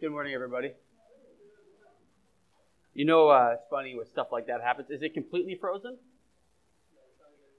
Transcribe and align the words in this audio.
Good 0.00 0.12
morning, 0.12 0.32
everybody. 0.32 0.70
You 2.94 3.04
know, 3.04 3.30
uh, 3.30 3.54
it's 3.54 3.66
funny 3.68 3.96
when 3.96 4.06
stuff 4.06 4.28
like 4.30 4.46
that 4.46 4.60
happens. 4.62 4.90
Is 4.90 5.02
it 5.02 5.12
completely 5.12 5.56
frozen? 5.60 5.98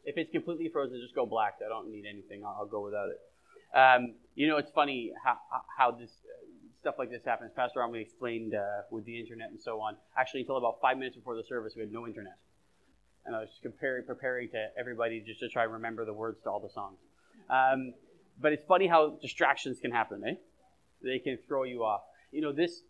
If 0.05 0.15
it's 0.17 0.31
completely 0.31 0.69
frozen, 0.69 1.01
just 1.01 1.13
go 1.13 1.25
black. 1.25 1.55
I 1.65 1.67
don't 1.67 1.91
need 1.91 2.05
anything. 2.09 2.45
I'll, 2.45 2.59
I'll 2.61 2.65
go 2.65 2.79
without 2.79 3.09
it. 3.09 3.77
Um, 3.77 4.13
you 4.35 4.47
know, 4.47 4.55
it's 4.55 4.71
funny 4.71 5.11
how, 5.21 5.35
how 5.77 5.91
this 5.91 6.11
uh, 6.11 6.47
stuff 6.79 6.95
like 6.97 7.09
this 7.09 7.25
happens. 7.25 7.51
Pastor 7.53 7.81
Army 7.81 7.99
explained 7.99 8.55
uh, 8.55 8.83
with 8.89 9.03
the 9.03 9.19
internet 9.19 9.49
and 9.49 9.61
so 9.61 9.81
on. 9.81 9.97
Actually, 10.17 10.39
until 10.39 10.55
about 10.55 10.77
five 10.81 10.97
minutes 10.97 11.17
before 11.17 11.35
the 11.35 11.43
service, 11.43 11.73
we 11.75 11.81
had 11.81 11.91
no 11.91 12.07
internet, 12.07 12.37
and 13.25 13.35
I 13.35 13.41
was 13.41 13.49
comparing, 13.61 14.05
preparing 14.05 14.47
to 14.51 14.67
everybody 14.79 15.19
just 15.19 15.41
to 15.41 15.49
try 15.49 15.65
and 15.65 15.73
remember 15.73 16.05
the 16.05 16.13
words 16.13 16.39
to 16.43 16.49
all 16.49 16.61
the 16.61 16.69
songs. 16.69 16.99
Um, 17.49 17.95
but 18.41 18.53
it's 18.53 18.65
funny 18.65 18.87
how 18.87 19.17
distractions 19.21 19.81
can 19.81 19.91
happen, 19.91 20.23
eh? 20.25 20.35
They 21.03 21.19
can 21.19 21.37
throw 21.45 21.63
you 21.63 21.83
off. 21.83 22.03
You 22.31 22.41
know, 22.41 22.51
this 22.51 22.83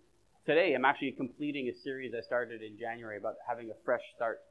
today 0.46 0.74
I'm 0.74 0.84
actually 0.84 1.14
completing 1.14 1.70
a 1.70 1.74
series 1.74 2.14
I 2.14 2.20
started 2.20 2.62
in 2.62 2.78
January 2.78 3.18
about 3.18 3.36
having 3.48 3.70
a 3.70 3.74
fresh 3.86 4.02
start. 4.14 4.42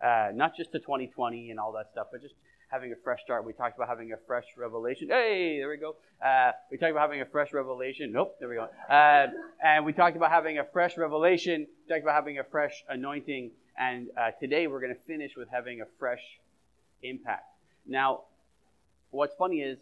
Uh, 0.00 0.30
not 0.32 0.56
just 0.56 0.70
to 0.70 0.78
2020 0.78 1.50
and 1.50 1.58
all 1.58 1.72
that 1.72 1.86
stuff, 1.90 2.08
but 2.12 2.22
just 2.22 2.34
having 2.68 2.92
a 2.92 2.96
fresh 3.02 3.20
start. 3.24 3.44
We 3.44 3.52
talked 3.52 3.76
about 3.76 3.88
having 3.88 4.12
a 4.12 4.16
fresh 4.24 4.44
revelation. 4.56 5.08
Hey, 5.08 5.58
there 5.58 5.68
we 5.68 5.78
go. 5.78 5.96
Uh, 6.24 6.52
we 6.70 6.76
talked 6.76 6.92
about 6.92 7.00
having 7.00 7.22
a 7.22 7.26
fresh 7.26 7.52
revelation. 7.52 8.12
Nope, 8.12 8.36
there 8.38 8.48
we 8.48 8.54
go. 8.54 8.68
Uh, 8.88 9.26
and 9.64 9.84
we 9.84 9.92
talked 9.92 10.16
about 10.16 10.30
having 10.30 10.58
a 10.58 10.64
fresh 10.64 10.96
revelation. 10.96 11.66
We 11.66 11.94
talked 11.94 12.04
about 12.04 12.14
having 12.14 12.38
a 12.38 12.44
fresh 12.44 12.84
anointing. 12.88 13.50
And 13.76 14.10
uh, 14.16 14.30
today 14.38 14.68
we're 14.68 14.80
going 14.80 14.94
to 14.94 15.00
finish 15.08 15.32
with 15.36 15.48
having 15.50 15.80
a 15.80 15.86
fresh 15.98 16.22
impact. 17.02 17.46
Now, 17.84 18.24
what's 19.10 19.34
funny 19.34 19.60
is 19.60 19.78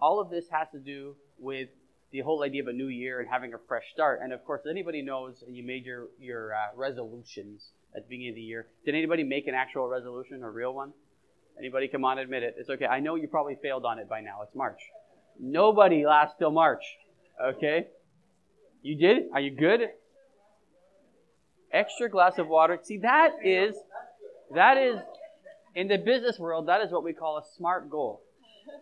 all 0.00 0.20
of 0.20 0.28
this 0.28 0.48
has 0.50 0.68
to 0.72 0.78
do 0.78 1.16
with 1.38 1.68
the 2.16 2.22
whole 2.22 2.42
idea 2.42 2.62
of 2.62 2.68
a 2.68 2.72
new 2.72 2.88
year 2.88 3.20
and 3.20 3.28
having 3.28 3.52
a 3.52 3.58
fresh 3.68 3.84
start. 3.92 4.20
And 4.22 4.32
of 4.32 4.42
course, 4.44 4.62
anybody 4.68 5.02
knows 5.02 5.44
you 5.46 5.62
made 5.62 5.84
your, 5.84 6.06
your 6.18 6.54
uh, 6.54 6.74
resolutions 6.74 7.72
at 7.94 8.04
the 8.04 8.08
beginning 8.08 8.30
of 8.30 8.34
the 8.36 8.40
year. 8.40 8.68
Did 8.86 8.94
anybody 8.94 9.22
make 9.22 9.46
an 9.46 9.54
actual 9.54 9.86
resolution, 9.86 10.42
a 10.42 10.50
real 10.50 10.74
one? 10.74 10.92
Anybody 11.58 11.88
come 11.88 12.04
on, 12.04 12.18
admit 12.18 12.42
it. 12.42 12.54
It's 12.58 12.70
okay. 12.70 12.86
I 12.86 13.00
know 13.00 13.16
you 13.16 13.28
probably 13.28 13.56
failed 13.62 13.84
on 13.84 13.98
it 13.98 14.08
by 14.08 14.22
now. 14.22 14.40
It's 14.42 14.54
March. 14.54 14.80
Nobody 15.38 16.06
lasts 16.06 16.36
till 16.38 16.50
March. 16.50 16.84
Okay? 17.42 17.88
You 18.82 18.96
did? 18.96 19.24
Are 19.34 19.40
you 19.40 19.50
good? 19.50 19.80
Extra 21.70 22.08
glass 22.08 22.38
of 22.38 22.48
water. 22.48 22.78
See, 22.82 22.98
that 22.98 23.32
is, 23.44 23.74
that 24.54 24.78
is, 24.78 25.00
in 25.74 25.88
the 25.88 25.98
business 25.98 26.38
world, 26.38 26.68
that 26.68 26.80
is 26.80 26.90
what 26.90 27.04
we 27.04 27.12
call 27.12 27.36
a 27.36 27.42
smart 27.58 27.90
goal. 27.90 28.22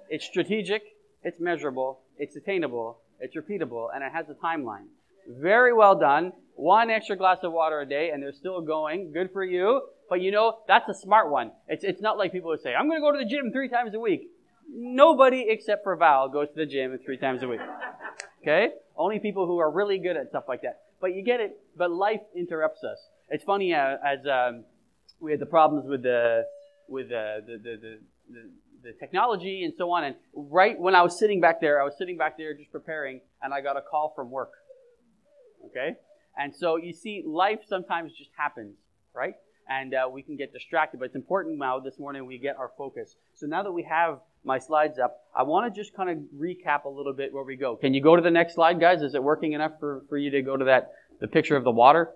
It's 0.08 0.24
strategic, 0.24 0.82
it's 1.24 1.40
measurable, 1.40 2.00
it's 2.16 2.36
attainable, 2.36 3.00
it's 3.20 3.36
repeatable, 3.36 3.88
and 3.94 4.02
it 4.04 4.12
has 4.12 4.26
a 4.28 4.34
timeline. 4.34 4.86
Very 5.28 5.72
well 5.72 5.98
done. 5.98 6.32
One 6.56 6.90
extra 6.90 7.16
glass 7.16 7.38
of 7.42 7.52
water 7.52 7.80
a 7.80 7.86
day, 7.86 8.10
and 8.12 8.22
they're 8.22 8.32
still 8.32 8.60
going. 8.60 9.12
Good 9.12 9.30
for 9.32 9.44
you. 9.44 9.82
But 10.08 10.20
you 10.20 10.30
know, 10.30 10.58
that's 10.68 10.88
a 10.88 10.94
smart 10.94 11.30
one. 11.30 11.52
It's, 11.68 11.82
it's 11.82 12.00
not 12.00 12.18
like 12.18 12.32
people 12.32 12.50
would 12.50 12.60
say, 12.60 12.74
I'm 12.74 12.88
going 12.88 13.00
to 13.00 13.02
go 13.02 13.12
to 13.12 13.18
the 13.18 13.28
gym 13.28 13.50
three 13.52 13.68
times 13.68 13.94
a 13.94 14.00
week. 14.00 14.30
Nobody 14.70 15.46
except 15.48 15.82
for 15.82 15.96
Val 15.96 16.28
goes 16.28 16.48
to 16.48 16.54
the 16.54 16.66
gym 16.66 16.98
three 17.04 17.16
times 17.18 17.42
a 17.42 17.48
week. 17.48 17.60
Okay? 18.42 18.68
Only 18.96 19.18
people 19.18 19.46
who 19.46 19.58
are 19.58 19.70
really 19.70 19.98
good 19.98 20.16
at 20.16 20.28
stuff 20.28 20.44
like 20.46 20.62
that. 20.62 20.80
But 21.00 21.14
you 21.14 21.22
get 21.22 21.40
it. 21.40 21.58
But 21.76 21.90
life 21.90 22.20
interrupts 22.36 22.84
us. 22.84 22.98
It's 23.30 23.44
funny 23.44 23.74
uh, 23.74 23.96
as 24.04 24.20
um, 24.26 24.64
we 25.20 25.30
had 25.30 25.40
the 25.40 25.46
problems 25.46 25.86
with 25.88 26.02
the 26.02 26.44
with 26.88 27.06
uh, 27.06 27.40
the, 27.46 27.58
the, 27.62 27.76
the, 27.80 27.98
the 28.30 28.50
the 28.84 28.92
technology 28.92 29.64
and 29.64 29.72
so 29.76 29.90
on. 29.90 30.04
And 30.04 30.14
right 30.34 30.78
when 30.78 30.94
I 30.94 31.02
was 31.02 31.18
sitting 31.18 31.40
back 31.40 31.60
there, 31.60 31.80
I 31.80 31.84
was 31.84 31.94
sitting 31.98 32.16
back 32.16 32.36
there 32.36 32.54
just 32.54 32.70
preparing, 32.70 33.20
and 33.42 33.52
I 33.52 33.60
got 33.60 33.76
a 33.76 33.80
call 33.80 34.12
from 34.14 34.30
work. 34.30 34.52
Okay? 35.66 35.96
And 36.36 36.54
so 36.54 36.76
you 36.76 36.92
see, 36.92 37.22
life 37.26 37.60
sometimes 37.66 38.12
just 38.12 38.30
happens, 38.36 38.76
right? 39.14 39.34
And 39.68 39.94
uh, 39.94 40.08
we 40.12 40.22
can 40.22 40.36
get 40.36 40.52
distracted, 40.52 41.00
but 41.00 41.06
it's 41.06 41.14
important 41.14 41.58
now 41.58 41.80
this 41.80 41.98
morning 41.98 42.26
we 42.26 42.38
get 42.38 42.56
our 42.58 42.70
focus. 42.76 43.16
So 43.34 43.46
now 43.46 43.62
that 43.62 43.72
we 43.72 43.82
have 43.84 44.20
my 44.44 44.58
slides 44.58 44.98
up, 44.98 45.20
I 45.34 45.42
want 45.42 45.72
to 45.72 45.80
just 45.80 45.96
kind 45.96 46.10
of 46.10 46.18
recap 46.38 46.84
a 46.84 46.88
little 46.88 47.14
bit 47.14 47.32
where 47.32 47.44
we 47.44 47.56
go. 47.56 47.76
Can 47.76 47.94
you 47.94 48.02
go 48.02 48.14
to 48.14 48.20
the 48.20 48.30
next 48.30 48.54
slide, 48.54 48.78
guys? 48.78 49.00
Is 49.00 49.14
it 49.14 49.22
working 49.22 49.54
enough 49.54 49.72
for, 49.80 50.04
for 50.10 50.18
you 50.18 50.30
to 50.30 50.42
go 50.42 50.56
to 50.56 50.66
that, 50.66 50.92
the 51.20 51.28
picture 51.28 51.56
of 51.56 51.64
the 51.64 51.70
water? 51.70 52.10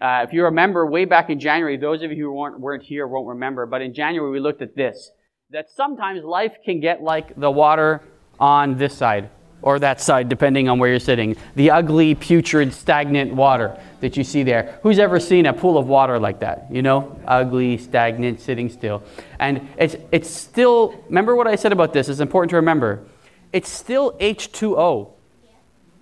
Uh, 0.00 0.24
if 0.26 0.32
you 0.32 0.44
remember 0.44 0.86
way 0.86 1.04
back 1.04 1.30
in 1.30 1.40
January, 1.40 1.76
those 1.76 2.02
of 2.02 2.12
you 2.12 2.26
who 2.26 2.32
weren't, 2.32 2.60
weren't 2.60 2.82
here 2.84 3.08
won't 3.08 3.28
remember, 3.28 3.66
but 3.66 3.82
in 3.82 3.92
January 3.92 4.30
we 4.30 4.40
looked 4.40 4.62
at 4.62 4.76
this 4.76 5.10
that 5.54 5.70
sometimes 5.70 6.24
life 6.24 6.56
can 6.64 6.80
get 6.80 7.00
like 7.00 7.38
the 7.38 7.48
water 7.48 8.00
on 8.40 8.76
this 8.76 8.92
side 8.92 9.30
or 9.62 9.78
that 9.78 10.00
side, 10.00 10.28
depending 10.28 10.68
on 10.68 10.80
where 10.80 10.90
you're 10.90 10.98
sitting. 10.98 11.36
The 11.54 11.70
ugly, 11.70 12.16
putrid, 12.16 12.74
stagnant 12.74 13.32
water 13.32 13.78
that 14.00 14.16
you 14.16 14.24
see 14.24 14.42
there. 14.42 14.80
Who's 14.82 14.98
ever 14.98 15.20
seen 15.20 15.46
a 15.46 15.52
pool 15.52 15.78
of 15.78 15.86
water 15.86 16.18
like 16.18 16.40
that? 16.40 16.66
You 16.72 16.82
know, 16.82 17.16
ugly, 17.24 17.78
stagnant, 17.78 18.40
sitting 18.40 18.68
still. 18.68 19.04
And 19.38 19.68
it's, 19.78 19.94
it's 20.10 20.28
still, 20.28 21.00
remember 21.06 21.36
what 21.36 21.46
I 21.46 21.54
said 21.54 21.70
about 21.70 21.92
this? 21.92 22.08
It's 22.08 22.18
important 22.18 22.50
to 22.50 22.56
remember. 22.56 23.04
It's 23.52 23.70
still 23.70 24.14
H2O 24.18 25.08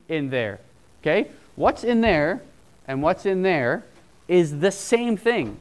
in 0.09 0.31
there. 0.31 0.61
Okay? 1.03 1.31
What's 1.57 1.85
in 1.85 2.01
there 2.01 2.41
and 2.89 3.03
what's 3.03 3.27
in 3.27 3.43
there 3.43 3.85
is 4.29 4.61
the 4.61 4.71
same 4.73 5.19
thing, 5.19 5.59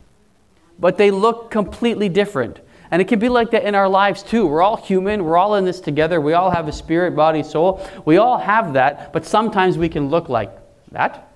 but 0.79 0.97
they 0.97 1.11
look 1.11 1.51
completely 1.51 2.07
different. 2.07 2.61
And 2.91 3.01
it 3.01 3.07
can 3.07 3.19
be 3.19 3.29
like 3.29 3.51
that 3.51 3.63
in 3.63 3.73
our 3.73 3.87
lives 3.87 4.21
too. 4.21 4.45
We're 4.45 4.61
all 4.61 4.75
human. 4.75 5.23
We're 5.23 5.37
all 5.37 5.55
in 5.55 5.63
this 5.63 5.79
together. 5.79 6.19
We 6.19 6.33
all 6.33 6.51
have 6.51 6.67
a 6.67 6.73
spirit, 6.73 7.15
body, 7.15 7.41
soul. 7.41 7.85
We 8.03 8.17
all 8.17 8.37
have 8.37 8.73
that, 8.73 9.13
but 9.13 9.25
sometimes 9.25 9.77
we 9.77 9.87
can 9.87 10.09
look 10.09 10.27
like 10.27 10.51
that 10.91 11.29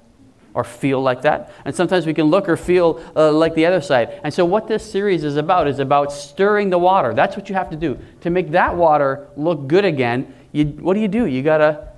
or 0.54 0.64
feel 0.64 1.02
like 1.02 1.22
that. 1.22 1.52
And 1.66 1.76
sometimes 1.76 2.06
we 2.06 2.14
can 2.14 2.26
look 2.26 2.50
or 2.50 2.58
feel 2.58 3.04
uh, 3.16 3.32
like 3.32 3.56
the 3.56 3.66
other 3.66 3.82
side. 3.82 4.20
And 4.24 4.34
so, 4.34 4.46
what 4.46 4.68
this 4.68 4.90
series 4.90 5.24
is 5.24 5.38
about 5.38 5.68
is 5.68 5.80
about 5.80 6.12
stirring 6.12 6.70
the 6.70 6.78
water. 6.78 7.14
That's 7.14 7.36
what 7.36 7.50
you 7.50 7.56
have 7.56 7.70
to 7.70 7.76
do. 7.76 8.00
To 8.22 8.30
make 8.30 8.52
that 8.52 8.76
water 8.76 9.28
look 9.38 9.68
good 9.68 9.86
again, 9.86 10.34
you, 10.52 10.66
what 10.66 10.94
do 10.94 11.00
you 11.00 11.08
do? 11.08 11.26
You 11.26 11.42
got 11.42 11.58
to 11.60 11.90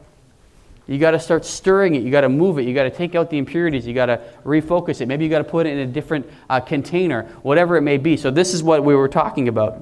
you 0.88 0.98
got 0.98 1.12
to 1.12 1.20
start 1.20 1.44
stirring 1.44 1.96
it. 1.96 2.04
You 2.04 2.12
got 2.12 2.22
to 2.22 2.30
move 2.30 2.60
it. 2.60 2.66
You 2.66 2.74
got 2.74 2.84
to 2.84 2.90
take 2.90 3.14
out 3.14 3.30
the 3.30 3.38
impurities. 3.38 3.86
You 3.86 3.94
got 3.94 4.06
to 4.06 4.22
refocus 4.46 5.02
it. 5.02 5.08
Maybe 5.08 5.26
you 5.26 5.30
got 5.30 5.40
to 5.40 5.44
put 5.44 5.66
it 5.68 5.72
in 5.72 5.80
a 5.80 5.86
different 5.86 6.30
uh, 6.50 6.62
container, 6.62 7.24
whatever 7.42 7.76
it 7.76 7.82
may 7.82 7.98
be. 7.98 8.16
So, 8.16 8.32
this 8.32 8.54
is 8.54 8.64
what 8.64 8.84
we 8.84 8.96
were 8.96 9.10
talking 9.10 9.50
about. 9.50 9.82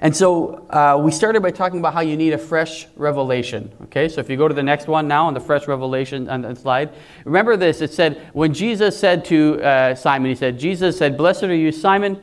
And 0.00 0.14
so, 0.14 0.66
uh, 0.68 0.98
we 1.00 1.12
started 1.12 1.42
by 1.42 1.52
talking 1.52 1.78
about 1.78 1.94
how 1.94 2.00
you 2.00 2.16
need 2.16 2.32
a 2.32 2.38
fresh 2.38 2.88
revelation. 2.96 3.72
Okay, 3.84 4.08
so 4.08 4.20
if 4.20 4.28
you 4.28 4.36
go 4.36 4.48
to 4.48 4.54
the 4.54 4.62
next 4.62 4.88
one 4.88 5.06
now 5.06 5.26
on 5.26 5.34
the 5.34 5.40
fresh 5.40 5.68
revelation 5.68 6.28
on 6.28 6.42
the 6.42 6.56
slide, 6.56 6.92
remember 7.24 7.56
this. 7.56 7.80
It 7.80 7.92
said, 7.92 8.20
when 8.32 8.52
Jesus 8.52 8.98
said 8.98 9.24
to 9.26 9.62
uh, 9.62 9.94
Simon, 9.94 10.28
He 10.28 10.34
said, 10.34 10.58
Jesus 10.58 10.98
said, 10.98 11.16
Blessed 11.16 11.44
are 11.44 11.54
you, 11.54 11.70
Simon 11.70 12.20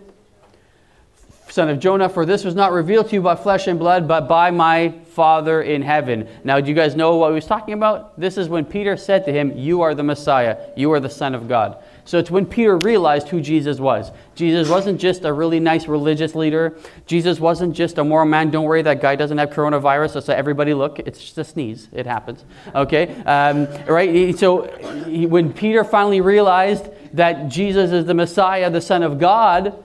son 1.51 1.69
of 1.69 1.79
Jonah, 1.79 2.07
for 2.07 2.25
this 2.25 2.43
was 2.43 2.55
not 2.55 2.71
revealed 2.71 3.09
to 3.09 3.15
you 3.15 3.21
by 3.21 3.35
flesh 3.35 3.67
and 3.67 3.77
blood, 3.77 4.07
but 4.07 4.27
by 4.27 4.51
my 4.51 4.93
Father 5.11 5.61
in 5.61 5.81
heaven. 5.81 6.27
Now, 6.43 6.59
do 6.59 6.69
you 6.69 6.75
guys 6.75 6.95
know 6.95 7.17
what 7.17 7.29
he 7.29 7.35
was 7.35 7.45
talking 7.45 7.73
about? 7.73 8.17
This 8.19 8.37
is 8.37 8.47
when 8.47 8.63
Peter 8.63 8.95
said 8.95 9.25
to 9.25 9.31
him, 9.31 9.57
You 9.57 9.81
are 9.81 9.93
the 9.93 10.03
Messiah, 10.03 10.57
you 10.77 10.91
are 10.93 10.99
the 10.99 11.09
Son 11.09 11.35
of 11.35 11.47
God. 11.47 11.83
So 12.05 12.17
it's 12.17 12.31
when 12.31 12.45
Peter 12.45 12.77
realized 12.77 13.27
who 13.27 13.41
Jesus 13.41 13.79
was. 13.79 14.11
Jesus 14.35 14.69
wasn't 14.69 14.99
just 14.99 15.23
a 15.23 15.31
really 15.31 15.59
nice 15.59 15.87
religious 15.87 16.33
leader. 16.33 16.77
Jesus 17.05 17.39
wasn't 17.39 17.75
just 17.75 17.97
a 17.97 18.03
moral 18.03 18.25
man. 18.25 18.51
Don't 18.51 18.65
worry, 18.65 18.81
that 18.81 19.01
guy 19.01 19.15
doesn't 19.15 19.37
have 19.37 19.49
coronavirus. 19.49 20.23
So 20.23 20.33
everybody 20.33 20.73
look, 20.73 20.99
it's 20.99 21.19
just 21.19 21.37
a 21.37 21.43
sneeze. 21.43 21.89
It 21.91 22.05
happens. 22.05 22.43
Okay? 22.73 23.13
Um, 23.23 23.67
right? 23.85 24.37
So 24.37 24.63
he, 25.05 25.25
when 25.25 25.53
Peter 25.53 25.83
finally 25.83 26.21
realized 26.21 26.89
that 27.13 27.49
Jesus 27.49 27.91
is 27.91 28.05
the 28.05 28.13
Messiah, 28.13 28.69
the 28.69 28.81
Son 28.81 29.03
of 29.03 29.19
God, 29.19 29.83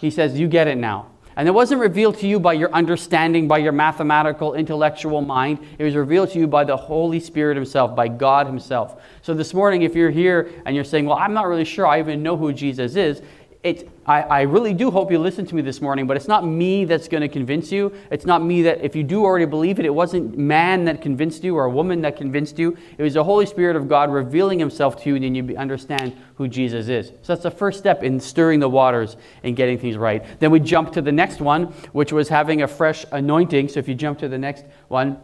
he 0.00 0.10
says, 0.10 0.38
You 0.38 0.48
get 0.48 0.68
it 0.68 0.76
now. 0.76 1.06
And 1.36 1.48
it 1.48 1.50
wasn't 1.50 1.80
revealed 1.80 2.18
to 2.18 2.28
you 2.28 2.38
by 2.38 2.52
your 2.52 2.72
understanding, 2.72 3.48
by 3.48 3.58
your 3.58 3.72
mathematical, 3.72 4.54
intellectual 4.54 5.20
mind. 5.20 5.58
It 5.78 5.84
was 5.84 5.96
revealed 5.96 6.30
to 6.30 6.38
you 6.38 6.46
by 6.46 6.64
the 6.64 6.76
Holy 6.76 7.18
Spirit 7.18 7.56
Himself, 7.56 7.96
by 7.96 8.08
God 8.08 8.46
Himself. 8.46 9.02
So 9.22 9.34
this 9.34 9.52
morning, 9.52 9.82
if 9.82 9.94
you're 9.94 10.10
here 10.10 10.50
and 10.64 10.76
you're 10.76 10.84
saying, 10.84 11.06
Well, 11.06 11.18
I'm 11.18 11.34
not 11.34 11.46
really 11.46 11.64
sure 11.64 11.86
I 11.86 11.98
even 11.98 12.22
know 12.22 12.36
who 12.36 12.52
Jesus 12.52 12.94
is, 12.94 13.22
it, 13.62 13.88
I, 14.06 14.20
I, 14.22 14.40
really 14.42 14.74
do 14.74 14.90
hope 14.90 15.10
you 15.10 15.18
listen 15.18 15.46
to 15.46 15.54
me 15.54 15.62
this 15.62 15.80
morning, 15.80 16.06
but 16.06 16.16
it's 16.16 16.28
not 16.28 16.46
me 16.46 16.84
that's 16.84 17.08
going 17.08 17.22
to 17.22 17.28
convince 17.28 17.72
you. 17.72 17.90
It's 18.10 18.26
not 18.26 18.44
me 18.44 18.60
that, 18.62 18.82
if 18.82 18.94
you 18.94 19.02
do 19.02 19.24
already 19.24 19.46
believe 19.46 19.78
it, 19.78 19.86
it 19.86 19.94
wasn't 19.94 20.36
man 20.36 20.84
that 20.84 21.00
convinced 21.00 21.42
you 21.42 21.56
or 21.56 21.64
a 21.64 21.70
woman 21.70 22.02
that 22.02 22.16
convinced 22.16 22.58
you. 22.58 22.76
It 22.98 23.02
was 23.02 23.14
the 23.14 23.24
Holy 23.24 23.46
Spirit 23.46 23.76
of 23.76 23.88
God 23.88 24.12
revealing 24.12 24.58
himself 24.58 25.02
to 25.02 25.08
you, 25.08 25.16
and 25.16 25.24
then 25.24 25.34
you 25.34 25.56
understand 25.56 26.14
who 26.34 26.48
Jesus 26.48 26.88
is. 26.88 27.08
So 27.22 27.34
that's 27.34 27.42
the 27.42 27.50
first 27.50 27.78
step 27.78 28.02
in 28.02 28.20
stirring 28.20 28.60
the 28.60 28.68
waters 28.68 29.16
and 29.42 29.56
getting 29.56 29.78
things 29.78 29.96
right. 29.96 30.22
Then 30.38 30.50
we 30.50 30.60
jump 30.60 30.92
to 30.92 31.02
the 31.02 31.12
next 31.12 31.40
one, 31.40 31.64
which 31.92 32.12
was 32.12 32.28
having 32.28 32.60
a 32.60 32.68
fresh 32.68 33.06
anointing. 33.10 33.68
So 33.68 33.80
if 33.80 33.88
you 33.88 33.94
jump 33.94 34.18
to 34.18 34.28
the 34.28 34.38
next 34.38 34.66
one, 34.88 35.18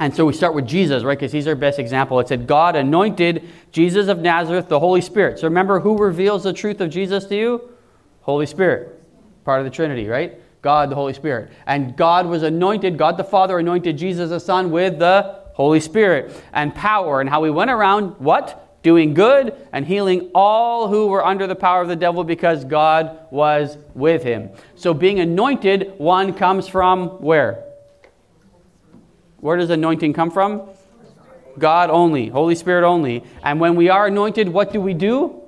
and 0.00 0.14
so 0.14 0.26
we 0.26 0.34
start 0.34 0.54
with 0.54 0.66
Jesus, 0.66 1.02
right? 1.02 1.18
Because 1.18 1.32
he's 1.32 1.46
our 1.46 1.56
best 1.56 1.78
example. 1.78 2.20
It 2.20 2.28
said, 2.28 2.46
God 2.46 2.76
anointed 2.76 3.48
Jesus 3.72 4.08
of 4.08 4.18
Nazareth, 4.18 4.68
the 4.68 4.78
Holy 4.78 5.00
Spirit. 5.00 5.38
So 5.38 5.48
remember 5.48 5.80
who 5.80 5.96
reveals 5.96 6.44
the 6.44 6.52
truth 6.52 6.80
of 6.82 6.90
Jesus 6.90 7.24
to 7.26 7.34
you? 7.34 7.70
Holy 8.28 8.44
Spirit, 8.44 9.02
part 9.42 9.58
of 9.58 9.64
the 9.64 9.70
Trinity, 9.70 10.06
right? 10.06 10.38
God, 10.60 10.90
the 10.90 10.94
Holy 10.94 11.14
Spirit. 11.14 11.50
And 11.66 11.96
God 11.96 12.26
was 12.26 12.42
anointed, 12.42 12.98
God 12.98 13.16
the 13.16 13.24
Father 13.24 13.58
anointed 13.58 13.96
Jesus 13.96 14.28
the 14.28 14.38
Son 14.38 14.70
with 14.70 14.98
the 14.98 15.40
Holy 15.54 15.80
Spirit, 15.80 16.38
and 16.52 16.74
power, 16.74 17.22
and 17.22 17.30
how 17.30 17.42
he 17.42 17.50
went 17.50 17.70
around 17.70 18.10
what? 18.18 18.82
Doing 18.82 19.14
good 19.14 19.56
and 19.72 19.86
healing 19.86 20.30
all 20.34 20.88
who 20.88 21.06
were 21.06 21.24
under 21.24 21.46
the 21.46 21.56
power 21.56 21.80
of 21.80 21.88
the 21.88 21.96
devil 21.96 22.22
because 22.22 22.66
God 22.66 23.18
was 23.30 23.78
with 23.94 24.22
him. 24.22 24.50
So 24.76 24.92
being 24.92 25.20
anointed, 25.20 25.94
one 25.96 26.34
comes 26.34 26.68
from 26.68 27.22
where? 27.22 27.64
Where 29.38 29.56
does 29.56 29.70
anointing 29.70 30.12
come 30.12 30.30
from? 30.30 30.68
God 31.58 31.88
only, 31.88 32.28
Holy 32.28 32.54
Spirit 32.54 32.86
only. 32.86 33.24
And 33.42 33.58
when 33.58 33.74
we 33.74 33.88
are 33.88 34.06
anointed, 34.06 34.50
what 34.50 34.70
do 34.70 34.82
we 34.82 34.92
do? 34.92 35.40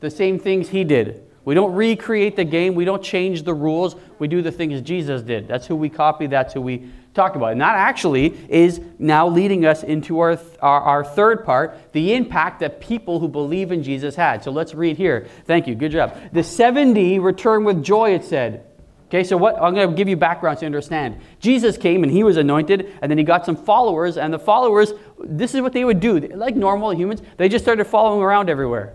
The 0.00 0.10
same 0.10 0.40
things 0.40 0.70
He 0.70 0.82
did. 0.82 1.23
We 1.44 1.54
don't 1.54 1.74
recreate 1.74 2.36
the 2.36 2.44
game, 2.44 2.74
we 2.74 2.84
don't 2.84 3.02
change 3.02 3.42
the 3.42 3.52
rules, 3.52 3.96
we 4.18 4.28
do 4.28 4.40
the 4.40 4.52
things 4.52 4.80
Jesus 4.80 5.22
did. 5.22 5.46
That's 5.46 5.66
who 5.66 5.76
we 5.76 5.90
copy, 5.90 6.26
that's 6.26 6.54
who 6.54 6.62
we 6.62 6.90
talk 7.12 7.36
about. 7.36 7.52
And 7.52 7.60
that 7.60 7.76
actually 7.76 8.34
is 8.48 8.80
now 8.98 9.28
leading 9.28 9.66
us 9.66 9.82
into 9.82 10.20
our, 10.20 10.38
our, 10.60 10.80
our, 10.80 11.04
third 11.04 11.44
part 11.44 11.78
the 11.92 12.14
impact 12.14 12.60
that 12.60 12.80
people 12.80 13.20
who 13.20 13.28
believe 13.28 13.72
in 13.72 13.82
Jesus 13.82 14.16
had. 14.16 14.42
So 14.42 14.50
let's 14.50 14.74
read 14.74 14.96
here. 14.96 15.28
Thank 15.46 15.66
you, 15.66 15.74
good 15.74 15.92
job. 15.92 16.16
The 16.32 16.42
70 16.42 17.18
return 17.18 17.64
with 17.64 17.84
joy, 17.84 18.14
it 18.14 18.24
said. 18.24 18.66
Okay, 19.08 19.22
so 19.22 19.36
what 19.36 19.54
I'm 19.62 19.74
going 19.74 19.90
to 19.90 19.94
give 19.94 20.08
you 20.08 20.16
background 20.16 20.60
you 20.60 20.66
understand. 20.66 21.20
Jesus 21.38 21.76
came 21.76 22.02
and 22.02 22.10
he 22.10 22.24
was 22.24 22.36
anointed, 22.36 22.98
and 23.00 23.10
then 23.10 23.18
he 23.18 23.22
got 23.22 23.46
some 23.46 23.54
followers, 23.54 24.16
and 24.16 24.32
the 24.32 24.38
followers, 24.38 24.92
this 25.20 25.54
is 25.54 25.60
what 25.60 25.72
they 25.72 25.84
would 25.84 26.00
do. 26.00 26.18
Like 26.18 26.56
normal 26.56 26.90
humans, 26.92 27.22
they 27.36 27.48
just 27.48 27.64
started 27.64 27.84
following 27.84 28.22
around 28.22 28.48
everywhere. 28.50 28.94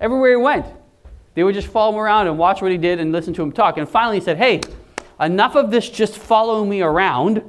Everywhere 0.00 0.30
he 0.30 0.36
went. 0.36 0.66
They 1.34 1.44
would 1.44 1.54
just 1.54 1.68
follow 1.68 1.94
him 1.94 2.00
around 2.00 2.26
and 2.26 2.38
watch 2.38 2.60
what 2.60 2.70
he 2.70 2.78
did 2.78 3.00
and 3.00 3.12
listen 3.12 3.32
to 3.34 3.42
him 3.42 3.52
talk. 3.52 3.78
And 3.78 3.88
finally 3.88 4.18
he 4.18 4.24
said, 4.24 4.36
Hey, 4.36 4.60
enough 5.20 5.54
of 5.54 5.70
this 5.70 5.88
just 5.88 6.18
following 6.18 6.68
me 6.68 6.82
around. 6.82 7.42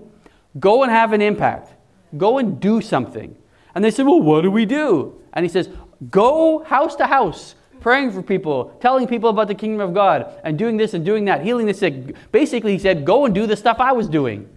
Go 0.59 0.83
and 0.83 0.91
have 0.91 1.13
an 1.13 1.21
impact. 1.21 1.73
Go 2.17 2.37
and 2.37 2.59
do 2.59 2.81
something. 2.81 3.35
And 3.75 3.83
they 3.83 3.91
said, 3.91 4.05
Well, 4.05 4.21
what 4.21 4.41
do 4.41 4.51
we 4.51 4.65
do? 4.65 5.21
And 5.33 5.43
he 5.43 5.49
says, 5.49 5.69
Go 6.09 6.63
house 6.63 6.95
to 6.97 7.07
house 7.07 7.55
praying 7.81 8.11
for 8.11 8.21
people, 8.21 8.77
telling 8.79 9.05
people 9.05 9.29
about 9.29 9.49
the 9.49 9.55
kingdom 9.55 9.81
of 9.81 9.93
God, 9.93 10.39
and 10.45 10.57
doing 10.57 10.77
this 10.77 10.93
and 10.93 11.05
doing 11.05 11.25
that, 11.25 11.43
healing 11.43 11.65
the 11.65 11.73
sick. 11.73 12.15
Basically, 12.31 12.71
he 12.71 12.79
said, 12.79 13.05
Go 13.05 13.25
and 13.25 13.35
do 13.35 13.45
the 13.45 13.57
stuff 13.57 13.77
I 13.79 13.91
was 13.91 14.07
doing 14.07 14.49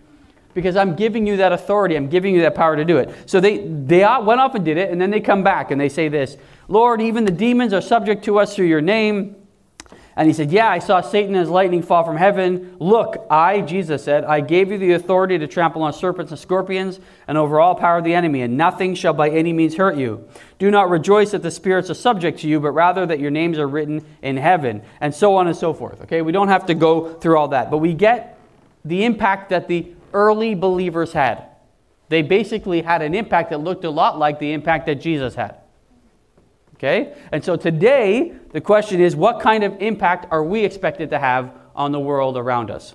because 0.57 0.75
I'm 0.75 0.97
giving 0.97 1.27
you 1.27 1.37
that 1.37 1.53
authority. 1.53 1.97
I'm 1.97 2.09
giving 2.09 2.35
you 2.35 2.41
that 2.41 2.55
power 2.55 2.77
to 2.77 2.85
do 2.85 2.97
it. 2.97 3.15
So 3.27 3.41
they, 3.41 3.59
they 3.59 4.01
went 4.23 4.41
off 4.41 4.55
and 4.55 4.65
did 4.65 4.79
it, 4.79 4.91
and 4.91 4.99
then 4.99 5.11
they 5.11 5.21
come 5.21 5.45
back 5.45 5.71
and 5.71 5.79
they 5.79 5.91
say 5.91 6.09
this 6.09 6.39
Lord, 6.67 7.03
even 7.03 7.27
the 7.27 7.31
demons 7.31 7.75
are 7.75 7.83
subject 7.83 8.25
to 8.25 8.39
us 8.39 8.57
through 8.57 8.67
your 8.67 8.81
name. 8.81 9.37
And 10.19 10.27
he 10.27 10.33
said, 10.33 10.51
Yeah, 10.51 10.71
I 10.71 10.79
saw 10.79 11.03
Satan 11.03 11.35
as 11.35 11.51
lightning 11.51 11.83
fall 11.83 12.05
from 12.05 12.17
heaven. 12.17 12.75
Look, 12.81 13.27
I, 13.31 13.61
Jesus 13.61 14.03
said, 14.03 14.25
I 14.25 14.41
gave 14.41 14.73
you 14.73 14.79
the 14.79 14.93
authority 14.93 15.37
to 15.37 15.47
trample 15.47 15.83
on 15.83 15.93
serpents 15.93 16.33
and 16.33 16.41
scorpions 16.41 17.01
and 17.29 17.37
over 17.37 17.61
all 17.61 17.75
power 17.75 17.99
of 17.99 18.05
the 18.05 18.15
enemy, 18.15 18.41
and 18.41 18.57
nothing 18.57 18.95
shall 18.95 19.13
by 19.13 19.29
any 19.29 19.53
means 19.53 19.77
hurt 19.77 19.97
you. 19.97 20.27
Do 20.59 20.71
not 20.71 20.89
rejoice 20.89 21.33
that 21.33 21.43
the 21.43 21.51
spirits 21.51 21.91
are 21.91 21.95
subject 21.95 22.41
to 22.41 22.49
you, 22.49 22.61
but 22.61 22.71
rather 22.71 23.05
that 23.05 23.21
your 23.21 23.31
names 23.31 23.59
are 23.59 23.69
written 23.69 24.07
in 24.23 24.39
heaven, 24.39 24.81
and 25.03 25.15
so 25.15 25.37
on 25.37 25.49
and 25.49 25.57
so 25.57 25.75
forth. 25.75 26.01
Okay, 26.05 26.23
we 26.23 26.33
don't 26.33 26.49
have 26.49 26.65
to 26.65 26.75
go 26.75 27.13
through 27.13 27.37
all 27.37 27.49
that, 27.49 27.71
but 27.71 27.79
we 27.79 27.93
get 27.93 28.37
the 28.87 29.05
impact 29.05 29.51
that 29.51 29.69
the 29.69 29.93
early 30.13 30.55
believers 30.55 31.13
had. 31.13 31.45
They 32.09 32.23
basically 32.23 32.83
had 32.83 33.03
an 33.03 33.15
impact 33.15 33.51
that 33.51 33.59
looked 33.59 33.85
a 33.85 33.91
lot 33.91 34.19
like 34.19 34.39
the 34.39 34.53
impact 34.53 34.87
that 34.87 34.97
Jesus 34.97 35.35
had. 35.35 35.57
Okay? 36.75 37.15
And 37.33 37.43
so 37.43 37.57
today, 37.57 38.33
the 38.53 38.61
question 38.61 39.01
is 39.01 39.17
what 39.17 39.41
kind 39.41 39.65
of 39.65 39.81
impact 39.81 40.27
are 40.31 40.45
we 40.45 40.65
expected 40.65 41.11
to 41.11 41.19
have 41.19 41.53
on 41.75 41.93
the 41.93 42.01
world 42.01 42.37
around 42.37 42.71
us? 42.71 42.95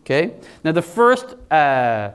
Okay? 0.00 0.34
Now, 0.62 0.72
the 0.72 0.82
first 0.82 1.36
uh, 1.50 2.10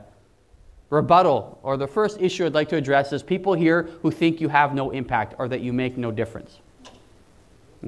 rebuttal 0.90 1.58
or 1.62 1.76
the 1.76 1.86
first 1.86 2.20
issue 2.20 2.46
I'd 2.46 2.54
like 2.54 2.68
to 2.70 2.76
address 2.76 3.12
is 3.12 3.22
people 3.22 3.54
here 3.54 3.90
who 4.02 4.10
think 4.10 4.40
you 4.40 4.48
have 4.48 4.74
no 4.74 4.90
impact 4.90 5.34
or 5.38 5.48
that 5.48 5.60
you 5.60 5.72
make 5.72 5.96
no 5.96 6.10
difference. 6.10 6.58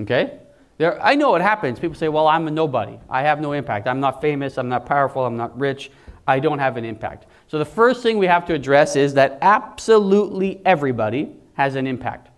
Okay? 0.01 0.39
There, 0.79 1.01
I 1.03 1.15
know 1.15 1.35
it 1.37 1.43
happens. 1.43 1.79
People 1.79 1.97
say, 1.97 2.09
well, 2.09 2.27
I'm 2.27 2.49
a 2.49 2.51
nobody. 2.51 2.99
I 3.09 3.23
have 3.23 3.41
no 3.41 3.53
impact. 3.53 3.87
I'm 3.87 4.01
not 4.01 4.21
famous. 4.21 4.57
I'm 4.57 4.69
not 4.69 4.87
powerful. 4.87 5.25
I'm 5.25 5.37
not 5.37 5.59
rich. 5.59 5.91
I 6.31 6.39
don't 6.39 6.61
have 6.61 6.77
an 6.77 6.85
impact. 6.85 7.27
So, 7.49 7.59
the 7.59 7.65
first 7.65 8.03
thing 8.05 8.17
we 8.17 8.27
have 8.27 8.47
to 8.47 8.55
address 8.55 8.95
is 8.95 9.15
that 9.15 9.39
absolutely 9.43 10.61
everybody 10.65 11.35
has 11.55 11.75
an 11.75 11.89
impact. 11.89 12.29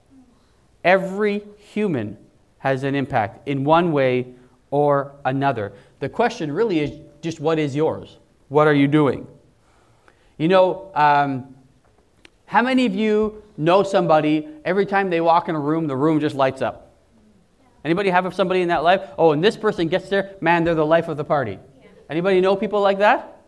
Every 0.82 1.42
human 1.58 2.16
has 2.58 2.84
an 2.84 2.94
impact 2.94 3.46
in 3.46 3.64
one 3.64 3.92
way 3.92 4.34
or 4.70 5.12
another. 5.26 5.74
The 6.00 6.08
question 6.08 6.50
really 6.50 6.80
is 6.80 6.98
just 7.20 7.38
what 7.38 7.58
is 7.58 7.76
yours? 7.76 8.16
What 8.48 8.66
are 8.66 8.72
you 8.72 8.88
doing? 8.88 9.26
You 10.38 10.48
know, 10.48 10.90
um, 10.94 11.54
how 12.46 12.62
many 12.62 12.86
of 12.86 12.94
you 12.94 13.42
know 13.58 13.82
somebody 13.82 14.48
every 14.64 14.86
time 14.86 15.10
they 15.10 15.20
walk 15.20 15.50
in 15.50 15.54
a 15.54 15.60
room, 15.60 15.86
the 15.86 15.96
room 15.96 16.18
just 16.18 16.34
lights 16.34 16.62
up? 16.62 16.94
Anybody 17.84 18.08
have 18.08 18.34
somebody 18.34 18.62
in 18.62 18.68
that 18.68 18.84
life? 18.84 19.02
Oh, 19.18 19.32
and 19.32 19.44
this 19.44 19.56
person 19.58 19.88
gets 19.88 20.08
there, 20.08 20.36
man, 20.40 20.64
they're 20.64 20.74
the 20.74 20.86
life 20.86 21.08
of 21.08 21.18
the 21.18 21.24
party. 21.24 21.58
Anybody 22.08 22.40
know 22.40 22.56
people 22.56 22.80
like 22.80 22.98
that? 22.98 23.41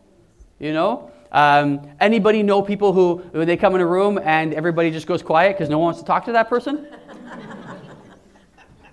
You 0.59 0.73
know? 0.73 1.11
Um, 1.33 1.91
anybody 2.01 2.43
know 2.43 2.62
people 2.62 2.93
who, 2.93 3.17
when 3.33 3.47
they 3.47 3.56
come 3.56 3.75
in 3.75 3.81
a 3.81 3.87
room 3.87 4.21
and 4.23 4.55
everybody 4.55 4.91
just 4.91 5.06
goes 5.06 5.23
quiet 5.23 5.56
because 5.56 5.69
no 5.69 5.79
one 5.79 5.87
wants 5.87 6.01
to 6.01 6.06
talk 6.06 6.25
to 6.27 6.33
that 6.33 6.49
person? 6.49 6.87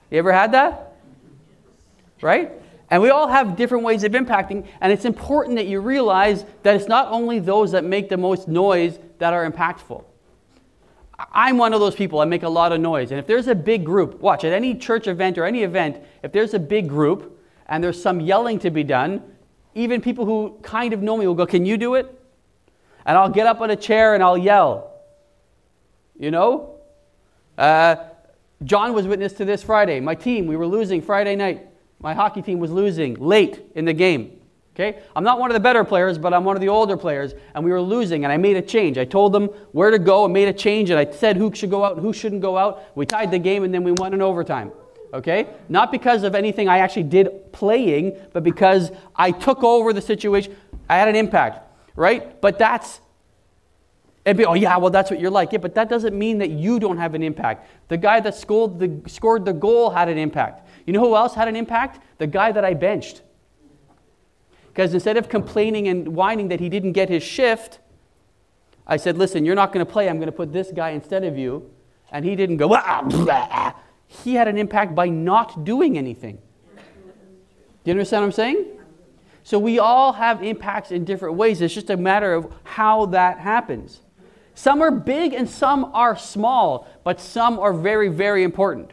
You 0.09 0.17
ever 0.17 0.31
had 0.33 0.51
that? 0.51 0.97
Right? 2.21 2.51
And 2.89 3.01
we 3.01 3.09
all 3.09 3.27
have 3.27 3.55
different 3.55 3.85
ways 3.85 4.03
of 4.03 4.11
impacting, 4.11 4.67
and 4.81 4.91
it's 4.91 5.05
important 5.05 5.55
that 5.55 5.67
you 5.67 5.79
realize 5.79 6.45
that 6.63 6.75
it's 6.75 6.89
not 6.89 7.07
only 7.07 7.39
those 7.39 7.71
that 7.71 7.85
make 7.85 8.09
the 8.09 8.17
most 8.17 8.49
noise 8.49 8.99
that 9.19 9.33
are 9.33 9.49
impactful. 9.49 10.03
I'm 11.31 11.57
one 11.57 11.73
of 11.73 11.79
those 11.79 11.95
people, 11.95 12.19
I 12.19 12.25
make 12.25 12.43
a 12.43 12.49
lot 12.49 12.73
of 12.73 12.81
noise. 12.81 13.11
And 13.11 13.19
if 13.19 13.27
there's 13.27 13.47
a 13.47 13.55
big 13.55 13.85
group, 13.85 14.19
watch, 14.19 14.43
at 14.43 14.51
any 14.51 14.75
church 14.75 15.07
event 15.07 15.37
or 15.37 15.45
any 15.45 15.63
event, 15.63 16.03
if 16.21 16.33
there's 16.33 16.53
a 16.53 16.59
big 16.59 16.89
group 16.89 17.39
and 17.67 17.81
there's 17.81 18.01
some 18.01 18.19
yelling 18.19 18.59
to 18.59 18.69
be 18.69 18.83
done, 18.83 19.23
even 19.75 20.01
people 20.01 20.25
who 20.25 20.57
kind 20.61 20.93
of 20.93 21.01
know 21.01 21.17
me 21.17 21.27
will 21.27 21.35
go, 21.35 21.45
Can 21.45 21.65
you 21.65 21.77
do 21.77 21.95
it? 21.95 22.19
And 23.05 23.17
I'll 23.17 23.29
get 23.29 23.47
up 23.47 23.61
on 23.61 23.71
a 23.71 23.75
chair 23.75 24.13
and 24.13 24.23
I'll 24.23 24.37
yell. 24.37 24.91
You 26.19 26.31
know? 26.31 26.75
Uh, 27.57 27.95
John 28.63 28.93
was 28.93 29.07
witness 29.07 29.33
to 29.33 29.45
this 29.45 29.63
Friday. 29.63 29.99
My 29.99 30.15
team, 30.15 30.45
we 30.45 30.55
were 30.55 30.67
losing 30.67 31.01
Friday 31.01 31.35
night. 31.35 31.67
My 31.99 32.13
hockey 32.13 32.41
team 32.41 32.59
was 32.59 32.71
losing 32.71 33.15
late 33.15 33.61
in 33.75 33.85
the 33.85 33.93
game. 33.93 34.39
Okay? 34.75 34.99
I'm 35.15 35.23
not 35.23 35.39
one 35.39 35.49
of 35.49 35.53
the 35.53 35.59
better 35.59 35.83
players, 35.83 36.17
but 36.17 36.33
I'm 36.33 36.43
one 36.43 36.55
of 36.55 36.61
the 36.61 36.69
older 36.69 36.95
players, 36.95 37.33
and 37.53 37.63
we 37.63 37.71
were 37.71 37.81
losing, 37.81 38.23
and 38.23 38.31
I 38.31 38.37
made 38.37 38.55
a 38.55 38.61
change. 38.61 38.97
I 38.97 39.05
told 39.05 39.33
them 39.33 39.47
where 39.73 39.91
to 39.91 39.99
go 39.99 40.25
and 40.25 40.33
made 40.33 40.47
a 40.47 40.53
change, 40.53 40.89
and 40.89 40.99
I 40.99 41.11
said 41.11 41.35
who 41.35 41.53
should 41.53 41.69
go 41.69 41.83
out 41.83 41.93
and 41.93 42.01
who 42.01 42.13
shouldn't 42.13 42.41
go 42.41 42.57
out. 42.57 42.83
We 42.95 43.05
tied 43.05 43.31
the 43.31 43.39
game, 43.39 43.63
and 43.63 43.73
then 43.73 43.83
we 43.83 43.91
won 43.91 44.13
in 44.13 44.21
overtime. 44.21 44.71
Okay? 45.13 45.47
Not 45.69 45.91
because 45.91 46.23
of 46.23 46.35
anything 46.35 46.69
I 46.69 46.79
actually 46.79 47.03
did 47.03 47.51
playing, 47.51 48.17
but 48.33 48.43
because 48.43 48.91
I 49.15 49.31
took 49.31 49.63
over 49.63 49.93
the 49.93 50.01
situation. 50.01 50.55
I 50.89 50.97
had 50.97 51.07
an 51.07 51.15
impact, 51.15 51.61
right? 51.95 52.39
But 52.41 52.57
that's 52.57 53.01
be, 54.23 54.45
oh, 54.45 54.53
yeah, 54.53 54.77
well, 54.77 54.91
that's 54.91 55.09
what 55.09 55.19
you're 55.19 55.31
like. 55.31 55.51
Yeah, 55.51 55.57
but 55.57 55.73
that 55.75 55.89
doesn't 55.89 56.17
mean 56.17 56.37
that 56.39 56.51
you 56.51 56.79
don't 56.79 56.97
have 56.97 57.15
an 57.15 57.23
impact. 57.23 57.67
The 57.87 57.97
guy 57.97 58.19
that 58.19 58.35
scored 58.35 58.79
the, 58.79 59.09
scored 59.09 59.45
the 59.45 59.53
goal 59.53 59.89
had 59.89 60.09
an 60.09 60.17
impact. 60.17 60.67
You 60.85 60.93
know 60.93 60.99
who 60.99 61.15
else 61.15 61.33
had 61.33 61.47
an 61.47 61.55
impact? 61.55 62.03
The 62.19 62.27
guy 62.27 62.51
that 62.51 62.63
I 62.63 62.73
benched. 62.75 63.23
Because 64.67 64.93
instead 64.93 65.17
of 65.17 65.27
complaining 65.27 65.87
and 65.87 66.09
whining 66.09 66.49
that 66.49 66.59
he 66.59 66.69
didn't 66.69 66.93
get 66.93 67.09
his 67.09 67.23
shift, 67.23 67.79
I 68.85 68.97
said, 68.97 69.17
listen, 69.17 69.43
you're 69.43 69.55
not 69.55 69.73
going 69.73 69.85
to 69.85 69.91
play. 69.91 70.07
I'm 70.07 70.17
going 70.17 70.27
to 70.27 70.31
put 70.31 70.53
this 70.53 70.71
guy 70.71 70.91
instead 70.91 71.23
of 71.23 71.37
you. 71.37 71.71
And 72.11 72.23
he 72.23 72.35
didn't 72.35 72.57
go, 72.57 72.73
ah, 72.73 73.01
blah. 73.01 73.73
He 74.11 74.35
had 74.35 74.49
an 74.49 74.57
impact 74.57 74.93
by 74.93 75.07
not 75.07 75.63
doing 75.63 75.97
anything. 75.97 76.37
Do 76.75 76.81
you 77.85 77.91
understand 77.91 78.23
what 78.23 78.27
I'm 78.27 78.31
saying? 78.33 78.65
So 79.43 79.57
we 79.57 79.79
all 79.79 80.13
have 80.13 80.43
impacts 80.43 80.91
in 80.91 81.05
different 81.05 81.35
ways. 81.35 81.61
It's 81.61 81.73
just 81.73 81.89
a 81.89 81.97
matter 81.97 82.33
of 82.33 82.53
how 82.63 83.07
that 83.07 83.39
happens. 83.39 84.01
Some 84.53 84.81
are 84.81 84.91
big 84.91 85.33
and 85.33 85.49
some 85.49 85.85
are 85.93 86.17
small, 86.17 86.87
but 87.03 87.21
some 87.21 87.57
are 87.57 87.73
very, 87.73 88.09
very 88.09 88.43
important. 88.43 88.91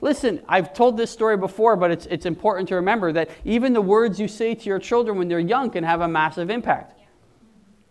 Listen, 0.00 0.42
I've 0.48 0.74
told 0.74 0.96
this 0.96 1.10
story 1.10 1.36
before, 1.36 1.76
but 1.76 1.90
it's, 1.92 2.06
it's 2.06 2.26
important 2.26 2.68
to 2.68 2.74
remember 2.74 3.12
that 3.12 3.30
even 3.44 3.72
the 3.72 3.80
words 3.80 4.20
you 4.20 4.26
say 4.26 4.54
to 4.54 4.64
your 4.68 4.80
children 4.80 5.16
when 5.16 5.28
they're 5.28 5.38
young 5.38 5.70
can 5.70 5.84
have 5.84 6.00
a 6.00 6.08
massive 6.08 6.50
impact. 6.50 6.98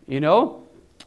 You 0.07 0.19
know? 0.19 0.64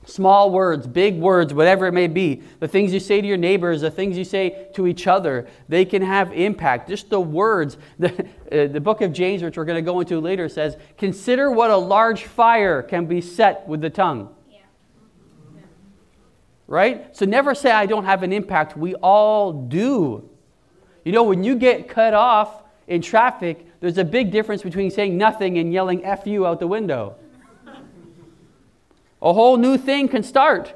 Small 0.09 0.51
words, 0.51 0.87
big 0.87 1.19
words, 1.19 1.53
whatever 1.53 1.87
it 1.87 1.93
may 1.93 2.07
be, 2.07 2.43
the 2.61 2.69
things 2.69 2.93
you 2.95 3.01
say 3.01 3.21
to 3.21 3.27
your 3.27 3.37
neighbors, 3.37 3.83
the 3.83 3.91
things 3.91 4.17
you 4.17 4.25
say 4.25 4.69
to 4.75 4.87
each 4.87 5.07
other, 5.07 5.47
they 5.69 5.85
can 5.85 6.03
have 6.03 6.33
impact. 6.33 6.89
Just 6.89 7.11
the 7.11 7.21
words. 7.21 7.77
The, 7.99 8.27
uh, 8.51 8.67
the 8.69 8.81
book 8.81 9.03
of 9.03 9.13
James, 9.13 9.43
which 9.43 9.59
we're 9.59 9.67
going 9.67 9.77
to 9.77 9.83
go 9.83 10.01
into 10.01 10.21
later, 10.21 10.49
says, 10.49 10.79
Consider 10.97 11.51
what 11.51 11.71
a 11.71 11.77
large 11.77 12.25
fire 12.25 12.83
can 12.83 13.05
be 13.05 13.21
set 13.21 13.69
with 13.69 13.83
the 13.83 13.91
tongue 13.91 14.35
right? 16.69 17.17
So 17.17 17.25
never 17.25 17.55
say, 17.55 17.73
I 17.73 17.87
don't 17.87 18.05
have 18.05 18.23
an 18.23 18.33
impact. 18.33 18.77
We 18.77 18.95
all 18.97 19.53
do. 19.53 20.31
You 21.05 21.13
know, 21.13 21.25
when 21.25 21.43
you 21.43 21.57
get 21.57 21.89
cut 21.89 22.15
off 22.15 22.63
in 22.87 23.03
traffic, 23.03 23.67
there's 23.81 23.99
a 23.99 24.05
big 24.05 24.31
difference 24.31 24.63
between 24.63 24.91
saying 24.91 25.17
nothing 25.17 25.59
and 25.59 25.73
yelling 25.73 26.05
F 26.05 26.27
you 26.27 26.47
out 26.47 26.61
the 26.61 26.67
window. 26.67 27.17
A 29.21 29.33
whole 29.33 29.57
new 29.57 29.77
thing 29.77 30.09
can 30.09 30.23
start. 30.23 30.75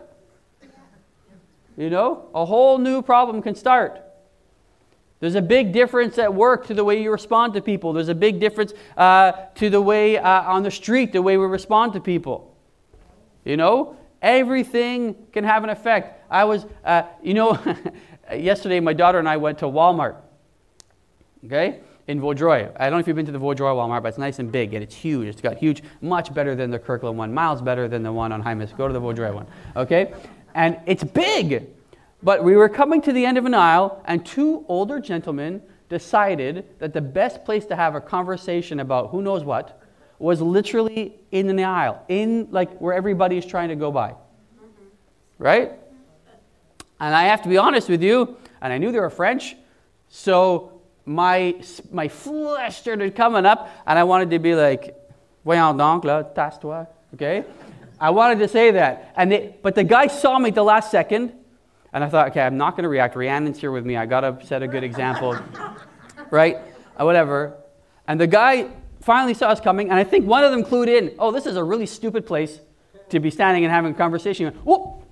You 1.77 1.89
know, 1.89 2.29
a 2.35 2.45
whole 2.45 2.79
new 2.79 3.03
problem 3.03 3.43
can 3.43 3.55
start. 3.55 4.01
There's 5.21 5.37
a 5.37 5.43
big 5.43 5.73
difference 5.73 6.19
at 6.19 6.35
work 6.35 6.67
to 6.67 6.75
the 6.75 6.85
way 6.85 7.01
you 7.01 7.11
respond 7.13 7.55
to 7.55 7.61
people. 7.61 7.93
There's 7.93 8.09
a 8.09 8.15
big 8.15 8.41
difference 8.41 8.73
uh, 8.97 9.33
to 9.55 9.71
the 9.71 9.81
way 9.81 10.19
uh, 10.19 10.43
on 10.43 10.65
the 10.65 10.71
street, 10.71 11.13
the 11.13 11.23
way 11.23 11.37
we 11.37 11.47
respond 11.47 11.93
to 11.93 12.01
people. 12.01 12.57
You 13.45 13.57
know, 13.57 13.97
everything 14.21 15.15
can 15.33 15.45
have 15.45 15.63
an 15.65 15.71
effect. 15.71 16.27
I 16.29 16.45
was, 16.45 16.67
uh, 16.85 17.05
you 17.23 17.35
know, 17.35 17.57
yesterday 18.35 18.81
my 18.81 18.93
daughter 18.93 19.19
and 19.19 19.29
I 19.29 19.37
went 19.37 19.59
to 19.59 19.67
Walmart. 19.67 20.17
Okay? 21.47 21.81
In 22.13 22.21
Vaudreuil. 22.21 22.71
I 22.77 22.85
don't 22.85 22.93
know 22.93 22.99
if 22.99 23.07
you've 23.07 23.17
been 23.17 23.25
to 23.25 23.33
the 23.33 23.39
Vaudreuil 23.39 23.75
Walmart, 23.75 24.03
but 24.03 24.09
it's 24.09 24.19
nice 24.19 24.39
and 24.39 24.53
big 24.53 24.75
and 24.75 24.83
it's 24.83 24.95
huge. 24.95 25.29
It's 25.29 25.41
got 25.41 25.57
huge, 25.57 25.83
much 26.03 26.35
better 26.35 26.55
than 26.55 26.71
the 26.71 26.79
Kirkland 26.79 27.17
one, 27.17 27.33
miles 27.33 27.63
better 27.63 27.89
than 27.89 28.03
the 28.03 28.13
one 28.13 28.33
on 28.33 28.43
Hymus. 28.43 28.77
Go 28.77 28.87
to 28.87 28.93
the 28.93 29.01
Vaudreuil 29.01 29.35
one, 29.35 29.47
okay? 29.77 30.13
And 30.55 30.79
it's 30.85 31.03
big. 31.03 31.71
But 32.23 32.45
we 32.45 32.55
were 32.55 32.69
coming 32.69 33.01
to 33.01 33.15
the 33.15 33.25
end 33.25 33.39
of 33.39 33.47
an 33.47 33.55
aisle, 33.55 34.03
and 34.05 34.27
two 34.27 34.63
older 34.69 35.01
gentlemen 35.01 35.63
decided 35.89 36.67
that 36.81 36.93
the 36.93 37.01
best 37.01 37.47
place 37.47 37.65
to 37.65 37.77
have 37.77 37.95
a 37.95 38.01
conversation 38.01 38.81
about 38.81 39.09
who 39.09 39.23
knows 39.23 39.43
what 39.43 39.81
was 40.19 40.43
literally 40.43 41.15
in 41.31 41.57
the 41.57 41.65
aisle, 41.65 42.05
in 42.09 42.47
like 42.51 42.77
where 42.77 42.93
everybody 42.93 43.39
is 43.39 43.47
trying 43.47 43.71
to 43.71 43.77
go 43.77 43.91
by. 43.91 44.15
Right? 45.39 45.73
And 47.01 47.15
I 47.15 47.23
have 47.23 47.41
to 47.41 47.49
be 47.49 47.57
honest 47.57 47.89
with 47.89 48.03
you, 48.03 48.37
and 48.61 48.71
I 48.71 48.77
knew 48.77 48.93
they 48.93 49.01
were 49.01 49.09
French, 49.09 49.57
so 50.11 50.72
my, 51.05 51.55
my 51.91 52.09
flesh 52.09 52.81
started 52.81 53.15
coming 53.15 53.47
up, 53.47 53.69
and 53.87 53.99
I 53.99 54.05
wanted 54.05 54.31
to 54.31 54.39
be 54.39 54.55
like, 54.55 54.97
voyons 55.45 55.77
donc, 55.77 56.05
là, 56.05 56.35
tasse-toi, 56.35 56.87
okay? 57.15 57.45
I 58.01 58.11
wanted 58.11 58.39
to 58.41 58.49
say 58.49 58.71
that. 58.73 59.13
And 59.17 59.33
they, 59.33 59.55
but 59.63 59.75
the 59.75 59.85
guy 59.85 60.07
saw 60.07 60.39
me 60.39 60.49
at 60.49 60.55
the 60.55 60.63
last 60.63 60.91
second, 60.91 61.33
and 61.93 62.03
I 62.03 62.09
thought, 62.09 62.29
okay, 62.29 62.41
I'm 62.41 62.57
not 62.57 62.73
going 62.73 62.85
to 62.85 62.89
react. 62.89 63.15
Rhiannon's 63.15 63.59
here 63.59 63.71
with 63.71 63.85
me. 63.85 63.97
I 63.97 64.07
got 64.07 64.21
to 64.21 64.45
set 64.47 64.63
a 64.63 64.69
good 64.69 64.83
example, 64.83 65.39
right? 66.31 66.57
Uh, 66.99 67.05
whatever. 67.05 67.57
And 68.09 68.21
the 68.21 68.27
guy 68.27 68.69
finally 69.01 69.35
saw 69.35 69.49
us 69.49 69.61
coming, 69.61 69.91
and 69.91 69.99
I 69.99 70.05
think 70.05 70.27
one 70.27 70.45
of 70.45 70.51
them 70.53 70.65
clued 70.65 70.89
in, 70.89 71.15
oh, 71.19 71.31
this 71.31 71.47
is 71.47 71.57
a 71.57 71.65
really 71.65 71.87
stupid 71.87 72.27
place 72.27 72.61
to 73.11 73.21
be 73.21 73.31
standing 73.31 73.65
and 73.65 73.73
having 73.73 73.93
a 73.93 73.95
conversation. 73.95 74.53
Whoop! 74.65 75.03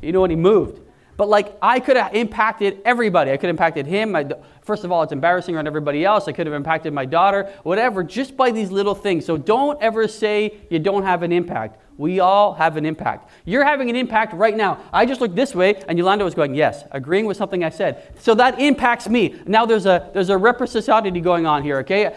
You 0.00 0.12
know, 0.12 0.20
when 0.20 0.30
he 0.30 0.36
moved. 0.36 0.80
But 1.16 1.28
like 1.28 1.56
I 1.62 1.80
could 1.80 1.96
have 1.96 2.14
impacted 2.14 2.80
everybody. 2.84 3.30
I 3.30 3.36
could 3.36 3.48
have 3.48 3.54
impacted 3.54 3.86
him. 3.86 4.16
First 4.62 4.84
of 4.84 4.90
all, 4.90 5.02
it's 5.02 5.12
embarrassing 5.12 5.56
on 5.56 5.66
everybody 5.66 6.04
else. 6.04 6.26
I 6.26 6.32
could 6.32 6.46
have 6.46 6.54
impacted 6.54 6.92
my 6.92 7.04
daughter, 7.04 7.52
whatever, 7.62 8.02
just 8.02 8.36
by 8.36 8.50
these 8.50 8.70
little 8.70 8.94
things. 8.94 9.24
So 9.24 9.36
don't 9.36 9.80
ever 9.82 10.08
say 10.08 10.54
you 10.70 10.78
don't 10.78 11.04
have 11.04 11.22
an 11.22 11.32
impact. 11.32 11.80
We 11.96 12.18
all 12.18 12.54
have 12.54 12.76
an 12.76 12.84
impact. 12.84 13.30
You're 13.44 13.64
having 13.64 13.88
an 13.88 13.94
impact 13.94 14.32
right 14.32 14.56
now. 14.56 14.80
I 14.92 15.06
just 15.06 15.20
looked 15.20 15.36
this 15.36 15.54
way, 15.54 15.80
and 15.86 15.96
Yolanda 15.96 16.24
was 16.24 16.34
going, 16.34 16.54
yes, 16.54 16.82
agreeing 16.90 17.26
with 17.26 17.36
something 17.36 17.62
I 17.62 17.68
said. 17.68 18.12
So 18.18 18.34
that 18.34 18.58
impacts 18.58 19.08
me. 19.08 19.36
Now 19.46 19.64
there's 19.64 19.86
a 19.86 20.10
there's 20.12 20.30
a 20.30 20.36
reciprocity 20.36 21.20
going 21.20 21.46
on 21.46 21.62
here. 21.62 21.78
Okay. 21.78 22.12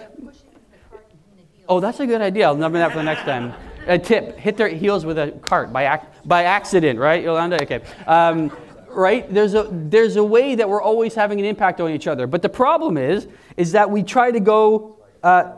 Oh, 1.70 1.80
that's 1.80 2.00
a 2.00 2.08
good 2.08 2.22
idea. 2.22 2.48
I'll 2.48 2.56
remember 2.56 2.80
that 2.80 2.92
for 2.92 2.98
the 2.98 3.04
next 3.04 3.24
time. 3.24 3.54
A 3.86 4.00
tip: 4.00 4.38
hit 4.38 4.58
their 4.58 4.70
heels 4.70 5.06
with 5.06 5.20
a 5.20 5.32
cart 5.42 5.72
by 5.72 5.96
ac- 5.96 6.08
by 6.26 6.44
accident, 6.44 6.98
right, 6.98 7.24
Yolanda? 7.24 7.62
Okay. 7.62 7.82
Um, 8.08 8.52
right? 8.98 9.32
There's 9.32 9.54
a, 9.54 9.70
there's 9.72 10.16
a 10.16 10.24
way 10.24 10.56
that 10.56 10.68
we're 10.68 10.82
always 10.82 11.14
having 11.14 11.40
an 11.40 11.46
impact 11.46 11.80
on 11.80 11.92
each 11.92 12.08
other. 12.08 12.28
But 12.28 12.42
the 12.42 12.50
problem 12.50 12.98
is, 12.98 13.28
is 13.56 13.72
that 13.74 13.90
we 13.90 14.04
try 14.04 14.32
to 14.32 14.40
go, 14.40 14.98
uh, 15.24 15.54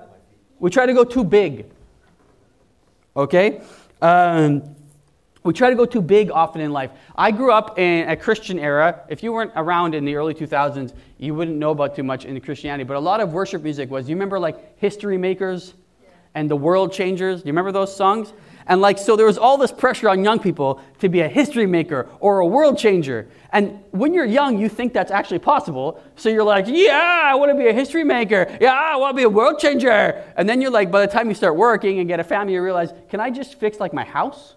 we 0.60 0.69
try 0.69 0.86
to 0.86 0.93
go 0.93 1.05
too 1.05 1.24
big. 1.24 1.65
Okay? 3.15 3.62
Um, 4.01 4.75
we 5.43 5.53
try 5.53 5.69
to 5.69 5.75
go 5.75 5.86
too 5.86 6.01
big 6.01 6.29
often 6.31 6.60
in 6.60 6.72
life. 6.72 6.91
I 7.15 7.31
grew 7.31 7.51
up 7.51 7.79
in 7.79 8.10
a 8.10 8.15
Christian 8.15 8.60
era. 8.60 9.03
If 9.08 9.24
you 9.24 9.31
weren't 9.31 9.53
around 9.55 9.96
in 9.96 10.03
the 10.03 10.15
early 10.15 10.34
2000s, 10.34 10.93
you 11.17 11.34
wouldn't 11.34 11.58
know 11.58 11.72
about 11.72 11.96
too 11.96 12.03
much 12.03 12.25
in 12.25 12.39
Christianity. 12.41 12.84
But 12.84 12.98
a 12.98 13.00
lot 13.00 13.22
of 13.22 13.31
worship 13.31 13.63
music 13.63 13.89
was. 13.89 14.10
You 14.10 14.15
remember 14.15 14.38
like 14.38 14.77
History 14.77 15.17
Makers 15.17 15.75
and 16.36 16.51
the 16.51 16.58
World 16.58 16.91
Changers? 16.91 17.41
Do 17.41 17.48
you 17.48 17.53
remember 17.53 17.72
those 17.72 17.96
songs? 17.96 18.34
And 18.69 18.81
like, 18.81 18.99
so 18.99 19.15
there 19.15 19.25
was 19.25 19.39
all 19.39 19.57
this 19.57 19.71
pressure 19.71 20.07
on 20.09 20.23
young 20.23 20.38
people 20.39 20.79
to 20.99 21.09
be 21.09 21.21
a 21.21 21.27
history 21.27 21.65
maker 21.65 22.07
or 22.19 22.39
a 22.39 22.45
world 22.45 22.77
changer. 22.77 23.27
And 23.51 23.79
when 23.89 24.13
you're 24.13 24.25
young, 24.25 24.59
you 24.59 24.69
think 24.69 24.93
that's 24.93 25.11
actually 25.11 25.39
possible. 25.39 26.01
So 26.15 26.29
you're 26.29 26.43
like, 26.43 26.65
yeah, 26.67 27.23
I 27.25 27.33
want 27.33 27.51
to 27.51 27.57
be 27.57 27.67
a 27.67 27.73
history 27.73 28.03
maker. 28.03 28.45
Yeah, 28.61 28.73
I 28.73 28.95
want 28.97 29.15
to 29.15 29.17
be 29.17 29.23
a 29.23 29.29
world 29.29 29.57
changer. 29.57 30.23
And 30.38 30.47
then 30.47 30.61
you're 30.61 30.69
like, 30.69 30.91
by 30.91 31.03
the 31.03 31.11
time 31.11 31.29
you 31.29 31.33
start 31.33 31.55
working 31.55 31.97
and 31.97 32.07
get 32.07 32.19
a 32.19 32.23
family, 32.23 32.53
you 32.53 32.61
realize, 32.61 32.93
can 33.09 33.19
I 33.19 33.31
just 33.31 33.59
fix 33.59 33.79
like 33.79 33.91
my 33.91 34.05
house? 34.05 34.53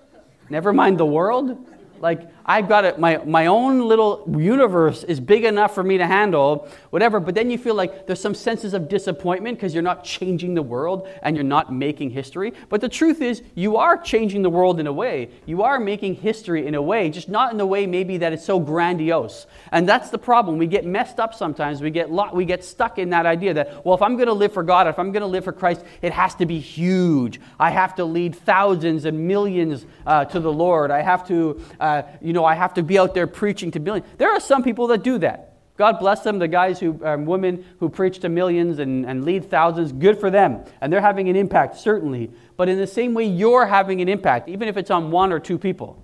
Never 0.50 0.74
mind 0.74 0.98
the 0.98 1.06
world. 1.06 1.56
Like, 1.98 2.28
I've 2.44 2.68
got 2.68 2.84
it, 2.84 2.98
my, 2.98 3.18
my 3.18 3.46
own 3.46 3.80
little 3.80 4.24
universe 4.38 5.04
is 5.04 5.20
big 5.20 5.44
enough 5.44 5.74
for 5.74 5.82
me 5.82 5.98
to 5.98 6.06
handle, 6.06 6.68
whatever. 6.90 7.20
But 7.20 7.34
then 7.34 7.50
you 7.50 7.58
feel 7.58 7.74
like 7.74 8.06
there's 8.06 8.20
some 8.20 8.34
senses 8.34 8.74
of 8.74 8.88
disappointment 8.88 9.58
because 9.58 9.74
you're 9.74 9.82
not 9.82 10.04
changing 10.04 10.54
the 10.54 10.62
world 10.62 11.08
and 11.22 11.36
you're 11.36 11.44
not 11.44 11.72
making 11.72 12.10
history. 12.10 12.52
But 12.68 12.80
the 12.80 12.88
truth 12.88 13.20
is, 13.20 13.42
you 13.54 13.76
are 13.76 13.96
changing 13.96 14.42
the 14.42 14.50
world 14.50 14.80
in 14.80 14.86
a 14.86 14.92
way. 14.92 15.30
You 15.46 15.62
are 15.62 15.78
making 15.78 16.16
history 16.16 16.66
in 16.66 16.74
a 16.74 16.82
way, 16.82 17.10
just 17.10 17.28
not 17.28 17.52
in 17.52 17.58
the 17.58 17.66
way 17.66 17.86
maybe 17.86 18.18
that 18.18 18.32
it's 18.32 18.44
so 18.44 18.58
grandiose. 18.58 19.46
And 19.70 19.88
that's 19.88 20.10
the 20.10 20.18
problem. 20.18 20.58
We 20.58 20.66
get 20.66 20.84
messed 20.84 21.20
up 21.20 21.34
sometimes. 21.34 21.80
We 21.80 21.90
get, 21.90 22.10
lo- 22.10 22.30
we 22.32 22.44
get 22.44 22.64
stuck 22.64 22.98
in 22.98 23.10
that 23.10 23.26
idea 23.26 23.54
that, 23.54 23.84
well, 23.84 23.94
if 23.94 24.02
I'm 24.02 24.16
going 24.16 24.28
to 24.28 24.32
live 24.32 24.52
for 24.52 24.62
God, 24.62 24.86
if 24.86 24.98
I'm 24.98 25.12
going 25.12 25.22
to 25.22 25.26
live 25.26 25.44
for 25.44 25.52
Christ, 25.52 25.84
it 26.02 26.12
has 26.12 26.34
to 26.36 26.46
be 26.46 26.58
huge. 26.58 27.40
I 27.58 27.70
have 27.70 27.94
to 27.96 28.04
lead 28.04 28.34
thousands 28.34 29.04
and 29.04 29.26
millions 29.26 29.86
uh, 30.06 30.24
to 30.26 30.40
the 30.40 30.52
Lord. 30.52 30.90
I 30.90 31.02
have 31.02 31.26
to, 31.28 31.60
uh, 31.80 32.02
you 32.20 32.31
know, 32.32 32.44
I 32.44 32.54
have 32.54 32.74
to 32.74 32.82
be 32.82 32.98
out 32.98 33.14
there 33.14 33.26
preaching 33.26 33.70
to 33.72 33.80
millions. 33.80 34.06
There 34.18 34.30
are 34.30 34.40
some 34.40 34.62
people 34.62 34.86
that 34.88 35.02
do 35.02 35.18
that. 35.18 35.52
God 35.76 35.98
bless 35.98 36.20
them, 36.20 36.38
the 36.38 36.48
guys 36.48 36.78
who, 36.78 37.04
um, 37.04 37.24
women 37.24 37.64
who 37.80 37.88
preach 37.88 38.18
to 38.20 38.28
millions 38.28 38.78
and, 38.78 39.06
and 39.06 39.24
lead 39.24 39.50
thousands, 39.50 39.92
good 39.92 40.18
for 40.20 40.30
them. 40.30 40.64
And 40.80 40.92
they're 40.92 41.00
having 41.00 41.28
an 41.28 41.36
impact, 41.36 41.76
certainly. 41.76 42.30
But 42.56 42.68
in 42.68 42.78
the 42.78 42.86
same 42.86 43.14
way, 43.14 43.24
you're 43.24 43.66
having 43.66 44.00
an 44.00 44.08
impact, 44.08 44.48
even 44.48 44.68
if 44.68 44.76
it's 44.76 44.90
on 44.90 45.10
one 45.10 45.32
or 45.32 45.40
two 45.40 45.58
people. 45.58 46.02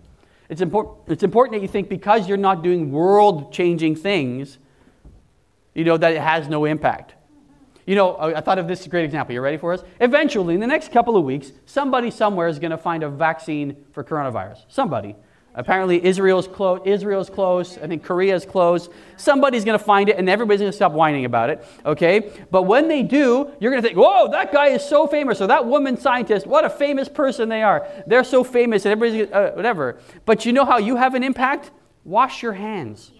It's, 0.49 0.63
important. 0.63 1.13
it's 1.13 1.23
important 1.23 1.57
that 1.57 1.63
you 1.63 1.69
think 1.69 1.89
because 1.89 2.27
you're 2.27 2.39
not 2.39 2.63
doing 2.63 2.91
world 2.91 3.53
changing 3.53 3.97
things, 3.97 4.59
you 5.75 5.85
know, 5.85 5.99
that 5.99 6.13
it 6.13 6.23
has 6.23 6.49
no 6.49 6.65
impact. 6.65 7.15
You 7.87 7.95
know, 7.95 8.19
I 8.19 8.41
thought 8.41 8.59
of 8.59 8.69
this 8.69 8.87
great 8.87 9.05
example. 9.05 9.35
You 9.35 9.41
ready 9.41 9.57
for 9.57 9.73
us? 9.73 9.83
Eventually, 10.01 10.55
in 10.55 10.61
the 10.61 10.67
next 10.67 10.93
couple 10.93 11.17
of 11.17 11.25
weeks, 11.25 11.53
somebody 11.67 12.11
somewhere 12.11 12.49
is 12.49 12.59
going 12.59 12.71
to 12.71 12.79
find 12.79 13.03
a 13.03 13.09
vaccine 13.09 13.77
for 13.93 14.03
coronavirus. 14.03 14.65
Somebody. 14.69 15.15
Apparently, 15.55 16.05
Israel's 16.05 16.47
close. 16.47 16.81
Israel's 16.85 17.29
close. 17.29 17.79
I 17.79 17.87
think 17.89 18.05
Korea's 18.05 18.45
close. 18.45 18.89
Somebody's 19.17 19.65
going 19.65 19.79
to 19.79 19.85
find 19.85 20.09
it, 20.09 20.17
and 20.17 20.29
everybody's 20.29 20.61
going 20.61 20.71
to 20.71 20.77
stop 20.77 20.93
whining 20.93 21.25
about 21.25 21.51
it. 21.51 21.67
Okay. 21.85 22.31
But 22.51 22.63
when 22.63 22.87
they 22.87 23.03
do, 23.03 23.51
you're 23.59 23.71
going 23.71 23.83
to 23.83 23.89
think, 23.89 23.99
"Whoa, 23.99 24.31
that 24.31 24.53
guy 24.53 24.69
is 24.69 24.85
so 24.85 25.07
famous!" 25.07 25.41
Or 25.41 25.49
that 25.49 25.67
woman 25.67 25.97
scientist, 25.97 26.47
what 26.47 26.65
a 26.65 26.71
famous 26.71 27.09
person 27.09 27.49
they 27.49 27.63
are. 27.63 27.89
They're 28.07 28.25
so 28.25 28.45
famous, 28.45 28.85
and 28.85 28.93
everybody's 28.93 29.33
uh, 29.33 29.53
whatever. 29.55 29.99
But 30.27 30.47
you 30.47 30.53
know 30.53 30.65
how 30.65 30.79
you 30.79 30.97
have 30.97 31.15
an 31.15 31.25
impact? 31.25 31.73
Wash 32.05 32.43
your 32.43 32.53
hands. 32.53 33.11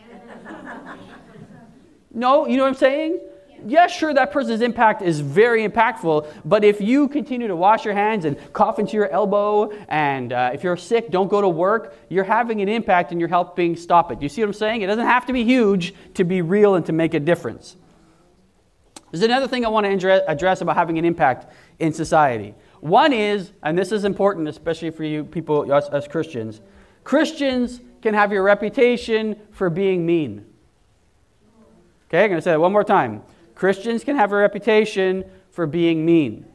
no, 2.15 2.47
you 2.47 2.57
know 2.57 2.63
what 2.63 2.69
I'm 2.69 2.75
saying? 2.75 3.21
Yes, 3.67 3.93
sure, 3.93 4.13
that 4.15 4.33
person's 4.33 4.61
impact 4.61 5.03
is 5.03 5.21
very 5.21 5.67
impactful, 5.67 6.27
but 6.45 6.65
if 6.65 6.81
you 6.81 7.09
continue 7.09 7.49
to 7.49 7.57
wash 7.57 7.85
your 7.85 7.95
hands 7.95 8.25
and 8.25 8.37
cough 8.53 8.79
into 8.79 8.97
your 8.97 9.09
elbow, 9.09 9.71
and 9.89 10.33
uh, 10.33 10.51
if 10.53 10.63
you're 10.63 10.77
sick, 10.77 11.11
don't 11.11 11.29
go 11.29 11.41
to 11.41 11.49
work, 11.49 11.97
you're 12.09 12.25
having 12.25 12.61
an 12.61 12.69
impact 12.69 13.13
and 13.13 13.21
you're 13.21 13.29
helping 13.29 13.77
stop 13.77 14.13
it. 14.13 14.23
You 14.23 14.29
see 14.29 14.43
what 14.43 14.49
I'm 14.49 14.53
saying? 14.55 14.83
It 14.83 14.87
doesn't 14.87 15.07
have 15.07 15.27
to 15.27 15.33
be 15.33 15.45
huge 15.45 15.95
to 16.15 16.25
be 16.25 16.43
real 16.43 16.75
and 16.75 16.85
to 16.87 16.93
make 16.93 17.15
a 17.15 17.21
difference. 17.21 17.77
There's 19.11 19.23
another 19.23 19.49
thing 19.49 19.65
I 19.65 19.69
want 19.69 20.01
to 20.01 20.31
address 20.31 20.61
about 20.61 20.77
having 20.77 20.99
an 20.99 21.05
impact 21.05 21.53
in 21.79 21.93
society. 21.93 22.55
One 22.81 23.13
is, 23.13 23.53
and 23.63 23.77
this 23.77 23.91
is 23.91 24.05
important, 24.05 24.49
especially 24.49 24.91
for 24.91 25.05
you 25.05 25.25
people, 25.25 25.73
us, 25.73 25.89
us 25.89 26.07
Christians, 26.07 26.61
Christians 27.05 27.81
can 28.03 28.15
have 28.15 28.33
your 28.33 28.43
reputation 28.43 29.37
for 29.51 29.71
being 29.71 30.05
mean. 30.05 30.45
Okay, 32.09 32.25
I'm 32.25 32.31
going 32.31 32.39
to 32.39 32.43
say 32.43 32.53
that 32.53 32.61
one 32.61 32.73
more 32.73 32.85
time. 32.85 33.23
Christians 33.59 34.05
can 34.05 34.15
have 34.15 34.31
a 34.31 34.37
reputation 34.37 35.25
for 35.51 35.67
being 35.67 36.07
mean. 36.07 36.47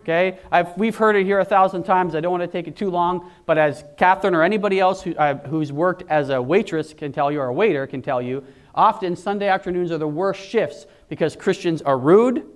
Okay? 0.00 0.38
I've, 0.50 0.74
we've 0.78 0.96
heard 0.96 1.14
it 1.14 1.24
here 1.26 1.38
a 1.38 1.44
thousand 1.44 1.82
times. 1.82 2.14
I 2.14 2.20
don't 2.20 2.30
want 2.30 2.44
to 2.44 2.46
take 2.46 2.66
it 2.66 2.74
too 2.74 2.90
long, 2.90 3.30
but 3.44 3.58
as 3.58 3.84
Catherine 3.98 4.34
or 4.34 4.42
anybody 4.42 4.80
else 4.80 5.02
who, 5.02 5.14
uh, 5.16 5.36
who's 5.48 5.70
worked 5.70 6.04
as 6.08 6.30
a 6.30 6.40
waitress 6.40 6.94
can 6.94 7.12
tell 7.12 7.30
you, 7.30 7.40
or 7.40 7.48
a 7.48 7.52
waiter 7.52 7.86
can 7.86 8.00
tell 8.00 8.22
you, 8.22 8.42
often 8.74 9.16
Sunday 9.16 9.48
afternoons 9.48 9.92
are 9.92 9.98
the 9.98 10.08
worst 10.08 10.40
shifts 10.40 10.86
because 11.10 11.36
Christians 11.36 11.82
are 11.82 11.98
rude, 11.98 12.46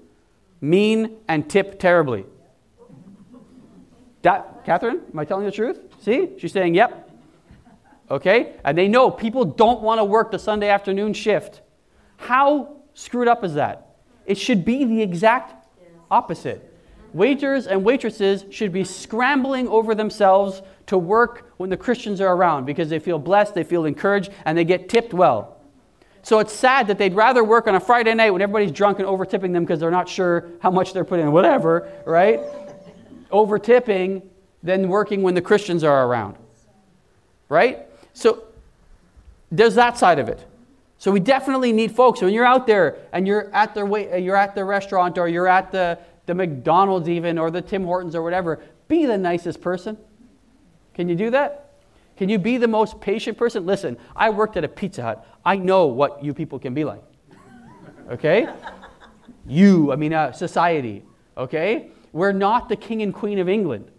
mean, 0.62 1.18
and 1.28 1.50
tip 1.50 1.78
terribly. 1.78 2.24
That, 4.22 4.64
Catherine, 4.64 5.02
am 5.12 5.18
I 5.18 5.26
telling 5.26 5.44
the 5.44 5.52
truth? 5.52 5.78
See? 6.00 6.30
She's 6.38 6.52
saying, 6.52 6.74
yep. 6.74 7.10
Okay? 8.10 8.54
And 8.64 8.78
they 8.78 8.88
know 8.88 9.10
people 9.10 9.44
don't 9.44 9.82
want 9.82 9.98
to 9.98 10.04
work 10.04 10.30
the 10.30 10.38
Sunday 10.38 10.70
afternoon 10.70 11.12
shift. 11.12 11.60
How 12.16 12.76
screwed 12.94 13.28
up 13.28 13.44
is 13.44 13.54
that? 13.54 13.88
It 14.26 14.38
should 14.38 14.64
be 14.64 14.84
the 14.84 15.02
exact 15.02 15.54
opposite. 16.10 16.66
Waiters 17.12 17.66
and 17.66 17.84
waitresses 17.84 18.44
should 18.50 18.72
be 18.72 18.84
scrambling 18.84 19.66
over 19.68 19.94
themselves 19.94 20.62
to 20.86 20.96
work 20.96 21.52
when 21.56 21.70
the 21.70 21.76
Christians 21.76 22.20
are 22.20 22.34
around 22.34 22.64
because 22.64 22.88
they 22.88 22.98
feel 22.98 23.18
blessed, 23.18 23.54
they 23.54 23.64
feel 23.64 23.84
encouraged, 23.84 24.30
and 24.44 24.56
they 24.56 24.64
get 24.64 24.88
tipped 24.88 25.12
well. 25.12 25.56
So 26.22 26.38
it's 26.38 26.52
sad 26.52 26.86
that 26.88 26.98
they'd 26.98 27.14
rather 27.14 27.42
work 27.42 27.66
on 27.66 27.74
a 27.74 27.80
Friday 27.80 28.14
night 28.14 28.30
when 28.30 28.42
everybody's 28.42 28.72
drunk 28.72 28.98
and 28.98 29.08
over 29.08 29.24
tipping 29.24 29.52
them 29.52 29.64
because 29.64 29.80
they're 29.80 29.90
not 29.90 30.08
sure 30.08 30.50
how 30.60 30.70
much 30.70 30.92
they're 30.92 31.04
putting 31.04 31.26
in, 31.26 31.32
whatever, 31.32 31.90
right? 32.04 32.40
over 33.30 33.58
tipping 33.58 34.22
than 34.62 34.88
working 34.88 35.22
when 35.22 35.34
the 35.34 35.42
Christians 35.42 35.84
are 35.84 36.06
around. 36.06 36.36
Right? 37.48 37.86
So 38.12 38.44
there's 39.50 39.74
that 39.74 39.98
side 39.98 40.18
of 40.18 40.28
it. 40.28 40.44
So 41.00 41.10
we 41.10 41.18
definitely 41.18 41.72
need 41.72 41.92
folks. 41.92 42.20
When 42.20 42.34
you're 42.34 42.44
out 42.44 42.66
there 42.66 42.98
and 43.14 43.26
you're 43.26 43.50
at 43.54 43.74
the 43.74 43.86
way, 43.86 44.22
you're 44.22 44.36
at 44.36 44.54
the 44.54 44.66
restaurant 44.66 45.16
or 45.16 45.28
you're 45.28 45.48
at 45.48 45.72
the, 45.72 45.98
the 46.26 46.34
McDonald's 46.34 47.08
even 47.08 47.38
or 47.38 47.50
the 47.50 47.62
Tim 47.62 47.84
Hortons 47.84 48.14
or 48.14 48.20
whatever, 48.20 48.60
be 48.86 49.06
the 49.06 49.16
nicest 49.16 49.62
person. 49.62 49.96
Can 50.92 51.08
you 51.08 51.16
do 51.16 51.30
that? 51.30 51.72
Can 52.18 52.28
you 52.28 52.38
be 52.38 52.58
the 52.58 52.68
most 52.68 53.00
patient 53.00 53.38
person? 53.38 53.64
Listen, 53.64 53.96
I 54.14 54.28
worked 54.28 54.58
at 54.58 54.64
a 54.64 54.68
Pizza 54.68 55.02
Hut. 55.02 55.26
I 55.42 55.56
know 55.56 55.86
what 55.86 56.22
you 56.22 56.34
people 56.34 56.58
can 56.58 56.74
be 56.74 56.84
like. 56.84 57.02
Okay? 58.10 58.46
you, 59.46 59.92
I 59.92 59.96
mean, 59.96 60.12
uh, 60.12 60.32
society. 60.32 61.02
Okay? 61.38 61.92
We're 62.12 62.32
not 62.32 62.68
the 62.68 62.76
king 62.76 63.00
and 63.00 63.14
queen 63.14 63.38
of 63.38 63.48
England. 63.48 63.90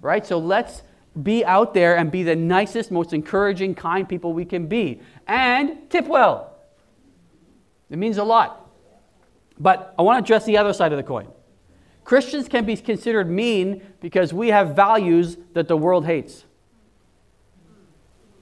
Right? 0.00 0.24
So 0.24 0.38
let's 0.38 0.84
be 1.22 1.44
out 1.44 1.74
there 1.74 1.96
and 1.96 2.10
be 2.10 2.22
the 2.22 2.36
nicest, 2.36 2.90
most 2.90 3.12
encouraging, 3.12 3.74
kind 3.74 4.08
people 4.08 4.32
we 4.32 4.44
can 4.44 4.66
be. 4.66 5.00
And 5.26 5.90
tip 5.90 6.06
well. 6.06 6.56
It 7.90 7.98
means 7.98 8.18
a 8.18 8.24
lot. 8.24 8.70
But 9.58 9.94
I 9.98 10.02
want 10.02 10.18
to 10.18 10.24
address 10.24 10.44
the 10.44 10.58
other 10.58 10.72
side 10.72 10.92
of 10.92 10.98
the 10.98 11.02
coin. 11.02 11.28
Christians 12.04 12.48
can 12.48 12.64
be 12.64 12.76
considered 12.76 13.28
mean 13.28 13.82
because 14.00 14.32
we 14.32 14.48
have 14.48 14.74
values 14.74 15.36
that 15.54 15.68
the 15.68 15.76
world 15.76 16.06
hates. 16.06 16.44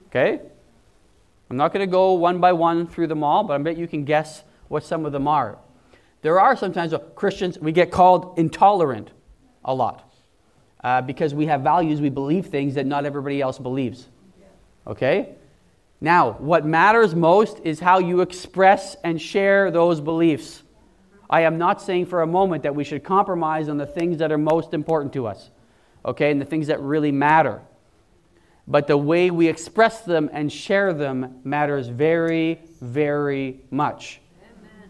Okay? 0.07 0.39
I'm 1.49 1.57
not 1.57 1.73
going 1.73 1.85
to 1.85 1.91
go 1.91 2.13
one 2.13 2.39
by 2.39 2.53
one 2.53 2.87
through 2.87 3.07
them 3.07 3.23
all, 3.23 3.43
but 3.43 3.53
I 3.53 3.57
bet 3.57 3.77
you 3.77 3.87
can 3.87 4.05
guess 4.05 4.43
what 4.67 4.83
some 4.83 5.05
of 5.05 5.11
them 5.11 5.27
are. 5.27 5.57
There 6.21 6.39
are 6.39 6.55
sometimes 6.55 6.93
Christians, 7.15 7.57
we 7.59 7.71
get 7.71 7.91
called 7.91 8.37
intolerant 8.37 9.11
a 9.63 9.73
lot 9.73 10.06
uh, 10.83 11.01
because 11.01 11.33
we 11.33 11.47
have 11.47 11.61
values, 11.61 12.01
we 12.01 12.09
believe 12.09 12.47
things 12.47 12.75
that 12.75 12.85
not 12.85 13.05
everybody 13.05 13.41
else 13.41 13.57
believes. 13.57 14.07
Okay? 14.85 15.35
Now, 15.99 16.33
what 16.33 16.65
matters 16.65 17.15
most 17.15 17.59
is 17.63 17.79
how 17.79 17.99
you 17.99 18.21
express 18.21 18.95
and 19.03 19.21
share 19.21 19.71
those 19.71 19.99
beliefs. 19.99 20.63
I 21.29 21.41
am 21.41 21.57
not 21.57 21.81
saying 21.81 22.05
for 22.05 22.21
a 22.21 22.27
moment 22.27 22.63
that 22.63 22.75
we 22.75 22.83
should 22.83 23.03
compromise 23.03 23.67
on 23.67 23.77
the 23.77 23.85
things 23.85 24.19
that 24.19 24.31
are 24.31 24.37
most 24.37 24.73
important 24.73 25.13
to 25.13 25.27
us, 25.27 25.49
okay, 26.05 26.31
and 26.31 26.39
the 26.39 26.45
things 26.45 26.67
that 26.67 26.79
really 26.79 27.11
matter. 27.11 27.61
But 28.67 28.87
the 28.87 28.97
way 28.97 29.31
we 29.31 29.47
express 29.47 30.01
them 30.01 30.29
and 30.31 30.51
share 30.51 30.93
them 30.93 31.39
matters 31.43 31.87
very, 31.87 32.61
very 32.79 33.61
much. 33.71 34.21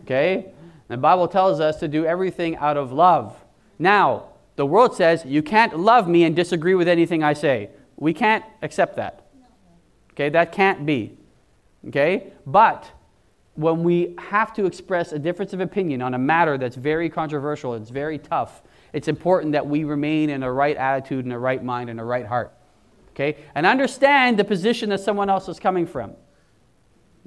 Okay? 0.03 0.51
The 0.88 0.98
Bible 0.98 1.27
tells 1.27 1.60
us 1.60 1.79
to 1.79 1.88
do 1.88 2.06
everything 2.06 2.56
out 2.58 2.77
of 2.77 2.91
love. 2.91 3.36
Now, 3.77 4.29
the 4.58 4.66
world 4.66 4.96
says 4.96 5.24
you 5.24 5.42
can't 5.42 5.80
love 5.80 6.10
me 6.10 6.26
and 6.26 6.36
disagree 6.36 6.76
with 6.76 6.88
anything 6.88 7.24
I 7.24 7.34
say. 7.34 7.70
We 7.96 8.14
can't 8.14 8.44
accept 8.62 8.98
that. 8.98 9.28
Okay, 10.12 10.30
that 10.30 10.52
can't 10.52 10.86
be. 10.86 11.18
Okay? 11.88 12.34
But 12.46 12.90
when 13.54 13.84
we 13.84 14.16
have 14.18 14.54
to 14.54 14.66
express 14.66 15.14
a 15.14 15.20
difference 15.20 15.54
of 15.54 15.62
opinion 15.62 16.02
on 16.02 16.16
a 16.16 16.18
matter 16.18 16.58
that's 16.58 16.76
very 16.76 17.08
controversial, 17.08 17.76
it's 17.76 17.92
very 17.92 18.18
tough, 18.18 18.64
it's 18.94 19.08
important 19.08 19.52
that 19.52 19.66
we 19.66 19.84
remain 19.84 20.32
in 20.32 20.42
a 20.42 20.52
right 20.52 20.76
attitude 20.76 21.26
and 21.26 21.34
a 21.34 21.40
right 21.40 21.64
mind 21.64 21.92
and 21.92 22.00
a 22.00 22.04
right 22.04 22.26
heart. 22.26 22.52
Okay? 23.12 23.38
And 23.54 23.66
understand 23.66 24.40
the 24.40 24.44
position 24.44 24.90
that 24.90 25.02
someone 25.02 25.30
else 25.30 25.48
is 25.50 25.60
coming 25.60 25.86
from. 25.86 26.14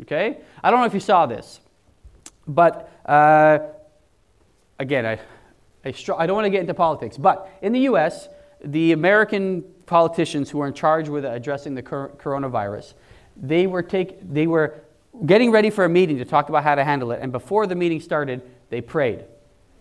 Okay? 0.03 0.39
I 0.65 0.71
don't 0.71 0.81
know 0.81 0.87
if 0.87 0.95
you 0.95 1.01
saw 1.01 1.27
this, 1.27 1.61
but 2.49 2.91
uh, 3.07 3.61
again, 4.81 5.07
I, 5.07 5.21
I, 5.85 5.93
str- 5.93 6.15
I 6.17 6.27
don't 6.27 6.37
want 6.37 6.47
to 6.47 6.51
get 6.51 6.61
into 6.61 6.75
politics, 6.75 7.17
but 7.17 7.51
in 7.63 7.73
the 7.73 7.81
U.S., 7.81 8.29
the 8.63 8.93
American 8.93 9.65
politicians 9.87 10.51
who 10.51 10.61
are 10.61 10.67
in 10.67 10.75
charge 10.75 11.09
with 11.09 11.25
addressing 11.25 11.75
the 11.75 11.83
cor- 11.83 12.11
coronavirus, 12.19 12.95
they 13.37 13.67
were, 13.67 13.83
take, 13.83 14.19
they 14.33 14.47
were 14.47 14.83
getting 15.27 15.51
ready 15.51 15.71
for 15.71 15.85
a 15.85 15.89
meeting 15.89 16.19
to 16.19 16.25
talk 16.25 16.49
about 16.49 16.63
how 16.63 16.75
to 16.75 16.85
handle 16.85 17.13
it, 17.13 17.21
and 17.23 17.33
before 17.33 17.67
the 17.67 17.75
meeting 17.75 18.01
started, 18.01 18.43
they 18.69 18.81
prayed. 18.81 19.25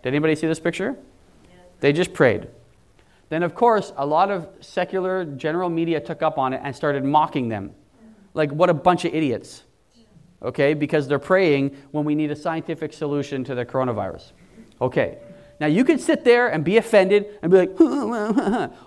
Did 0.02 0.10
anybody 0.10 0.36
see 0.36 0.48
this 0.48 0.60
picture? 0.60 0.96
They 1.82 1.94
just 1.94 2.14
prayed. 2.14 2.48
Then, 3.28 3.44
of 3.44 3.54
course, 3.54 3.94
a 3.98 4.06
lot 4.06 4.32
of 4.32 4.48
secular 4.60 5.24
general 5.24 5.70
media 5.70 6.00
took 6.00 6.22
up 6.22 6.38
on 6.38 6.54
it 6.54 6.62
and 6.64 6.76
started 6.76 7.04
mocking 7.04 7.50
them. 7.50 7.72
Like, 8.34 8.52
what 8.52 8.70
a 8.70 8.74
bunch 8.74 9.06
of 9.06 9.14
idiots 9.14 9.64
okay, 10.42 10.74
because 10.74 11.08
they're 11.08 11.20
praying 11.20 11.76
when 11.92 12.06
we 12.06 12.16
need 12.16 12.32
a 12.32 12.36
scientific 12.36 12.94
solution 12.94 13.44
to 13.46 13.56
the 13.56 13.66
coronavirus. 13.66 14.32
Okay. 14.82 15.18
Now, 15.60 15.68
you 15.68 15.84
could 15.84 16.00
sit 16.00 16.24
there 16.24 16.48
and 16.48 16.64
be 16.64 16.78
offended 16.78 17.38
and 17.42 17.52
be 17.52 17.58
like, 17.58 17.80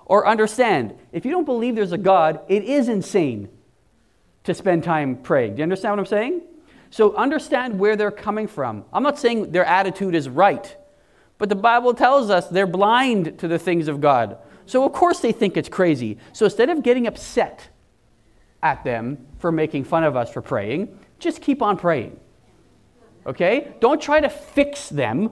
or 0.06 0.26
understand. 0.26 0.94
If 1.12 1.26
you 1.26 1.30
don't 1.30 1.44
believe 1.44 1.74
there's 1.74 1.92
a 1.92 1.98
God, 1.98 2.40
it 2.48 2.64
is 2.64 2.88
insane 2.88 3.50
to 4.44 4.54
spend 4.54 4.82
time 4.82 5.16
praying. 5.16 5.54
Do 5.54 5.58
you 5.58 5.64
understand 5.64 5.92
what 5.92 5.98
I'm 6.00 6.06
saying? 6.06 6.42
So, 6.90 7.14
understand 7.14 7.78
where 7.78 7.96
they're 7.96 8.10
coming 8.10 8.46
from. 8.46 8.84
I'm 8.92 9.02
not 9.02 9.18
saying 9.18 9.52
their 9.52 9.64
attitude 9.64 10.14
is 10.14 10.28
right, 10.28 10.76
but 11.38 11.48
the 11.48 11.54
Bible 11.54 11.94
tells 11.94 12.28
us 12.28 12.48
they're 12.48 12.66
blind 12.66 13.38
to 13.38 13.48
the 13.48 13.58
things 13.58 13.88
of 13.88 14.00
God. 14.00 14.38
So, 14.66 14.84
of 14.84 14.92
course, 14.92 15.20
they 15.20 15.32
think 15.32 15.56
it's 15.56 15.70
crazy. 15.70 16.18
So, 16.32 16.46
instead 16.46 16.70
of 16.70 16.82
getting 16.82 17.06
upset 17.06 17.68
at 18.62 18.84
them 18.84 19.26
for 19.38 19.52
making 19.52 19.84
fun 19.84 20.04
of 20.04 20.16
us 20.16 20.30
for 20.30 20.42
praying, 20.42 20.98
just 21.18 21.40
keep 21.40 21.62
on 21.62 21.76
praying. 21.76 22.18
Okay? 23.26 23.72
Don't 23.80 24.00
try 24.00 24.20
to 24.20 24.28
fix 24.28 24.88
them 24.88 25.30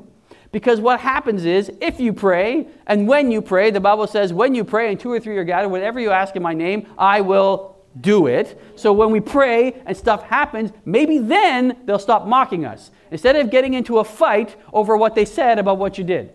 because 0.53 0.81
what 0.81 1.01
happens 1.01 1.45
is 1.45 1.71
if 1.81 2.01
you 2.01 2.13
pray 2.13 2.67
and 2.87 3.07
when 3.07 3.31
you 3.31 3.41
pray, 3.41 3.71
the 3.71 3.81
Bible 3.81 4.07
says, 4.07 4.33
when 4.33 4.55
you 4.55 4.65
pray 4.65 4.91
and 4.91 4.99
two 4.99 5.13
or 5.13 5.21
three 5.21 5.37
are 5.39 5.45
gathered, 5.45 5.69
whatever 5.69 6.01
you 6.01 6.11
ask 6.11 6.35
in 6.35 6.43
my 6.43 6.55
name, 6.55 6.87
I 6.99 7.21
will 7.21 7.77
do 8.01 8.27
it. 8.27 8.61
So 8.77 8.93
when 8.93 9.11
we 9.11 9.21
pray 9.21 9.81
and 9.87 9.97
stuff 9.97 10.23
happens, 10.25 10.73
maybe 10.85 11.19
then 11.19 11.77
they'll 11.85 11.99
stop 11.99 12.27
mocking 12.27 12.65
us 12.65 12.91
instead 13.11 13.37
of 13.37 13.51
getting 13.51 13.75
into 13.75 13.99
a 13.99 14.05
fight 14.05 14.57
over 14.73 14.97
what 14.97 15.15
they 15.15 15.25
said 15.25 15.59
about 15.59 15.79
what 15.79 15.99
you 15.99 16.05
did. 16.05 16.33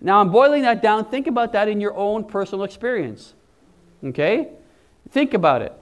Now 0.00 0.20
I'm 0.20 0.30
boiling 0.30 0.62
that 0.62 0.82
down. 0.82 1.06
Think 1.06 1.26
about 1.26 1.52
that 1.52 1.68
in 1.68 1.80
your 1.80 1.94
own 1.94 2.24
personal 2.24 2.64
experience. 2.64 3.34
Okay? 4.04 4.50
Think 5.10 5.34
about 5.34 5.62
it 5.62 5.72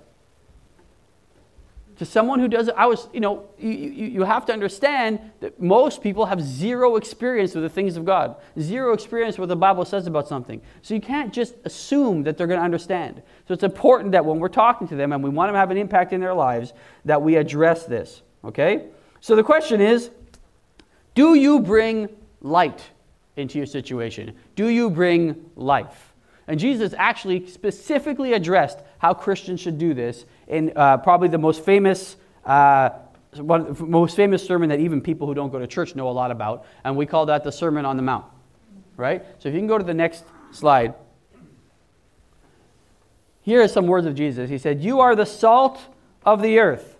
to 1.97 2.05
someone 2.05 2.41
who 2.41 2.49
does 2.49 2.69
I 2.77 2.87
was, 2.87 3.09
you 3.13 3.21
know, 3.21 3.49
you, 3.59 3.71
you, 3.71 4.07
you, 4.07 4.23
have 4.25 4.45
to 4.47 4.53
understand 4.53 5.21
that 5.41 5.61
most 5.61 6.03
people 6.03 6.27
have 6.27 6.41
zero 6.41 6.97
experience 6.97 7.55
with 7.55 7.63
the 7.63 7.69
things 7.69 7.97
of 7.97 8.05
God, 8.05 8.37
zero 8.59 8.93
experience 8.93 9.39
with 9.39 9.49
what 9.49 9.55
the 9.55 9.61
Bible 9.61 9.85
says 9.85 10.07
about 10.07 10.27
something. 10.27 10.61
So 10.83 10.95
you 10.95 11.01
can't 11.01 11.33
just 11.33 11.55
assume 11.65 12.25
that 12.25 12.37
they're 12.37 12.47
going 12.47 12.59
to 12.59 12.65
understand. 12.65 13.23
So 13.47 13.55
it's 13.55 13.63
important 13.63 14.13
that 14.13 14.25
when 14.25 14.39
we're 14.39 14.49
talking 14.49 14.89
to 14.89 14.97
them 14.97 15.13
and 15.13 15.23
we 15.23 15.31
want 15.31 15.49
them 15.49 15.55
to 15.55 15.59
have 15.59 15.71
an 15.71 15.77
impact 15.77 16.13
in 16.13 16.21
their 16.21 16.35
lives, 16.35 16.73
that 17.05 17.21
we 17.23 17.37
address 17.37 17.87
this, 17.87 18.23
okay? 18.45 18.89
So 19.21 19.37
the 19.37 19.45
question 19.45 19.81
is 19.81 20.11
do 21.15 21.35
you 21.35 21.61
bring 21.61 22.09
light 22.41 22.83
into 23.37 23.59
your 23.59 23.67
situation? 23.67 24.35
Do 24.57 24.69
you 24.69 24.91
bring 24.91 25.51
life? 25.55 26.14
And 26.47 26.61
Jesus 26.61 26.95
actually 26.97 27.47
specifically 27.47 28.35
addressed 28.35 28.79
how 28.99 29.15
Christians 29.15 29.61
should 29.61 29.79
do 29.79 29.95
this 29.95 30.27
in 30.47 30.73
uh, 30.77 30.99
probably 30.99 31.29
the 31.29 31.39
most 31.39 31.65
famous, 31.65 32.17
uh, 32.45 32.91
one, 33.37 33.75
most 33.79 34.15
famous 34.15 34.45
sermon 34.45 34.69
that 34.69 34.81
even 34.81 35.01
people 35.01 35.27
who 35.27 35.35
don't 35.35 35.51
go 35.51 35.59
to 35.59 35.67
church 35.67 35.95
know 35.95 36.09
a 36.09 36.13
lot 36.13 36.31
about, 36.31 36.67
and 36.85 36.97
we 36.97 37.07
call 37.07 37.27
that 37.27 37.45
the 37.45 37.53
Sermon 37.53 37.87
on 37.87 37.97
the 37.97 38.03
Mount. 38.03 38.27
Right? 38.97 39.25
So 39.39 39.49
if 39.49 39.55
you 39.55 39.61
can 39.61 39.67
go 39.67 39.79
to 39.79 39.85
the 39.85 39.95
next 39.95 40.25
slide. 40.53 40.95
Here 43.43 43.63
are 43.63 43.69
some 43.69 43.87
words 43.87 44.07
of 44.07 44.15
Jesus. 44.15 44.49
He 44.49 44.59
said, 44.59 44.83
You 44.83 45.01
are 45.01 45.15
the 45.15 45.27
salt 45.27 45.81
of 46.25 46.41
the 46.41 46.59
earth. 46.59 46.97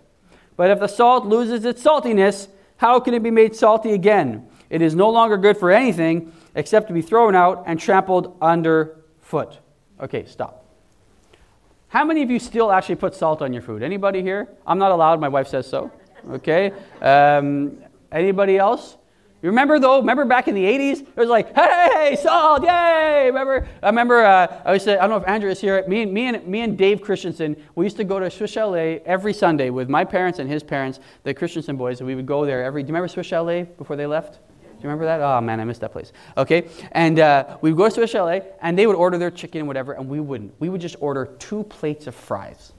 But 0.57 0.69
if 0.69 0.79
the 0.79 0.87
salt 0.87 1.25
loses 1.25 1.65
its 1.65 1.83
saltiness, 1.83 2.47
how 2.77 2.99
can 2.99 3.13
it 3.13 3.23
be 3.23 3.31
made 3.31 3.55
salty 3.55 3.93
again? 3.93 4.47
It 4.69 4.81
is 4.81 4.95
no 4.95 5.09
longer 5.09 5.37
good 5.37 5.57
for 5.57 5.71
anything 5.71 6.33
except 6.53 6.87
to 6.87 6.93
be 6.93 7.01
thrown 7.01 7.35
out 7.35 7.63
and 7.65 7.79
trampled 7.79 8.37
underfoot. 9.25 9.59
Okay, 9.99 10.25
stop. 10.25 10.65
How 11.87 12.03
many 12.03 12.21
of 12.21 12.29
you 12.29 12.39
still 12.39 12.71
actually 12.71 12.95
put 12.95 13.15
salt 13.15 13.41
on 13.41 13.53
your 13.53 13.61
food? 13.61 13.81
Anybody 13.81 14.21
here? 14.21 14.49
I'm 14.67 14.77
not 14.77 14.91
allowed. 14.91 15.19
My 15.19 15.29
wife 15.29 15.47
says 15.47 15.67
so. 15.67 15.91
Okay. 16.29 16.71
Um, 17.01 17.77
anybody 18.11 18.57
else? 18.57 18.97
You 19.41 19.49
remember 19.49 19.79
though? 19.79 19.99
Remember 19.99 20.25
back 20.25 20.47
in 20.47 20.55
the 20.55 20.63
80s? 20.63 21.01
It 21.01 21.15
was 21.15 21.29
like, 21.29 21.53
hey, 21.55 22.17
salt, 22.21 22.63
yay! 22.63 23.27
Remember? 23.27 23.67
I 23.83 23.87
remember. 23.87 24.25
Uh, 24.25 24.61
I 24.65 24.73
used 24.73 24.85
to, 24.85 24.97
I 24.97 25.01
don't 25.01 25.11
know 25.11 25.17
if 25.17 25.27
Andrew 25.27 25.51
is 25.51 25.61
here. 25.61 25.85
Me 25.87 26.01
and 26.01 26.11
me 26.11 26.25
and 26.27 26.47
me 26.47 26.61
and 26.61 26.77
Dave 26.77 27.01
Christensen. 27.01 27.55
We 27.75 27.85
used 27.85 27.97
to 27.97 28.03
go 28.03 28.19
to 28.19 28.29
Swiss 28.31 28.51
Chalet 28.51 29.01
every 29.05 29.33
Sunday 29.33 29.69
with 29.69 29.87
my 29.87 30.03
parents 30.03 30.39
and 30.39 30.49
his 30.49 30.63
parents, 30.63 30.99
the 31.23 31.33
Christensen 31.33 31.77
boys. 31.77 31.99
And 31.99 32.07
we 32.07 32.15
would 32.15 32.25
go 32.25 32.45
there 32.45 32.63
every. 32.63 32.81
Do 32.81 32.87
you 32.87 32.93
remember 32.93 33.07
Swiss 33.07 33.27
Chalet 33.27 33.63
before 33.77 33.95
they 33.95 34.07
left? 34.07 34.39
Remember 34.85 35.05
that? 35.05 35.21
Oh 35.21 35.41
man, 35.41 35.59
I 35.59 35.65
missed 35.65 35.81
that 35.81 35.91
place. 35.91 36.13
Okay, 36.37 36.67
and 36.91 37.19
uh, 37.19 37.57
we 37.61 37.71
would 37.71 37.77
go 37.77 37.89
to 37.89 38.03
a 38.03 38.07
chalet, 38.07 38.43
and 38.61 38.77
they 38.77 38.87
would 38.87 38.95
order 38.95 39.17
their 39.17 39.31
chicken 39.31 39.59
and 39.59 39.67
whatever, 39.67 39.93
and 39.93 40.07
we 40.07 40.19
wouldn't. 40.19 40.53
We 40.59 40.69
would 40.69 40.81
just 40.81 40.95
order 40.99 41.25
two 41.39 41.63
plates 41.63 42.07
of 42.07 42.15
fries. 42.15 42.73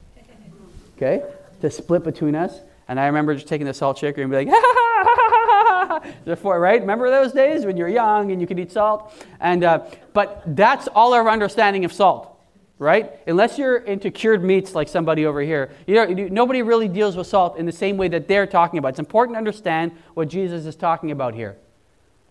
Okay, 0.96 1.22
to 1.60 1.70
split 1.70 2.04
between 2.04 2.34
us. 2.34 2.60
And 2.88 3.00
I 3.00 3.06
remember 3.06 3.34
just 3.34 3.48
taking 3.48 3.66
the 3.66 3.74
salt 3.74 3.98
shaker 3.98 4.22
and 4.22 4.30
be 4.30 4.36
like, 4.36 4.48
ha 4.50 4.54
ha 4.54 4.74
ha 5.04 6.00
ha 6.00 6.34
ha 6.34 6.50
right? 6.50 6.80
Remember 6.80 7.10
those 7.10 7.32
days 7.32 7.66
when 7.66 7.76
you're 7.76 7.88
young 7.88 8.30
and 8.30 8.40
you 8.40 8.46
could 8.46 8.60
eat 8.60 8.70
salt? 8.70 9.12
And 9.40 9.64
uh, 9.64 9.84
but 10.12 10.42
that's 10.46 10.88
all 10.88 11.12
our 11.12 11.28
understanding 11.28 11.84
of 11.84 11.92
salt 11.92 12.36
right? 12.78 13.12
Unless 13.26 13.58
you're 13.58 13.78
into 13.78 14.10
cured 14.10 14.44
meats 14.44 14.74
like 14.74 14.88
somebody 14.88 15.24
over 15.24 15.40
here, 15.40 15.70
you 15.86 15.94
know, 15.94 16.04
nobody 16.28 16.62
really 16.62 16.88
deals 16.88 17.16
with 17.16 17.26
salt 17.26 17.56
in 17.56 17.64
the 17.64 17.72
same 17.72 17.96
way 17.96 18.08
that 18.08 18.28
they're 18.28 18.46
talking 18.46 18.78
about. 18.78 18.88
It's 18.88 18.98
important 18.98 19.34
to 19.34 19.38
understand 19.38 19.92
what 20.14 20.28
Jesus 20.28 20.66
is 20.66 20.76
talking 20.76 21.10
about 21.10 21.34
here. 21.34 21.56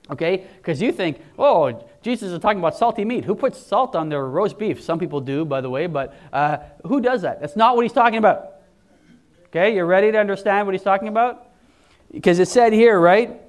Okay? 0.10 0.46
Because 0.58 0.82
you 0.82 0.92
think, 0.92 1.20
oh, 1.38 1.88
Jesus 2.02 2.32
is 2.32 2.40
talking 2.40 2.60
about 2.60 2.78
salty 2.78 3.04
meat. 3.04 3.26
Who 3.26 3.36
puts 3.36 3.60
salt 3.60 3.96
on 3.96 4.10
their 4.10 4.26
roast 4.26 4.60
beef? 4.60 4.82
Some 4.82 5.00
people 5.00 5.22
do, 5.22 5.46
by 5.46 5.62
the 5.62 5.70
way, 5.70 5.88
but 5.88 6.14
uh, 6.32 6.58
who 6.86 7.02
does 7.02 7.24
that? 7.24 7.42
That's 7.42 7.56
not 7.56 7.76
what 7.76 7.84
he's 7.84 7.94
talking 7.94 8.18
about. 8.18 8.54
Okay? 9.48 9.74
You're 9.74 9.86
ready 9.86 10.12
to 10.12 10.20
understand 10.20 10.68
what 10.68 10.74
he's 10.74 10.84
talking 10.84 11.08
about? 11.08 11.48
Because 12.12 12.40
it 12.40 12.48
said 12.48 12.74
here, 12.74 13.00
right? 13.00 13.42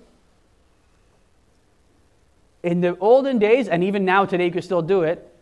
In 2.63 2.81
the 2.81 2.97
olden 2.99 3.39
days, 3.39 3.69
and 3.69 3.85
even 3.85 4.05
now 4.05 4.25
today 4.25 4.47
you 4.47 4.51
can 4.51 4.63
still 4.63 4.83
do 4.83 5.03
it, 5.03 5.33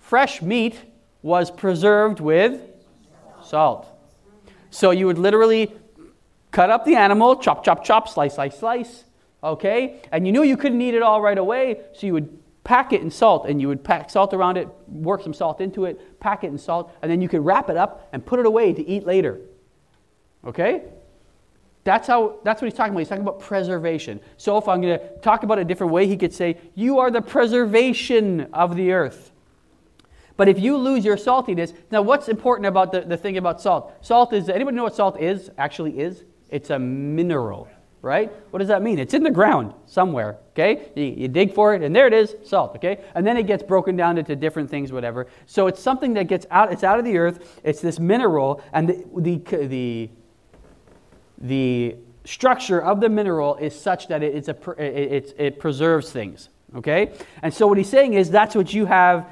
fresh 0.00 0.40
meat 0.40 0.76
was 1.20 1.50
preserved 1.50 2.20
with 2.20 2.60
salt. 3.44 3.86
So 4.70 4.90
you 4.90 5.06
would 5.06 5.18
literally 5.18 5.72
cut 6.50 6.70
up 6.70 6.84
the 6.84 6.96
animal, 6.96 7.36
chop, 7.36 7.64
chop, 7.64 7.84
chop, 7.84 8.08
slice, 8.08 8.34
slice, 8.34 8.58
slice, 8.58 9.04
okay? 9.42 10.00
And 10.12 10.26
you 10.26 10.32
knew 10.32 10.42
you 10.42 10.56
couldn't 10.56 10.80
eat 10.80 10.94
it 10.94 11.02
all 11.02 11.20
right 11.20 11.38
away, 11.38 11.80
so 11.92 12.06
you 12.06 12.12
would 12.12 12.38
pack 12.64 12.92
it 12.92 13.02
in 13.02 13.10
salt 13.10 13.46
and 13.46 13.60
you 13.60 13.68
would 13.68 13.82
pack 13.82 14.08
salt 14.08 14.32
around 14.32 14.56
it, 14.56 14.68
work 14.88 15.22
some 15.22 15.34
salt 15.34 15.60
into 15.60 15.84
it, 15.84 16.20
pack 16.20 16.44
it 16.44 16.48
in 16.48 16.58
salt, 16.58 16.92
and 17.02 17.10
then 17.10 17.20
you 17.20 17.28
could 17.28 17.44
wrap 17.44 17.68
it 17.68 17.76
up 17.76 18.08
and 18.12 18.24
put 18.24 18.38
it 18.38 18.46
away 18.46 18.72
to 18.72 18.86
eat 18.86 19.04
later. 19.04 19.40
Okay? 20.44 20.82
That's 21.84 22.06
how 22.06 22.38
that's 22.44 22.62
what 22.62 22.70
he's 22.70 22.76
talking 22.76 22.92
about. 22.92 23.00
He's 23.00 23.08
talking 23.08 23.22
about 23.22 23.40
preservation. 23.40 24.20
So 24.36 24.56
if 24.56 24.68
I'm 24.68 24.80
going 24.80 24.98
to 24.98 25.18
talk 25.18 25.42
about 25.42 25.58
it 25.58 25.62
a 25.62 25.64
different 25.64 25.92
way, 25.92 26.06
he 26.06 26.16
could 26.16 26.32
say, 26.32 26.56
"You 26.76 27.00
are 27.00 27.10
the 27.10 27.20
preservation 27.20 28.42
of 28.52 28.76
the 28.76 28.92
earth." 28.92 29.32
But 30.36 30.48
if 30.48 30.58
you 30.58 30.76
lose 30.76 31.04
your 31.04 31.16
saltiness, 31.16 31.74
now 31.90 32.02
what's 32.02 32.28
important 32.28 32.66
about 32.66 32.92
the, 32.92 33.02
the 33.02 33.16
thing 33.16 33.36
about 33.36 33.60
salt? 33.60 33.92
Salt 34.00 34.32
is, 34.32 34.48
anybody 34.48 34.76
know 34.76 34.84
what 34.84 34.94
salt 34.94 35.20
is, 35.20 35.50
actually 35.58 35.98
is? 35.98 36.24
It's 36.48 36.70
a 36.70 36.78
mineral, 36.78 37.68
right? 38.02 38.32
What 38.50 38.58
does 38.58 38.68
that 38.68 38.82
mean? 38.82 38.98
It's 38.98 39.14
in 39.14 39.22
the 39.22 39.30
ground 39.30 39.72
somewhere, 39.86 40.36
okay? 40.50 40.90
You, 40.96 41.04
you, 41.04 41.28
dig 41.28 41.54
for 41.54 41.74
it, 41.74 41.82
and 41.82 41.94
there 41.94 42.08
it 42.08 42.12
is, 42.12 42.34
salt, 42.44 42.74
okay? 42.76 43.00
And 43.14 43.24
then 43.24 43.36
it 43.36 43.46
gets 43.46 43.62
broken 43.62 43.96
down 43.96 44.18
into 44.18 44.34
different 44.34 44.68
things, 44.68 44.92
whatever. 44.92 45.28
So 45.46 45.68
it's 45.68 45.80
something 45.80 46.14
that 46.14 46.26
gets 46.26 46.44
out, 46.50 46.72
it's 46.72 46.82
out 46.82 46.98
of 46.98 47.04
the 47.04 47.16
earth, 47.16 47.60
it's 47.62 47.80
this 47.80 48.00
mineral, 48.00 48.60
and 48.72 48.88
the, 48.88 49.04
the, 49.16 49.66
the, 49.66 50.10
the 51.38 51.96
structure 52.24 52.82
of 52.82 53.00
the 53.00 53.08
mineral 53.08 53.56
is 53.56 53.78
such 53.78 54.08
that 54.08 54.22
it, 54.22 54.34
it's 54.34 54.48
a, 54.48 54.70
it, 54.78 55.34
it 55.38 55.58
preserves 55.60 56.10
things, 56.10 56.48
okay? 56.74 57.12
And 57.40 57.54
so 57.54 57.68
what 57.68 57.78
he's 57.78 57.88
saying 57.88 58.14
is 58.14 58.30
that's 58.30 58.56
what 58.56 58.74
you 58.74 58.86
have 58.86 59.28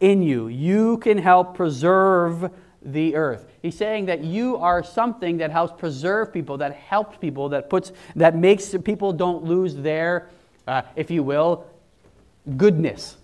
in 0.00 0.22
you. 0.22 0.48
You 0.48 0.98
can 0.98 1.16
help 1.16 1.54
preserve 1.54 2.50
the 2.82 3.14
earth. 3.14 3.46
He's 3.62 3.76
saying 3.76 4.06
that 4.06 4.24
you 4.24 4.56
are 4.56 4.82
something 4.82 5.38
that 5.38 5.50
helps 5.50 5.78
preserve 5.78 6.32
people, 6.32 6.58
that 6.58 6.74
helps 6.74 7.18
people, 7.18 7.50
that 7.50 7.68
puts 7.68 7.92
that 8.16 8.36
makes 8.36 8.74
people 8.84 9.12
don't 9.12 9.44
lose 9.44 9.74
their, 9.76 10.28
uh, 10.66 10.82
if 10.96 11.10
you 11.10 11.22
will, 11.22 11.66
goodness. 12.56 13.16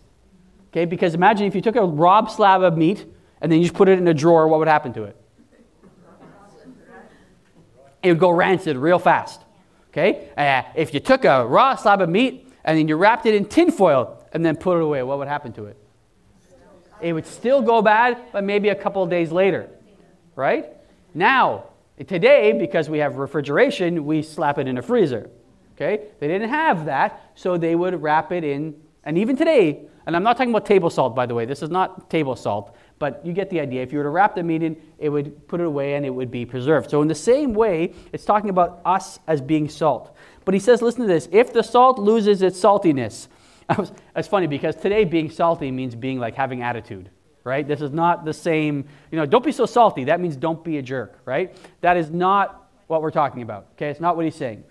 Okay, 0.68 0.84
because 0.84 1.14
imagine 1.14 1.46
if 1.46 1.54
you 1.54 1.62
took 1.62 1.76
a 1.76 1.84
raw 1.84 2.26
slab 2.26 2.62
of 2.62 2.76
meat 2.76 3.06
and 3.40 3.50
then 3.50 3.58
you 3.58 3.64
just 3.64 3.74
put 3.74 3.88
it 3.88 3.98
in 3.98 4.06
a 4.08 4.14
drawer, 4.14 4.46
what 4.46 4.58
would 4.58 4.68
happen 4.68 4.92
to 4.92 5.04
it? 5.04 5.16
It 8.02 8.10
would 8.10 8.18
go 8.18 8.30
rancid 8.30 8.76
real 8.76 8.98
fast. 8.98 9.40
Okay, 9.88 10.28
uh, 10.36 10.62
if 10.74 10.92
you 10.92 11.00
took 11.00 11.24
a 11.24 11.46
raw 11.46 11.74
slab 11.76 12.02
of 12.02 12.10
meat 12.10 12.52
and 12.64 12.78
then 12.78 12.88
you 12.88 12.96
wrapped 12.96 13.24
it 13.24 13.34
in 13.34 13.46
tinfoil 13.46 14.22
and 14.34 14.44
then 14.44 14.54
put 14.56 14.76
it 14.76 14.82
away, 14.82 15.02
what 15.02 15.18
would 15.18 15.28
happen 15.28 15.52
to 15.54 15.64
it? 15.64 15.78
It 17.00 17.12
would 17.12 17.26
still 17.26 17.62
go 17.62 17.82
bad, 17.82 18.18
but 18.32 18.44
maybe 18.44 18.68
a 18.70 18.74
couple 18.74 19.02
of 19.02 19.10
days 19.10 19.30
later, 19.32 19.68
right? 20.34 20.66
Now, 21.14 21.64
today, 22.06 22.52
because 22.52 22.88
we 22.88 22.98
have 22.98 23.16
refrigeration, 23.16 24.04
we 24.04 24.22
slap 24.22 24.58
it 24.58 24.66
in 24.66 24.78
a 24.78 24.82
freezer. 24.82 25.30
Okay? 25.74 26.08
They 26.20 26.28
didn't 26.28 26.48
have 26.48 26.86
that, 26.86 27.32
so 27.34 27.56
they 27.56 27.74
would 27.74 28.02
wrap 28.02 28.32
it 28.32 28.44
in, 28.44 28.74
and 29.04 29.18
even 29.18 29.36
today, 29.36 29.86
and 30.06 30.16
I'm 30.16 30.22
not 30.22 30.36
talking 30.36 30.50
about 30.50 30.64
table 30.64 30.88
salt, 30.88 31.14
by 31.14 31.26
the 31.26 31.34
way, 31.34 31.44
this 31.44 31.62
is 31.62 31.70
not 31.70 32.08
table 32.08 32.36
salt, 32.36 32.76
but 32.98 33.24
you 33.26 33.32
get 33.32 33.50
the 33.50 33.60
idea. 33.60 33.82
If 33.82 33.92
you 33.92 33.98
were 33.98 34.04
to 34.04 34.10
wrap 34.10 34.34
the 34.34 34.42
meat 34.42 34.62
in, 34.62 34.76
it 34.98 35.08
would 35.08 35.46
put 35.48 35.60
it 35.60 35.66
away 35.66 35.94
and 35.94 36.06
it 36.06 36.10
would 36.10 36.30
be 36.30 36.46
preserved. 36.46 36.90
So, 36.90 37.02
in 37.02 37.08
the 37.08 37.14
same 37.14 37.52
way, 37.52 37.92
it's 38.12 38.24
talking 38.24 38.48
about 38.48 38.80
us 38.84 39.18
as 39.26 39.40
being 39.40 39.68
salt. 39.68 40.16
But 40.44 40.54
he 40.54 40.60
says, 40.60 40.80
listen 40.80 41.02
to 41.02 41.06
this 41.06 41.28
if 41.32 41.52
the 41.52 41.62
salt 41.62 41.98
loses 41.98 42.40
its 42.40 42.60
saltiness, 42.60 43.28
was, 43.78 43.92
it's 44.14 44.28
funny 44.28 44.46
because 44.46 44.76
today 44.76 45.04
being 45.04 45.30
salty 45.30 45.70
means 45.70 45.94
being 45.94 46.18
like 46.18 46.34
having 46.34 46.62
attitude, 46.62 47.10
right? 47.44 47.66
This 47.66 47.80
is 47.80 47.92
not 47.92 48.24
the 48.24 48.32
same, 48.32 48.86
you 49.10 49.18
know, 49.18 49.26
don't 49.26 49.44
be 49.44 49.52
so 49.52 49.66
salty. 49.66 50.04
That 50.04 50.20
means 50.20 50.36
don't 50.36 50.62
be 50.62 50.78
a 50.78 50.82
jerk, 50.82 51.20
right? 51.24 51.56
That 51.80 51.96
is 51.96 52.10
not 52.10 52.70
what 52.86 53.02
we're 53.02 53.10
talking 53.10 53.42
about, 53.42 53.68
okay? 53.72 53.88
It's 53.88 54.00
not 54.00 54.16
what 54.16 54.24
he's 54.24 54.36
saying. 54.36 54.64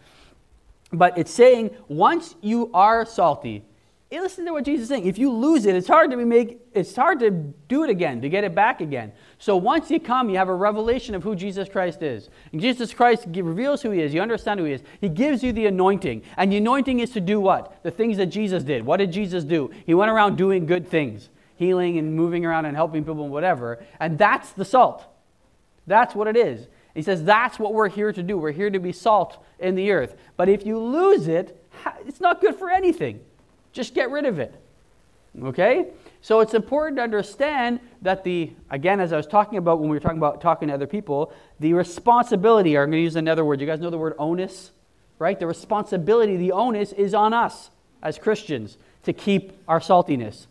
But 0.93 1.17
it's 1.17 1.31
saying 1.31 1.71
once 1.88 2.36
you 2.41 2.71
are 2.73 3.05
salty, 3.05 3.65
listen 4.12 4.45
to 4.45 4.53
what 4.53 4.63
Jesus 4.63 4.84
is 4.84 4.89
saying. 4.89 5.05
If 5.05 5.17
you 5.17 5.31
lose 5.31 5.65
it, 5.65 5.75
it's 5.75 5.88
hard 5.88 6.12
to 6.12 6.17
make 6.17 6.60
it's 6.73 6.95
hard 6.95 7.19
to 7.19 7.31
do 7.31 7.84
it 7.84 7.89
again, 7.89 8.21
to 8.21 8.29
get 8.29 8.43
it 8.43 8.55
back 8.55 8.81
again. 8.81 9.12
So 9.37 9.57
once 9.57 9.91
you 9.91 9.99
come, 9.99 10.29
you 10.29 10.37
have 10.37 10.47
a 10.47 10.55
revelation 10.55 11.13
of 11.13 11.23
who 11.23 11.35
Jesus 11.35 11.67
Christ 11.67 12.01
is. 12.01 12.29
And 12.51 12.61
Jesus 12.61 12.93
Christ 12.93 13.25
reveals 13.27 13.81
who 13.81 13.91
he 13.91 14.01
is. 14.01 14.13
You 14.13 14.21
understand 14.21 14.59
who 14.59 14.65
he 14.65 14.73
is. 14.73 14.81
He 15.01 15.09
gives 15.09 15.43
you 15.43 15.51
the 15.51 15.65
anointing. 15.65 16.23
And 16.37 16.51
the 16.51 16.57
anointing 16.57 16.99
is 16.99 17.11
to 17.11 17.21
do 17.21 17.39
what? 17.39 17.83
The 17.83 17.91
things 17.91 18.17
that 18.17 18.27
Jesus 18.27 18.63
did. 18.63 18.85
What 18.85 18.97
did 18.97 19.11
Jesus 19.11 19.43
do? 19.43 19.71
He 19.85 19.93
went 19.93 20.09
around 20.09 20.37
doing 20.37 20.65
good 20.65 20.87
things, 20.87 21.29
healing 21.57 21.97
and 21.97 22.15
moving 22.15 22.45
around 22.45 22.65
and 22.65 22.75
helping 22.75 23.03
people 23.03 23.23
and 23.23 23.31
whatever. 23.31 23.83
And 23.99 24.17
that's 24.17 24.51
the 24.51 24.65
salt. 24.65 25.05
That's 25.85 26.15
what 26.15 26.27
it 26.27 26.37
is. 26.37 26.67
He 26.93 27.01
says 27.01 27.23
that's 27.25 27.59
what 27.59 27.73
we're 27.73 27.89
here 27.89 28.13
to 28.13 28.23
do. 28.23 28.37
We're 28.37 28.51
here 28.51 28.69
to 28.69 28.79
be 28.79 28.93
salt 28.93 29.43
in 29.59 29.75
the 29.75 29.91
earth. 29.91 30.15
But 30.37 30.47
if 30.47 30.65
you 30.65 30.79
lose 30.79 31.27
it, 31.27 31.61
it's 32.07 32.21
not 32.21 32.39
good 32.39 32.55
for 32.55 32.69
anything. 32.69 33.19
Just 33.73 33.93
get 33.93 34.09
rid 34.09 34.25
of 34.25 34.39
it. 34.39 34.55
Okay? 35.43 35.87
So 36.21 36.39
it's 36.39 36.53
important 36.53 36.97
to 36.97 37.03
understand 37.03 37.79
that 38.01 38.23
the, 38.23 38.53
again, 38.69 38.99
as 38.99 39.13
I 39.13 39.17
was 39.17 39.27
talking 39.27 39.57
about 39.57 39.79
when 39.79 39.89
we 39.89 39.95
were 39.95 39.99
talking 39.99 40.17
about 40.17 40.41
talking 40.41 40.69
to 40.69 40.73
other 40.73 40.87
people, 40.87 41.33
the 41.59 41.73
responsibility, 41.73 42.75
or 42.75 42.83
I'm 42.83 42.89
going 42.89 42.99
to 42.99 43.03
use 43.03 43.15
another 43.15 43.45
word. 43.45 43.61
You 43.61 43.67
guys 43.67 43.79
know 43.79 43.89
the 43.89 43.97
word 43.97 44.15
onus? 44.17 44.71
Right? 45.19 45.39
The 45.39 45.47
responsibility, 45.47 46.37
the 46.37 46.51
onus 46.51 46.91
is 46.93 47.13
on 47.13 47.33
us 47.33 47.69
as 48.01 48.17
Christians 48.17 48.77
to 49.03 49.13
keep 49.13 49.53
our 49.67 49.79
saltiness. 49.79 50.47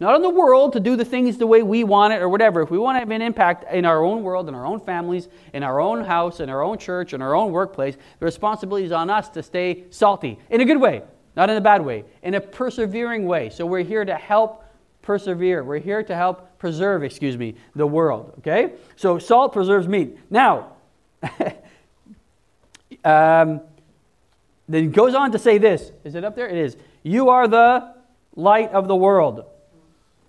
Not 0.00 0.14
on 0.14 0.22
the 0.22 0.30
world 0.30 0.72
to 0.72 0.80
do 0.80 0.96
the 0.96 1.04
things 1.04 1.38
the 1.38 1.46
way 1.46 1.62
we 1.62 1.84
want 1.84 2.12
it 2.12 2.20
or 2.20 2.28
whatever. 2.28 2.60
If 2.62 2.70
we 2.70 2.78
want 2.78 2.96
to 2.96 3.00
have 3.00 3.10
an 3.10 3.22
impact 3.22 3.72
in 3.72 3.84
our 3.84 4.02
own 4.02 4.22
world, 4.22 4.48
in 4.48 4.54
our 4.54 4.66
own 4.66 4.80
families, 4.80 5.28
in 5.52 5.62
our 5.62 5.80
own 5.80 6.04
house, 6.04 6.40
in 6.40 6.50
our 6.50 6.62
own 6.62 6.78
church, 6.78 7.14
in 7.14 7.22
our 7.22 7.34
own 7.34 7.52
workplace, 7.52 7.96
the 8.18 8.24
responsibility 8.24 8.86
is 8.86 8.92
on 8.92 9.08
us 9.08 9.28
to 9.30 9.42
stay 9.42 9.84
salty 9.90 10.38
in 10.50 10.60
a 10.60 10.64
good 10.64 10.80
way. 10.80 11.02
Not 11.36 11.50
in 11.50 11.56
a 11.56 11.60
bad 11.60 11.84
way, 11.84 12.04
in 12.22 12.34
a 12.34 12.40
persevering 12.40 13.26
way. 13.26 13.50
So 13.50 13.66
we're 13.66 13.82
here 13.82 14.04
to 14.04 14.14
help 14.14 14.64
persevere. 15.02 15.64
We're 15.64 15.78
here 15.78 16.02
to 16.02 16.14
help 16.14 16.58
preserve, 16.58 17.02
excuse 17.02 17.36
me, 17.36 17.54
the 17.74 17.86
world. 17.86 18.34
Okay? 18.38 18.72
So 18.96 19.18
salt 19.18 19.52
preserves 19.52 19.88
meat. 19.88 20.18
Now, 20.30 20.72
um, 23.04 23.60
then 24.68 24.90
goes 24.90 25.14
on 25.14 25.32
to 25.32 25.38
say 25.38 25.58
this. 25.58 25.92
Is 26.04 26.14
it 26.14 26.24
up 26.24 26.36
there? 26.36 26.48
It 26.48 26.56
is. 26.56 26.76
You 27.02 27.28
are 27.28 27.46
the 27.46 27.94
light 28.34 28.70
of 28.72 28.88
the 28.88 28.96
world. 28.96 29.44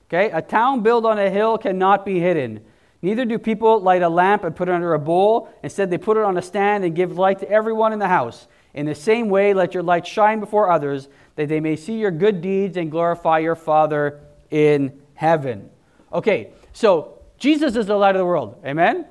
Okay? 0.08 0.32
A 0.32 0.42
town 0.42 0.82
built 0.82 1.06
on 1.06 1.18
a 1.18 1.30
hill 1.30 1.58
cannot 1.58 2.06
be 2.06 2.20
hidden. 2.20 2.62
Neither 3.02 3.24
do 3.24 3.38
people 3.38 3.80
light 3.82 4.02
a 4.02 4.10
lamp 4.10 4.44
and 4.44 4.56
put 4.56 4.68
it 4.68 4.72
under 4.74 4.94
a 4.94 5.00
bowl. 5.00 5.50
Instead, 5.62 5.92
they 5.92 5.98
put 5.98 6.18
it 6.18 6.24
on 6.24 6.38
a 6.38 6.42
stand 6.42 6.84
and 6.84 6.96
give 6.96 7.18
light 7.18 7.40
to 7.40 7.50
everyone 7.50 7.94
in 7.94 8.00
the 8.00 8.08
house. 8.08 8.48
In 8.76 8.86
the 8.86 8.94
same 8.94 9.30
way, 9.30 9.54
let 9.54 9.74
your 9.74 9.84
light 9.84 10.06
shine 10.06 10.42
before 10.42 10.70
others, 10.70 11.08
that 11.38 11.48
they 11.48 11.62
may 11.62 11.78
see 11.78 11.98
your 11.98 12.12
good 12.12 12.42
deeds 12.42 12.76
and 12.76 12.92
glorify 12.92 13.40
your 13.40 13.56
Father 13.56 14.20
in 14.52 15.02
heaven. 15.14 15.70
Okay, 16.12 16.52
so 16.74 17.20
Jesus 17.38 17.78
is 17.78 17.88
the 17.88 17.96
light 17.96 18.16
of 18.16 18.20
the 18.20 18.26
world. 18.26 18.62
Amen? 18.66 19.06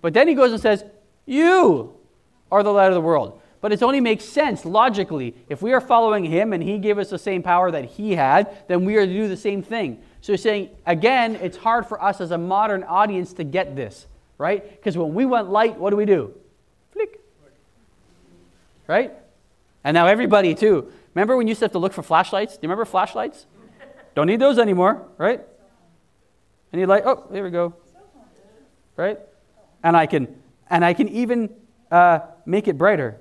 But 0.00 0.14
then 0.14 0.26
he 0.26 0.34
goes 0.34 0.52
and 0.52 0.60
says, 0.60 0.84
You 1.26 1.94
are 2.50 2.62
the 2.62 2.72
light 2.72 2.88
of 2.88 2.94
the 2.94 3.02
world. 3.02 3.40
But 3.60 3.72
it 3.72 3.82
only 3.82 4.00
makes 4.00 4.24
sense 4.24 4.64
logically. 4.64 5.34
If 5.50 5.60
we 5.60 5.74
are 5.74 5.80
following 5.82 6.24
him 6.24 6.54
and 6.54 6.62
he 6.62 6.78
gave 6.78 6.96
us 6.96 7.10
the 7.10 7.18
same 7.18 7.42
power 7.42 7.70
that 7.70 7.84
he 7.84 8.14
had, 8.14 8.68
then 8.68 8.86
we 8.86 8.96
are 8.96 9.04
to 9.04 9.12
do 9.12 9.28
the 9.28 9.36
same 9.36 9.62
thing. 9.62 10.00
So 10.22 10.32
he's 10.32 10.42
saying, 10.42 10.70
again, 10.86 11.36
it's 11.36 11.58
hard 11.58 11.84
for 11.86 12.02
us 12.02 12.22
as 12.22 12.30
a 12.30 12.38
modern 12.38 12.84
audience 12.84 13.34
to 13.34 13.44
get 13.44 13.76
this, 13.76 14.06
right? 14.38 14.70
Because 14.70 14.96
when 14.96 15.12
we 15.12 15.26
want 15.26 15.50
light, 15.50 15.78
what 15.78 15.90
do 15.90 15.96
we 15.96 16.06
do? 16.06 16.32
Right? 18.88 19.12
And 19.84 19.94
now 19.94 20.08
everybody, 20.08 20.56
too. 20.56 20.90
Remember 21.14 21.36
when 21.36 21.46
you 21.46 21.52
used 21.52 21.60
to 21.60 21.66
have 21.66 21.72
to 21.72 21.78
look 21.78 21.92
for 21.92 22.02
flashlights? 22.02 22.54
Do 22.54 22.60
you 22.62 22.68
remember 22.68 22.84
flashlights? 22.84 23.46
Don't 24.16 24.26
need 24.26 24.40
those 24.40 24.58
anymore, 24.58 25.06
right? 25.16 25.40
And 26.72 26.80
you're 26.80 26.88
like, 26.88 27.06
oh, 27.06 27.24
there 27.30 27.44
we 27.44 27.50
go. 27.50 27.74
Right? 28.96 29.18
And 29.84 29.96
I 29.96 30.06
can, 30.06 30.34
and 30.68 30.84
I 30.84 30.92
can 30.92 31.08
even 31.08 31.50
uh, 31.90 32.20
make 32.44 32.66
it 32.66 32.76
brighter 32.76 33.20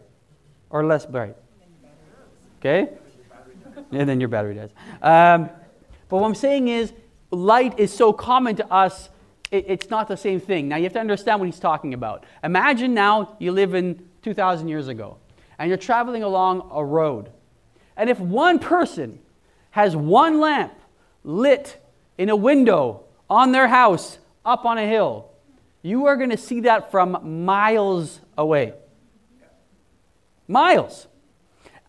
or 0.69 0.83
less 0.83 1.05
bright. 1.05 1.35
Okay? 2.59 2.89
And 3.91 4.09
then 4.09 4.19
your 4.19 4.29
battery 4.29 4.55
dies. 4.55 4.71
Um, 5.01 5.49
but 6.09 6.17
what 6.17 6.27
I'm 6.27 6.35
saying 6.35 6.67
is, 6.67 6.93
light 7.29 7.77
is 7.79 7.93
so 7.93 8.11
common 8.11 8.55
to 8.55 8.73
us, 8.73 9.09
it, 9.51 9.65
it's 9.67 9.89
not 9.89 10.07
the 10.07 10.17
same 10.17 10.39
thing. 10.39 10.67
Now, 10.67 10.77
you 10.77 10.83
have 10.83 10.93
to 10.93 10.99
understand 10.99 11.39
what 11.39 11.45
he's 11.45 11.59
talking 11.59 11.93
about. 11.93 12.25
Imagine 12.43 12.93
now 12.93 13.35
you 13.39 13.51
live 13.51 13.73
in 13.73 14.07
2,000 14.23 14.67
years 14.67 14.87
ago, 14.87 15.17
and 15.59 15.69
you're 15.69 15.77
traveling 15.77 16.23
along 16.23 16.69
a 16.71 16.83
road. 16.83 17.31
And 17.95 18.09
if 18.09 18.19
one 18.19 18.59
person 18.59 19.19
has 19.71 19.95
one 19.95 20.39
lamp 20.39 20.73
lit 21.23 21.77
in 22.17 22.29
a 22.29 22.35
window 22.35 23.03
on 23.29 23.51
their 23.51 23.67
house 23.67 24.19
up 24.45 24.65
on 24.65 24.77
a 24.77 24.85
hill, 24.87 25.31
you 25.81 26.05
are 26.05 26.15
going 26.15 26.29
to 26.29 26.37
see 26.37 26.61
that 26.61 26.91
from 26.91 27.45
miles 27.45 28.21
away. 28.37 28.73
Miles. 30.47 31.07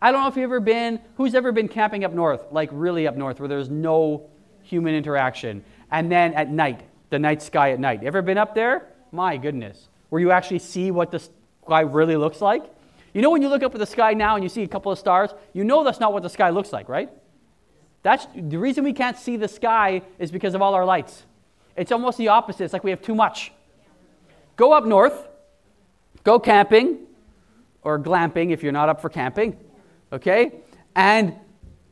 I 0.01 0.13
don't 0.13 0.23
know 0.23 0.29
if 0.29 0.37
you've 0.37 0.45
ever 0.45 0.61
been, 0.61 1.01
who's 1.17 1.35
ever 1.35 1.53
been 1.53 1.69
camping 1.69 2.05
up 2.05 2.13
north, 2.13 2.53
like 2.53 2.71
really 2.73 3.07
up 3.07 3.17
north, 3.17 3.41
where 3.41 3.49
there's 3.49 3.69
no 3.71 4.31
human 4.63 4.95
interaction. 4.95 5.65
And 5.91 6.11
then 6.11 6.35
at 6.35 6.51
night, 6.51 6.83
the 7.11 7.19
night 7.19 7.43
sky 7.43 7.73
at 7.73 7.81
night. 7.81 8.05
Ever 8.05 8.23
been 8.23 8.39
up 8.39 8.55
there? 8.55 8.87
My 9.11 9.37
goodness. 9.37 9.89
Where 10.11 10.21
you 10.21 10.31
actually 10.31 10.61
see 10.61 10.91
what 10.91 11.11
the 11.11 11.21
sky 11.65 11.81
really 11.81 12.17
looks 12.17 12.41
like? 12.41 12.65
You 13.19 13.23
know 13.23 13.31
when 13.31 13.43
you 13.43 13.49
look 13.49 13.65
up 13.65 13.75
at 13.75 13.81
the 13.81 13.85
sky 13.85 14.15
now 14.15 14.37
and 14.37 14.45
you 14.45 14.49
see 14.49 14.63
a 14.63 14.69
couple 14.69 14.93
of 14.93 14.99
stars, 15.01 15.31
you 15.53 15.65
know 15.65 15.83
that's 15.83 15.99
not 15.99 16.13
what 16.13 16.23
the 16.23 16.29
sky 16.29 16.51
looks 16.51 16.73
like, 16.73 16.89
right? 16.89 17.11
That's 18.05 18.29
the 18.33 18.57
reason 18.57 18.85
we 18.85 18.93
can't 18.93 19.19
see 19.19 19.37
the 19.37 19.49
sky 19.49 20.03
is 20.21 20.31
because 20.31 20.55
of 20.55 20.63
all 20.63 20.73
our 20.73 20.85
lights. 20.85 21.25
It's 21.75 21.91
almost 21.91 22.17
the 22.17 22.29
opposite. 22.29 22.63
It's 22.63 22.73
like 22.73 22.85
we 22.85 22.91
have 22.91 23.03
too 23.03 23.17
much. 23.17 23.51
Go 24.55 24.73
up 24.73 24.87
north, 24.87 25.27
go 26.23 26.39
camping, 26.39 27.09
or 27.83 27.99
glamping 27.99 28.53
if 28.53 28.63
you're 28.63 28.71
not 28.71 28.89
up 28.89 29.01
for 29.01 29.09
camping, 29.09 29.57
okay? 30.13 30.53
And 30.95 31.35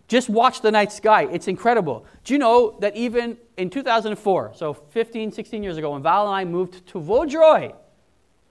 just 0.07 0.29
watch 0.29 0.61
the 0.61 0.71
night 0.71 0.93
sky. 0.93 1.25
It's 1.33 1.49
incredible. 1.49 2.07
Do 2.23 2.35
you 2.35 2.39
know 2.39 2.79
that 2.79 2.95
even 2.95 3.37
in 3.57 3.69
2004, 3.69 4.53
so 4.55 4.75
15, 4.75 5.33
16 5.33 5.61
years 5.65 5.77
ago, 5.77 5.91
when 5.91 6.05
Val 6.05 6.29
and 6.29 6.37
I 6.37 6.45
moved 6.45 6.87
to 6.87 7.01
Vaudreuil, 7.01 7.75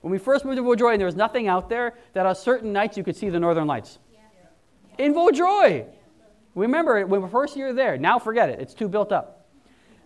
when 0.05 0.11
we 0.11 0.19
first 0.19 0.45
moved 0.45 0.57
to 0.57 0.61
Vaudreuil 0.61 0.91
and 0.91 0.99
there 0.99 1.07
was 1.07 1.15
nothing 1.15 1.47
out 1.47 1.67
there, 1.67 1.95
that 2.13 2.27
on 2.27 2.35
certain 2.35 2.71
nights 2.71 2.95
you 2.95 3.03
could 3.03 3.15
see 3.15 3.29
the 3.29 3.39
northern 3.39 3.65
lights. 3.65 3.97
In 4.99 5.15
Vaudreuil. 5.15 5.87
Remember, 6.53 7.03
when 7.07 7.23
we 7.23 7.27
first 7.27 7.57
year 7.57 7.73
there, 7.73 7.97
now 7.97 8.19
forget 8.19 8.49
it, 8.49 8.59
it's 8.59 8.75
too 8.75 8.87
built 8.87 9.11
up. 9.11 9.47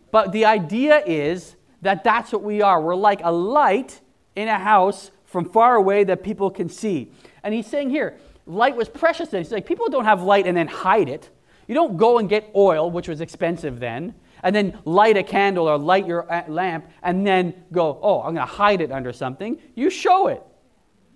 But 0.10 0.32
the 0.32 0.46
idea 0.46 1.04
is 1.06 1.58
that 1.82 2.06
that's 2.06 2.32
what 2.32 2.44
we 2.44 2.62
are. 2.62 2.80
We're 2.82 2.96
like 2.96 3.20
a 3.26 3.32
light 3.34 4.00
in 4.38 4.48
a 4.48 4.58
house 4.58 5.12
from 5.26 5.44
far 5.44 5.76
away 5.76 6.06
that 6.06 6.24
people 6.24 6.50
can 6.50 6.70
see. 6.70 7.12
And 7.44 7.54
he's 7.54 7.68
saying 7.68 7.90
here, 7.90 8.16
light 8.46 8.78
was 8.78 8.88
precious 8.88 9.28
then. 9.28 9.44
He's 9.44 9.52
like, 9.52 9.66
people 9.66 9.90
don't 9.90 10.06
have 10.06 10.22
light 10.22 10.48
and 10.48 10.56
then 10.56 10.70
hide 10.70 11.10
it. 11.10 11.30
You 11.68 11.76
don't 11.76 11.98
go 11.98 12.20
and 12.20 12.30
get 12.30 12.50
oil, 12.56 12.90
which 12.90 13.10
was 13.10 13.20
expensive 13.20 13.82
then, 13.82 14.16
and 14.44 14.56
then 14.56 14.78
light 14.86 15.18
a 15.18 15.24
candle 15.24 15.68
or 15.68 15.78
light 15.78 16.08
your 16.08 16.32
uh, 16.32 16.44
lamp 16.48 16.90
and 17.04 17.26
then 17.26 17.54
go, 17.72 18.00
oh, 18.02 18.20
I'm 18.20 18.36
going 18.36 18.48
to 18.48 18.54
hide 18.54 18.82
it 18.82 18.92
under 18.92 19.14
something. 19.14 19.60
You 19.76 19.90
show 19.90 20.28
it. 20.28 20.44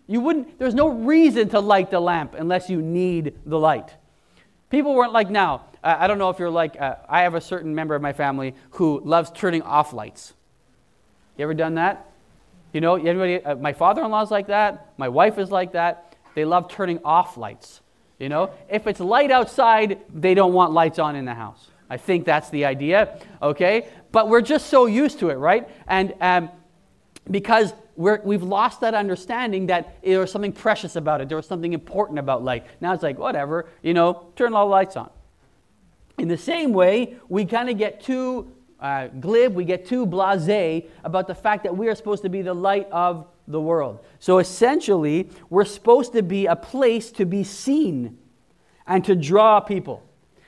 You 0.07 0.19
wouldn't, 0.19 0.59
there's 0.59 0.73
no 0.73 0.89
reason 0.89 1.49
to 1.49 1.59
light 1.59 1.89
the 1.91 1.99
lamp 1.99 2.35
unless 2.37 2.69
you 2.69 2.81
need 2.81 3.39
the 3.45 3.57
light. 3.57 3.93
People 4.69 4.95
weren't 4.95 5.13
like 5.13 5.29
now. 5.29 5.65
Uh, 5.83 5.95
I 5.99 6.07
don't 6.07 6.17
know 6.17 6.29
if 6.29 6.39
you're 6.39 6.49
like, 6.49 6.79
uh, 6.79 6.95
I 7.07 7.21
have 7.21 7.35
a 7.35 7.41
certain 7.41 7.73
member 7.73 7.95
of 7.95 8.01
my 8.01 8.13
family 8.13 8.55
who 8.71 9.01
loves 9.03 9.31
turning 9.31 9.61
off 9.61 9.93
lights. 9.93 10.33
You 11.37 11.43
ever 11.43 11.53
done 11.53 11.75
that? 11.75 12.09
You 12.73 12.81
know, 12.81 12.95
anybody, 12.95 13.43
uh, 13.43 13.55
my 13.55 13.73
father 13.73 14.03
in 14.03 14.11
law's 14.11 14.31
like 14.31 14.47
that. 14.47 14.93
My 14.97 15.09
wife 15.09 15.37
is 15.37 15.51
like 15.51 15.73
that. 15.73 16.17
They 16.35 16.43
love 16.43 16.69
turning 16.69 16.99
off 17.05 17.37
lights. 17.37 17.81
You 18.19 18.29
know, 18.29 18.51
if 18.69 18.87
it's 18.87 18.99
light 18.99 19.31
outside, 19.31 19.99
they 20.13 20.33
don't 20.33 20.53
want 20.53 20.71
lights 20.71 20.99
on 20.99 21.15
in 21.15 21.25
the 21.25 21.33
house. 21.33 21.69
I 21.89 21.97
think 21.97 22.25
that's 22.25 22.49
the 22.49 22.65
idea, 22.65 23.19
okay? 23.41 23.87
But 24.11 24.29
we're 24.29 24.41
just 24.41 24.67
so 24.67 24.85
used 24.85 25.19
to 25.19 25.29
it, 25.29 25.35
right? 25.35 25.69
And 25.87 26.13
um, 26.21 26.49
because 27.29 27.73
we 27.95 28.35
have 28.35 28.43
lost 28.43 28.81
that 28.81 28.93
understanding 28.93 29.67
that 29.67 30.01
there 30.03 30.19
was 30.19 30.31
something 30.31 30.51
precious 30.51 30.95
about 30.95 31.21
it, 31.21 31.29
there 31.29 31.37
was 31.37 31.45
something 31.45 31.73
important 31.73 32.19
about 32.19 32.43
light. 32.43 32.65
Now 32.81 32.93
it's 32.93 33.03
like, 33.03 33.19
whatever, 33.19 33.67
you 33.81 33.93
know, 33.93 34.27
turn 34.35 34.53
all 34.53 34.65
the 34.65 34.71
lights 34.71 34.97
on. 34.97 35.09
In 36.17 36.27
the 36.27 36.37
same 36.37 36.73
way, 36.73 37.15
we 37.29 37.45
kind 37.45 37.69
of 37.69 37.77
get 37.77 38.01
too 38.01 38.51
uh, 38.79 39.07
glib, 39.07 39.55
we 39.55 39.63
get 39.63 39.87
too 39.87 40.05
blase 40.05 40.83
about 41.03 41.27
the 41.27 41.35
fact 41.35 41.63
that 41.63 41.75
we 41.75 41.87
are 41.87 41.95
supposed 41.95 42.23
to 42.23 42.29
be 42.29 42.41
the 42.41 42.53
light 42.53 42.87
of 42.91 43.27
the 43.47 43.59
world. 43.59 44.03
So 44.19 44.39
essentially, 44.39 45.29
we're 45.49 45.65
supposed 45.65 46.13
to 46.13 46.21
be 46.21 46.45
a 46.45 46.55
place 46.55 47.11
to 47.13 47.25
be 47.25 47.43
seen 47.43 48.17
and 48.85 49.03
to 49.05 49.15
draw 49.15 49.59
people. 49.59 50.03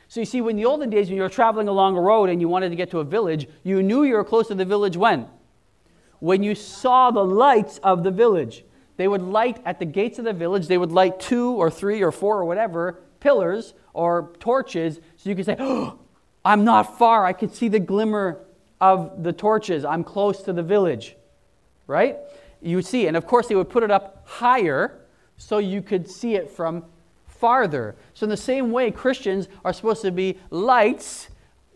So 0.07 0.19
you 0.19 0.25
see, 0.25 0.41
when 0.41 0.55
the 0.55 0.65
olden 0.65 0.89
days, 0.89 1.07
when 1.07 1.17
you 1.17 1.23
were 1.23 1.29
traveling 1.29 1.67
along 1.67 1.97
a 1.97 2.01
road 2.01 2.29
and 2.29 2.39
you 2.39 2.47
wanted 2.47 2.69
to 2.69 2.75
get 2.75 2.91
to 2.91 2.99
a 2.99 3.03
village, 3.03 3.47
you 3.63 3.81
knew 3.81 4.03
you 4.03 4.15
were 4.15 4.23
close 4.23 4.47
to 4.47 4.55
the 4.55 4.65
village 4.65 4.95
when? 4.95 5.27
When 6.19 6.43
you 6.43 6.55
saw 6.55 7.11
the 7.11 7.23
lights 7.23 7.79
of 7.79 8.03
the 8.03 8.11
village. 8.11 8.63
They 8.97 9.07
would 9.07 9.21
light 9.21 9.61
at 9.65 9.79
the 9.79 9.85
gates 9.85 10.19
of 10.19 10.25
the 10.25 10.33
village, 10.33 10.67
they 10.67 10.77
would 10.77 10.91
light 10.91 11.19
two 11.19 11.51
or 11.51 11.69
three 11.69 12.01
or 12.01 12.11
four 12.11 12.39
or 12.39 12.45
whatever 12.45 13.01
pillars 13.19 13.73
or 13.93 14.33
torches 14.39 14.99
so 15.17 15.29
you 15.29 15.35
could 15.35 15.45
say, 15.45 15.55
oh, 15.59 15.99
I'm 16.45 16.63
not 16.63 16.97
far. 16.97 17.25
I 17.25 17.33
could 17.33 17.53
see 17.53 17.67
the 17.67 17.79
glimmer 17.79 18.45
of 18.79 19.23
the 19.23 19.33
torches. 19.33 19.83
I'm 19.83 20.03
close 20.03 20.43
to 20.43 20.53
the 20.53 20.61
village. 20.61 21.15
Right? 21.87 22.17
You 22.61 22.81
see. 22.81 23.07
And 23.07 23.17
of 23.17 23.25
course, 23.25 23.47
they 23.47 23.55
would 23.55 23.69
put 23.69 23.83
it 23.83 23.91
up 23.91 24.23
higher 24.27 25.01
so 25.37 25.57
you 25.57 25.81
could 25.81 26.09
see 26.09 26.35
it 26.35 26.49
from 26.49 26.85
farther. 27.39 27.95
So, 28.13 28.25
in 28.25 28.29
the 28.29 28.37
same 28.37 28.71
way, 28.71 28.91
Christians 28.91 29.47
are 29.63 29.73
supposed 29.73 30.01
to 30.03 30.11
be 30.11 30.37
lights 30.49 31.29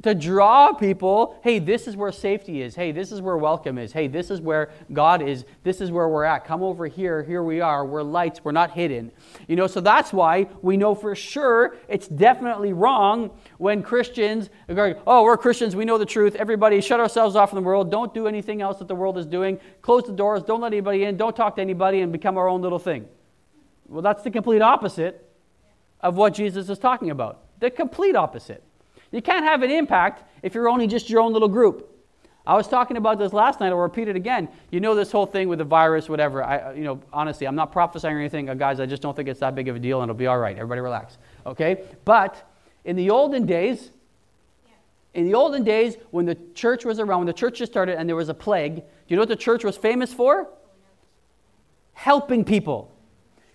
to 0.03 0.15
draw 0.15 0.73
people 0.73 1.39
hey, 1.43 1.59
this 1.59 1.87
is 1.87 1.95
where 1.95 2.11
safety 2.11 2.61
is. 2.61 2.75
Hey, 2.75 2.91
this 2.91 3.11
is 3.11 3.21
where 3.21 3.37
welcome 3.37 3.77
is. 3.77 3.91
Hey, 3.91 4.07
this 4.07 4.31
is 4.31 4.39
where 4.39 4.71
God 4.93 5.21
is. 5.21 5.45
This 5.63 5.81
is 5.81 5.91
where 5.91 6.07
we're 6.07 6.23
at. 6.23 6.45
Come 6.45 6.63
over 6.63 6.87
here. 6.87 7.23
Here 7.23 7.43
we 7.43 7.59
are. 7.59 7.85
We're 7.85 8.03
lights. 8.03 8.43
We're 8.43 8.51
not 8.51 8.71
hidden. 8.71 9.11
You 9.47 9.55
know, 9.55 9.67
so 9.67 9.81
that's 9.81 10.13
why 10.13 10.47
we 10.61 10.77
know 10.77 10.95
for 10.95 11.15
sure 11.15 11.75
it's 11.87 12.07
definitely 12.07 12.73
wrong 12.73 13.31
when 13.57 13.83
Christians 13.83 14.49
going, 14.67 14.95
oh, 15.05 15.23
we're 15.23 15.37
Christians. 15.37 15.75
We 15.75 15.85
know 15.85 15.97
the 15.97 16.05
truth. 16.05 16.35
Everybody, 16.35 16.79
shut 16.81 16.99
ourselves 16.99 17.35
off 17.35 17.49
from 17.49 17.57
the 17.57 17.63
world. 17.63 17.91
Don't 17.91 18.13
do 18.13 18.27
anything 18.27 18.61
else 18.61 18.79
that 18.79 18.87
the 18.87 18.95
world 18.95 19.17
is 19.17 19.25
doing. 19.25 19.59
Close 19.81 20.03
the 20.03 20.13
doors. 20.13 20.43
Don't 20.43 20.61
let 20.61 20.71
anybody 20.73 21.03
in. 21.03 21.17
Don't 21.17 21.35
talk 21.35 21.55
to 21.55 21.61
anybody 21.61 22.01
and 22.01 22.11
become 22.11 22.37
our 22.37 22.47
own 22.47 22.61
little 22.61 22.79
thing. 22.79 23.07
Well, 23.87 24.01
that's 24.01 24.23
the 24.23 24.31
complete 24.31 24.61
opposite 24.61 25.28
of 26.01 26.15
what 26.15 26.33
Jesus 26.33 26.69
is 26.69 26.79
talking 26.79 27.09
about. 27.09 27.41
The 27.59 27.69
complete 27.69 28.15
opposite. 28.15 28.63
You 29.11 29.21
can't 29.21 29.43
have 29.43 29.63
an 29.63 29.71
impact 29.71 30.23
if 30.43 30.53
you're 30.53 30.69
only 30.69 30.87
just 30.87 31.09
your 31.09 31.21
own 31.21 31.33
little 31.33 31.47
group. 31.47 31.89
I 32.45 32.55
was 32.55 32.67
talking 32.67 32.97
about 32.97 33.19
this 33.19 33.33
last 33.33 33.59
night. 33.59 33.67
I'll 33.67 33.77
repeat 33.77 34.07
it 34.07 34.15
again. 34.15 34.49
You 34.71 34.79
know 34.79 34.95
this 34.95 35.11
whole 35.11 35.25
thing 35.25 35.49
with 35.49 35.59
the 35.59 35.65
virus, 35.65 36.09
whatever. 36.09 36.43
I, 36.43 36.73
you 36.73 36.83
know, 36.83 36.99
honestly, 37.13 37.45
I'm 37.45 37.55
not 37.55 37.71
prophesying 37.71 38.15
or 38.15 38.19
anything, 38.19 38.49
uh, 38.49 38.55
guys. 38.55 38.79
I 38.79 38.85
just 38.85 39.01
don't 39.01 39.15
think 39.15 39.29
it's 39.29 39.41
that 39.41 39.53
big 39.55 39.67
of 39.67 39.75
a 39.75 39.79
deal, 39.79 40.01
and 40.01 40.09
it'll 40.09 40.17
be 40.17 40.27
all 40.27 40.39
right. 40.39 40.55
Everybody, 40.55 40.81
relax. 40.81 41.17
Okay. 41.45 41.83
But 42.05 42.49
in 42.85 42.95
the 42.95 43.09
olden 43.11 43.45
days, 43.45 43.91
in 45.13 45.25
the 45.25 45.35
olden 45.35 45.63
days, 45.63 45.97
when 46.11 46.25
the 46.25 46.37
church 46.53 46.85
was 46.85 46.99
around, 46.99 47.19
when 47.19 47.27
the 47.27 47.33
church 47.33 47.59
just 47.59 47.71
started, 47.71 47.97
and 47.97 48.07
there 48.07 48.15
was 48.15 48.29
a 48.29 48.33
plague, 48.33 48.77
do 48.77 48.83
you 49.07 49.15
know 49.15 49.21
what 49.21 49.29
the 49.29 49.35
church 49.35 49.63
was 49.63 49.77
famous 49.77 50.13
for? 50.13 50.47
Helping 51.93 52.43
people. 52.43 52.91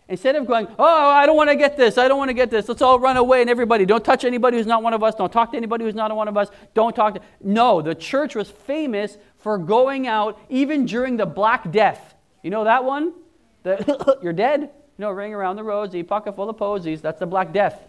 Instead 0.09 0.37
of 0.37 0.47
going, 0.47 0.67
oh, 0.79 1.09
I 1.11 1.25
don't 1.25 1.37
want 1.37 1.49
to 1.49 1.57
get 1.57 1.79
this, 1.79 1.97
I 1.97 2.09
don't 2.09 2.19
want 2.19 2.29
to 2.29 2.35
get 2.35 2.51
this, 2.51 2.69
let's 2.69 2.83
all 2.83 3.01
run 3.01 3.17
away 3.17 3.41
and 3.41 3.49
everybody, 3.49 3.87
don't 3.87 4.05
touch 4.05 4.25
anybody 4.25 4.59
who's 4.59 4.67
not 4.67 4.83
one 4.83 4.93
of 4.93 5.03
us, 5.03 5.15
don't 5.15 5.33
talk 5.33 5.53
to 5.53 5.57
anybody 5.57 5.85
who's 5.85 5.95
not 5.95 6.15
one 6.15 6.29
of 6.29 6.37
us, 6.37 6.49
don't 6.75 6.95
talk 6.95 7.15
to. 7.15 7.21
No, 7.41 7.81
the 7.81 7.95
church 7.95 8.35
was 8.35 8.51
famous 8.51 9.17
for 9.39 9.57
going 9.57 10.07
out 10.07 10.39
even 10.51 10.85
during 10.85 11.17
the 11.17 11.25
Black 11.25 11.73
Death. 11.73 12.15
You 12.43 12.51
know 12.51 12.65
that 12.65 12.85
one? 12.85 13.15
The, 13.63 14.19
you're 14.23 14.35
dead? 14.35 14.61
You 14.61 14.69
know, 14.99 15.11
ring 15.11 15.33
around 15.33 15.57
the 15.57 15.65
roads, 15.65 15.97
pocket 16.07 16.37
full 16.37 16.51
of 16.51 16.59
posies, 16.59 17.01
that's 17.01 17.21
the 17.21 17.27
Black 17.27 17.55
Death. 17.55 17.81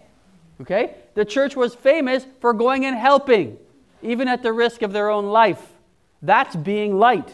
Okay? 0.61 0.95
The 1.15 1.25
church 1.25 1.57
was 1.57 1.75
famous 1.75 2.25
for 2.39 2.53
going 2.53 2.85
and 2.85 2.95
helping, 2.95 3.57
even 4.01 4.29
at 4.29 4.41
the 4.41 4.53
risk 4.53 4.83
of 4.83 4.93
their 4.93 5.09
own 5.09 5.25
life. 5.25 5.61
That's 6.21 6.55
being 6.55 6.97
light. 6.97 7.29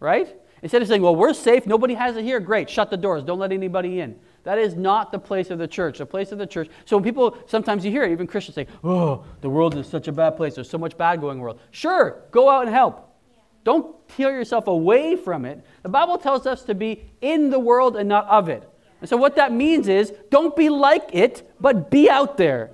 Right? 0.00 0.34
Instead 0.62 0.82
of 0.82 0.88
saying, 0.88 1.02
well, 1.02 1.14
we're 1.14 1.34
safe, 1.34 1.66
nobody 1.66 1.94
has 1.94 2.16
it 2.16 2.24
here, 2.24 2.40
great, 2.40 2.68
shut 2.68 2.90
the 2.90 2.96
doors, 2.96 3.22
don't 3.22 3.38
let 3.38 3.52
anybody 3.52 4.00
in. 4.00 4.18
That 4.46 4.58
is 4.58 4.76
not 4.76 5.10
the 5.10 5.18
place 5.18 5.50
of 5.50 5.58
the 5.58 5.66
church. 5.66 5.98
The 5.98 6.06
place 6.06 6.30
of 6.30 6.38
the 6.38 6.46
church. 6.46 6.70
So 6.84 6.96
when 6.96 7.02
people, 7.02 7.36
sometimes 7.46 7.84
you 7.84 7.90
hear 7.90 8.04
it, 8.04 8.12
even 8.12 8.28
Christians 8.28 8.54
say, 8.54 8.68
oh, 8.84 9.24
the 9.40 9.50
world 9.50 9.74
is 9.74 9.88
such 9.88 10.06
a 10.06 10.12
bad 10.12 10.36
place. 10.36 10.54
There's 10.54 10.70
so 10.70 10.78
much 10.78 10.96
bad 10.96 11.20
going 11.20 11.32
in 11.32 11.38
the 11.38 11.42
world. 11.42 11.58
Sure, 11.72 12.22
go 12.30 12.48
out 12.48 12.64
and 12.64 12.70
help. 12.72 13.12
Yeah. 13.28 13.42
Don't 13.64 14.08
tear 14.08 14.30
yourself 14.30 14.68
away 14.68 15.16
from 15.16 15.44
it. 15.44 15.66
The 15.82 15.88
Bible 15.88 16.16
tells 16.16 16.46
us 16.46 16.62
to 16.62 16.76
be 16.76 17.10
in 17.20 17.50
the 17.50 17.58
world 17.58 17.96
and 17.96 18.08
not 18.08 18.24
of 18.28 18.48
it. 18.48 18.62
Yeah. 18.62 18.90
And 19.00 19.10
so, 19.10 19.16
what 19.16 19.34
that 19.34 19.52
means 19.52 19.88
is 19.88 20.12
don't 20.30 20.54
be 20.54 20.68
like 20.68 21.10
it, 21.12 21.52
but 21.58 21.90
be 21.90 22.08
out 22.08 22.36
there. 22.36 22.70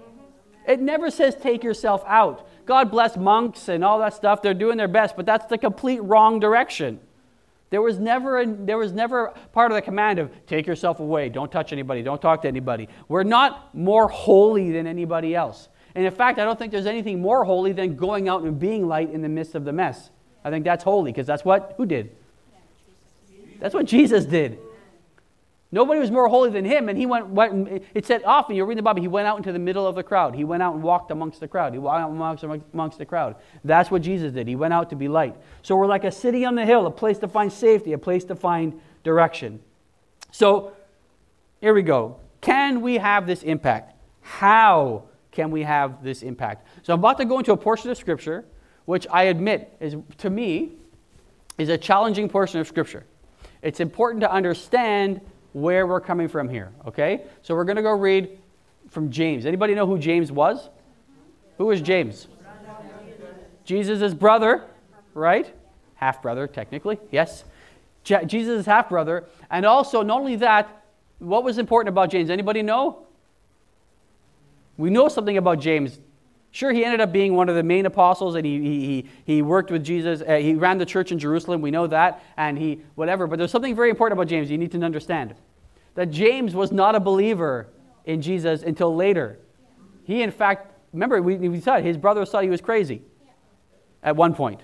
It 0.69 0.79
never 0.79 1.11
says 1.11 1.35
take 1.35 1.65
yourself 1.65 2.05
out. 2.07 2.47
God 2.67 2.91
bless 2.91 3.17
monks 3.17 3.69
and 3.69 3.83
all 3.83 3.99
that 4.01 4.13
stuff. 4.13 4.43
They're 4.43 4.53
doing 4.53 4.77
their 4.77 4.89
best, 4.89 5.17
but 5.17 5.25
that's 5.25 5.47
the 5.47 5.57
complete 5.57 6.03
wrong 6.03 6.39
direction. 6.39 7.01
There 7.73 7.81
was 7.81 7.99
never 7.99 8.41
a, 8.41 8.47
there 8.47 8.77
was 8.77 8.93
never 8.93 9.33
part 9.55 9.71
of 9.71 9.77
the 9.77 9.81
command 9.81 10.19
of 10.19 10.31
take 10.47 10.67
yourself 10.67 11.01
away, 11.01 11.31
don't 11.31 11.51
touch 11.51 11.73
anybody, 11.73 12.03
don't 12.03 12.21
talk 12.21 12.43
to 12.43 12.49
anybody. 12.49 12.87
We're 13.09 13.23
not 13.23 13.75
more 13.75 14.09
holy 14.09 14.71
than 14.73 14.87
anybody 14.87 15.35
else. 15.35 15.71
And 15.95 16.05
in 16.05 16.13
fact, 16.13 16.39
I 16.39 16.45
don't 16.45 16.59
think 16.59 16.71
there's 16.71 16.85
anything 16.85 17.23
more 17.23 17.45
holy 17.45 17.73
than 17.73 17.97
going 17.97 18.29
out 18.29 18.43
and 18.43 18.59
being 18.59 18.87
light 18.87 19.11
in 19.11 19.23
the 19.23 19.29
midst 19.31 19.55
of 19.55 19.65
the 19.65 19.73
mess. 19.73 20.11
I 20.45 20.51
think 20.51 20.67
that's 20.67 20.85
holy 20.85 21.13
because 21.13 21.27
that's 21.27 21.47
what 21.47 21.73
who 21.79 21.87
did? 21.87 22.15
That's 23.59 23.73
what 23.73 23.87
Jesus 23.87 24.27
did. 24.27 24.59
Nobody 25.75 25.99
was 25.99 26.11
more 26.11 26.29
holy 26.29 26.51
than 26.51 26.67
him, 26.67 26.91
and 26.91 26.99
he 26.99 27.07
went, 27.07 27.29
went 27.29 27.83
it 27.95 28.05
said 28.05 28.23
often, 28.25 28.55
you 28.55 28.65
read 28.67 28.77
the 28.77 28.83
Bible, 28.83 29.01
he 29.01 29.09
went 29.09 29.27
out 29.27 29.39
into 29.39 29.53
the 29.53 29.59
middle 29.59 29.87
of 29.87 29.95
the 29.95 30.03
crowd. 30.03 30.35
He 30.35 30.45
went 30.45 30.63
out 30.63 30.75
and 30.75 30.83
walked 30.83 31.11
amongst 31.11 31.41
the 31.41 31.49
crowd. 31.49 31.73
He 31.73 31.79
walked 31.79 32.11
amongst, 32.11 32.45
amongst 32.75 32.99
the 32.99 33.07
crowd. 33.07 33.37
That's 33.65 33.91
what 33.91 34.03
Jesus 34.03 34.35
did. 34.35 34.47
He 34.47 34.55
went 34.55 34.75
out 34.75 34.91
to 34.91 34.97
be 34.97 35.09
light. 35.09 35.35
So 35.63 35.75
we're 35.75 35.87
like 35.87 36.05
a 36.05 36.13
city 36.13 36.45
on 36.45 36.57
the 36.57 36.67
hill, 36.67 36.87
a 36.87 36.91
place 36.91 37.19
to 37.21 37.29
find 37.29 37.51
safety, 37.51 37.95
a 37.95 37.99
place 37.99 38.23
to 38.25 38.37
find 38.37 38.79
direction. 39.03 39.61
So 40.31 40.75
here 41.63 41.73
we 41.73 41.83
go. 41.83 42.19
Can 42.43 42.83
we 42.83 42.99
have 42.99 43.27
this 43.27 43.43
impact? 43.43 43.95
How 44.21 45.05
can 45.31 45.51
we 45.51 45.63
have 45.63 46.05
this 46.05 46.23
impact? 46.23 46.67
So 46.83 46.93
I'm 46.93 46.99
about 46.99 47.17
to 47.17 47.25
go 47.25 47.39
into 47.39 47.53
a 47.53 47.57
portion 47.57 47.91
of 47.91 47.97
Scripture, 47.97 48.45
which 48.85 49.07
I 49.11 49.25
admit 49.25 49.75
is, 49.81 49.97
to 50.19 50.29
me, 50.29 50.73
is 51.57 51.71
a 51.71 51.79
challenging 51.79 52.29
portion 52.29 52.61
of 52.61 52.69
Scripture. 52.69 53.07
It's 53.63 53.81
important 53.81 54.21
to 54.21 54.31
understand 54.31 55.23
where 55.53 55.87
we're 55.87 56.01
coming 56.01 56.29
from 56.29 56.49
here, 56.49 56.73
okay? 56.87 57.23
So 57.43 57.55
we're 57.55 57.65
going 57.65 57.77
to 57.77 57.83
go 57.83 57.93
read 57.93 58.39
from 58.89 59.11
James. 59.11 59.47
Anybody 59.47 59.75
know 59.75 59.87
who 59.87 59.99
James 59.99 60.33
was? 60.33 60.71
Who 61.59 61.67
was 61.67 61.81
James? 61.81 62.27
Jesus' 63.65 64.15
brother, 64.15 64.65
right? 65.15 65.53
Half 65.95 66.23
brother, 66.23 66.47
technically, 66.47 66.99
yes. 67.11 67.45
Jesus' 68.03 68.67
half 68.67 68.89
brother. 68.89 69.27
And 69.51 69.65
also, 69.65 70.03
not 70.03 70.21
only 70.21 70.37
that, 70.37 70.85
what 71.19 71.45
was 71.45 71.59
important 71.59 71.89
about 71.89 72.11
James? 72.11 72.31
Anybody 72.31 72.63
know? 72.63 73.07
We 74.77 74.91
know 74.91 75.09
something 75.09 75.37
about 75.37 75.61
James. 75.61 76.01
Sure, 76.55 76.71
he 76.71 76.85
ended 76.85 77.01
up 77.01 77.13
being 77.13 77.35
one 77.35 77.49
of 77.49 77.55
the 77.55 77.63
main 77.63 77.87
apostles 77.87 78.35
and 78.35 78.45
he, 78.45 78.61
he, 78.61 79.07
he 79.25 79.43
worked 79.43 79.71
with 79.71 79.83
Jesus. 79.83 80.21
Uh, 80.21 80.37
he 80.37 80.55
ran 80.55 80.77
the 80.77 80.85
church 80.85 81.11
in 81.11 81.19
Jerusalem. 81.19 81.63
We 81.63 81.71
know 81.71 81.87
that. 81.87 82.23
And 82.37 82.59
he, 82.59 82.83
whatever. 82.95 83.27
But 83.27 83.39
there's 83.39 83.51
something 83.51 83.75
very 83.75 83.89
important 83.89 84.21
about 84.21 84.29
James 84.29 84.51
you 84.51 84.59
need 84.59 84.71
to 84.73 84.81
understand 84.83 85.35
that 85.95 86.11
James 86.11 86.55
was 86.55 86.71
not 86.71 86.95
a 86.95 87.01
believer 87.01 87.69
in 88.05 88.21
Jesus 88.21 88.63
until 88.63 88.95
later. 88.95 89.39
He, 90.05 90.23
in 90.23 90.31
fact, 90.31 90.71
remember, 90.93 91.23
we, 91.23 91.37
we 91.37 91.61
said 91.61 91.85
his 91.85 91.97
brothers 91.97 92.31
thought 92.31 92.43
he 92.43 92.51
was 92.51 92.61
crazy 92.61 93.03
at 94.03 94.15
one 94.15 94.35
point. 94.35 94.61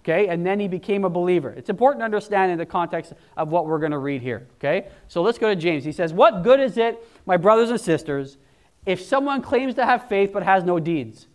Okay? 0.00 0.28
And 0.28 0.46
then 0.46 0.58
he 0.58 0.68
became 0.68 1.04
a 1.04 1.10
believer. 1.10 1.50
It's 1.50 1.68
important 1.68 2.00
to 2.00 2.04
understand 2.06 2.52
in 2.52 2.58
the 2.58 2.66
context 2.66 3.12
of 3.36 3.50
what 3.50 3.66
we're 3.66 3.78
going 3.78 3.92
to 3.92 3.98
read 3.98 4.22
here. 4.22 4.46
Okay? 4.58 4.88
So 5.08 5.20
let's 5.20 5.38
go 5.38 5.48
to 5.48 5.56
James. 5.56 5.84
He 5.84 5.92
says, 5.92 6.12
What 6.12 6.42
good 6.42 6.60
is 6.60 6.78
it, 6.78 7.06
my 7.26 7.36
brothers 7.36 7.70
and 7.70 7.80
sisters, 7.80 8.38
if 8.86 9.02
someone 9.02 9.42
claims 9.42 9.74
to 9.74 9.84
have 9.84 10.08
faith 10.08 10.32
but 10.32 10.44
has 10.44 10.64
no 10.64 10.78
deeds, 10.78 11.26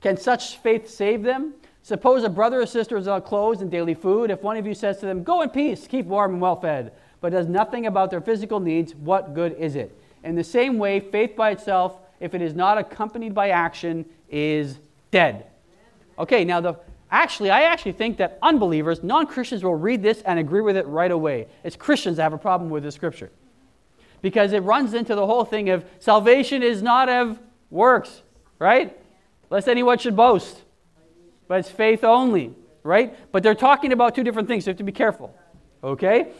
can 0.00 0.16
such 0.16 0.56
faith 0.58 0.88
save 0.88 1.22
them? 1.22 1.54
Suppose 1.82 2.24
a 2.24 2.28
brother 2.28 2.60
or 2.60 2.66
sister 2.66 2.96
is 2.96 3.02
without 3.02 3.26
clothes 3.26 3.60
and 3.60 3.70
daily 3.70 3.94
food. 3.94 4.30
If 4.30 4.42
one 4.42 4.56
of 4.56 4.66
you 4.66 4.74
says 4.74 4.98
to 4.98 5.06
them, 5.06 5.22
Go 5.22 5.42
in 5.42 5.50
peace, 5.50 5.86
keep 5.86 6.06
warm 6.06 6.32
and 6.32 6.40
well 6.40 6.56
fed, 6.56 6.92
but 7.20 7.30
does 7.30 7.46
nothing 7.46 7.86
about 7.86 8.10
their 8.10 8.20
physical 8.20 8.58
needs, 8.58 8.94
what 8.94 9.34
good 9.34 9.52
is 9.52 9.76
it? 9.76 9.96
In 10.24 10.34
the 10.34 10.42
same 10.42 10.78
way, 10.78 10.98
faith 10.98 11.36
by 11.36 11.50
itself, 11.50 12.00
if 12.18 12.34
it 12.34 12.42
is 12.42 12.54
not 12.54 12.78
accompanied 12.78 13.34
by 13.34 13.50
action, 13.50 14.04
is 14.28 14.78
dead. 15.10 15.46
Okay, 16.18 16.44
now 16.44 16.60
the 16.60 16.74
actually, 17.10 17.50
I 17.50 17.62
actually 17.62 17.92
think 17.92 18.16
that 18.16 18.38
unbelievers, 18.42 19.02
non 19.02 19.26
Christians, 19.26 19.62
will 19.62 19.76
read 19.76 20.02
this 20.02 20.22
and 20.22 20.38
agree 20.38 20.62
with 20.62 20.76
it 20.76 20.86
right 20.86 21.10
away. 21.10 21.46
It's 21.62 21.76
Christians 21.76 22.16
that 22.16 22.24
have 22.24 22.32
a 22.32 22.38
problem 22.38 22.70
with 22.70 22.82
this 22.82 22.94
scripture 22.94 23.30
because 24.22 24.52
it 24.52 24.60
runs 24.60 24.94
into 24.94 25.14
the 25.14 25.26
whole 25.26 25.44
thing 25.44 25.70
of 25.70 25.84
salvation 25.98 26.62
is 26.62 26.82
not 26.82 27.08
of 27.08 27.38
works, 27.70 28.22
right? 28.58 28.96
Lest 29.50 29.68
anyone 29.68 29.98
should 29.98 30.16
boast, 30.16 30.62
but 31.48 31.60
it's 31.60 31.70
faith 31.70 32.04
only, 32.04 32.54
right? 32.82 33.16
But 33.32 33.42
they're 33.42 33.54
talking 33.54 33.92
about 33.92 34.14
two 34.14 34.24
different 34.24 34.48
things, 34.48 34.64
so 34.64 34.70
you 34.70 34.72
have 34.72 34.78
to 34.78 34.84
be 34.84 34.92
careful, 34.92 35.34
okay? 35.82 36.32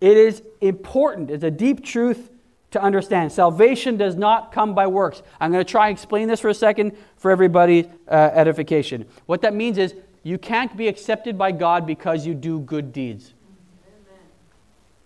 It 0.00 0.16
is 0.16 0.42
important, 0.60 1.30
it's 1.30 1.44
a 1.44 1.50
deep 1.50 1.84
truth 1.84 2.30
to 2.72 2.82
understand. 2.82 3.30
Salvation 3.30 3.96
does 3.96 4.16
not 4.16 4.50
come 4.50 4.74
by 4.74 4.86
works. 4.86 5.22
I'm 5.40 5.52
going 5.52 5.64
to 5.64 5.70
try 5.70 5.88
and 5.88 5.96
explain 5.96 6.26
this 6.26 6.40
for 6.40 6.48
a 6.48 6.54
second 6.54 6.96
for 7.16 7.30
everybody's 7.30 7.86
uh, 8.08 8.30
edification. 8.32 9.06
What 9.26 9.42
that 9.42 9.54
means 9.54 9.78
is 9.78 9.94
you 10.22 10.38
can't 10.38 10.74
be 10.76 10.88
accepted 10.88 11.36
by 11.36 11.52
God 11.52 11.86
because 11.86 12.26
you 12.26 12.34
do 12.34 12.60
good 12.60 12.92
deeds. 12.92 13.34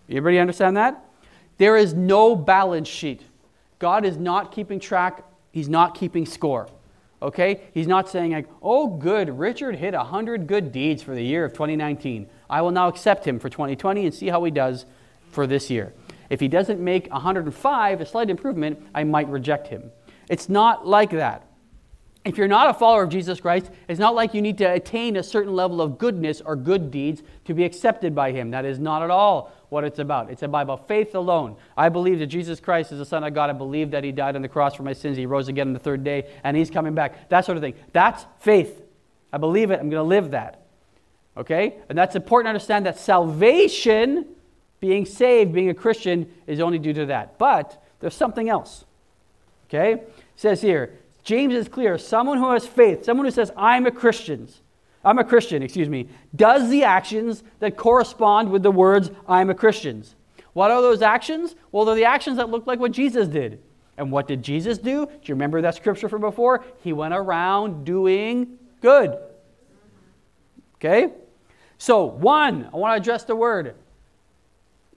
Everybody 0.09 0.39
understand 0.39 0.77
that? 0.77 1.06
There 1.59 1.77
is 1.77 1.95
no 1.95 2.37
balance 2.37 2.89
sheet. 2.89 3.23
God 3.79 4.05
is 4.05 4.17
not 4.17 4.53
keeping 4.53 4.81
track, 4.81 5.25
He's 5.53 5.69
not 5.69 5.95
keeping 5.95 6.27
score. 6.27 6.69
Okay? 7.23 7.63
He's 7.73 7.87
not 7.87 8.11
saying, 8.11 8.33
like, 8.33 8.47
oh, 8.61 8.89
good, 8.89 9.39
Richard 9.39 9.77
hit 9.77 9.95
100 9.95 10.47
good 10.47 10.71
deeds 10.71 11.03
for 11.03 11.15
the 11.15 11.23
year 11.23 11.47
of 11.47 11.53
2019. 11.55 12.29
I 12.51 12.61
will 12.61 12.71
now 12.71 12.89
accept 12.89 13.27
him 13.27 13.39
for 13.39 13.49
2020 13.49 14.05
and 14.05 14.15
see 14.15 14.29
how 14.29 14.45
he 14.45 14.51
does 14.51 14.85
for 15.31 15.47
this 15.47 15.71
year. 15.71 15.95
If 16.29 16.41
he 16.41 16.49
doesn't 16.49 16.79
make 16.79 17.11
105, 17.11 18.01
a 18.01 18.07
slight 18.07 18.29
improvement, 18.29 18.87
I 18.95 19.05
might 19.05 19.29
reject 19.29 19.69
him. 19.69 19.91
It's 20.29 20.49
not 20.49 20.87
like 20.87 21.11
that. 21.13 21.47
If 22.27 22.37
you're 22.37 22.49
not 22.49 22.69
a 22.69 22.75
follower 22.75 23.05
of 23.05 23.11
Jesus 23.11 23.41
Christ, 23.41 23.71
it's 23.89 24.01
not 24.01 24.17
like 24.17 24.35
you 24.35 24.43
need 24.43 24.59
to 24.59 24.65
attain 24.65 25.17
a 25.17 25.23
certain 25.23 25.55
level 25.55 25.81
of 25.81 25.97
goodness 25.97 26.41
or 26.41 26.57
good 26.57 26.91
deeds 26.91 27.23
to 27.45 27.55
be 27.55 27.65
accepted 27.65 28.17
by 28.17 28.33
Him. 28.33 28.51
That 28.51 28.65
is 28.65 28.81
not 28.81 29.03
at 29.03 29.11
all 29.11 29.53
what 29.69 29.85
it's 29.85 29.99
about. 29.99 30.31
It's 30.31 30.43
about 30.43 30.89
faith 30.89 31.15
alone. 31.15 31.57
I 31.77 31.89
believe 31.89 32.19
that 32.21 32.27
Jesus 32.27 32.61
Christ 32.61 32.93
is 32.93 32.99
the 32.99 33.05
Son 33.05 33.25
of 33.25 33.35
God. 33.35 33.51
I 33.51 33.53
believe 33.53 33.91
that 33.91 34.05
He 34.05 34.13
died 34.13 34.37
on 34.37 34.43
the 34.43 34.49
cross 34.49 34.75
for 34.75 34.83
my 34.83 34.93
sins. 34.93 35.17
He 35.17 35.27
rose 35.27 35.49
again 35.49 35.69
on 35.69 35.73
the 35.73 35.79
third 35.79 36.05
day, 36.05 36.31
and 36.45 36.57
He's 36.57 36.71
coming 36.71 36.95
back. 36.95 37.29
That 37.29 37.45
sort 37.45 37.57
of 37.57 37.63
thing. 37.63 37.75
That's 37.93 38.25
faith. 38.39 38.83
I 39.33 39.39
believe 39.39 39.71
it. 39.71 39.81
I'm 39.81 39.91
going 39.91 40.03
to 40.03 40.09
live 40.09 40.31
that. 40.31 40.67
Okay? 41.37 41.75
And 41.89 41.99
that's 41.99 42.17
important 42.17 42.47
to 42.47 42.51
understand 42.51 42.87
that 42.87 42.99
salvation, 42.99 44.27
being 44.81 45.05
saved, 45.05 45.53
being 45.53 45.71
a 45.71 45.75
Christian, 45.75 46.33
is 46.47 46.61
only 46.61 46.79
due 46.79 46.95
to 46.95 47.07
that. 47.07 47.39
But 47.39 47.83
there's 48.01 48.15
something 48.15 48.49
else. 48.49 48.85
Okay? 49.69 49.93
It 49.93 50.13
says 50.37 50.63
here, 50.63 50.99
James 51.25 51.55
is 51.55 51.69
clear. 51.69 51.99
Someone 51.99 52.39
who 52.39 52.51
has 52.53 52.67
faith, 52.67 53.05
someone 53.05 53.27
who 53.27 53.33
says, 53.33 53.51
I'm 53.57 53.85
a 53.87 53.91
Christian, 53.91 54.49
I'm 55.07 55.19
a 55.19 55.25
Christian, 55.25 55.63
excuse 55.63 55.89
me, 55.89 56.09
does 56.35 56.69
the 56.69 56.85
actions 56.85 57.43
that 57.61 57.77
correspond 57.77 58.51
with 58.51 58.63
the 58.63 58.71
words, 58.71 59.11
I'm 59.27 59.49
a 59.49 59.55
Christian. 59.55 60.05
What 60.53 60.71
are 60.71 60.83
those 60.83 61.01
actions? 61.01 61.55
Well, 61.73 61.87
they're 61.87 61.95
the 61.95 62.05
actions 62.05 62.37
that 62.37 62.51
look 62.51 62.67
like 62.67 62.79
what 62.79 62.93
Jesus 62.93 63.29
did. 63.29 63.63
And 63.97 64.13
what 64.13 64.29
did 64.29 64.43
Jesus 64.43 64.77
do? 64.77 65.07
Do 65.07 65.13
you 65.25 65.35
remember 65.35 65.63
that 65.63 65.75
scripture 65.75 66.09
from 66.09 66.21
before? 66.21 66.65
He 66.83 66.93
went 66.93 67.15
around 67.15 67.85
doing 67.87 68.59
good. 68.83 69.17
Okay? 70.75 71.15
So, 71.79 72.05
one, 72.05 72.69
I 72.73 72.77
want 72.77 72.93
to 72.93 73.01
address 73.01 73.25
the 73.25 73.37
word. 73.37 73.75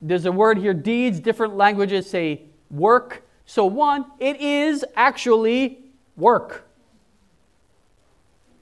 There's 0.01 0.25
a 0.25 0.31
word 0.31 0.57
here, 0.57 0.73
deeds, 0.73 1.21
different 1.21 1.55
languages 1.55 2.09
say 2.09 2.41
work. 2.69 3.23
So, 3.45 3.65
one, 3.65 4.05
it 4.19 4.41
is 4.41 4.83
actually 4.95 5.89
Work. 6.19 6.67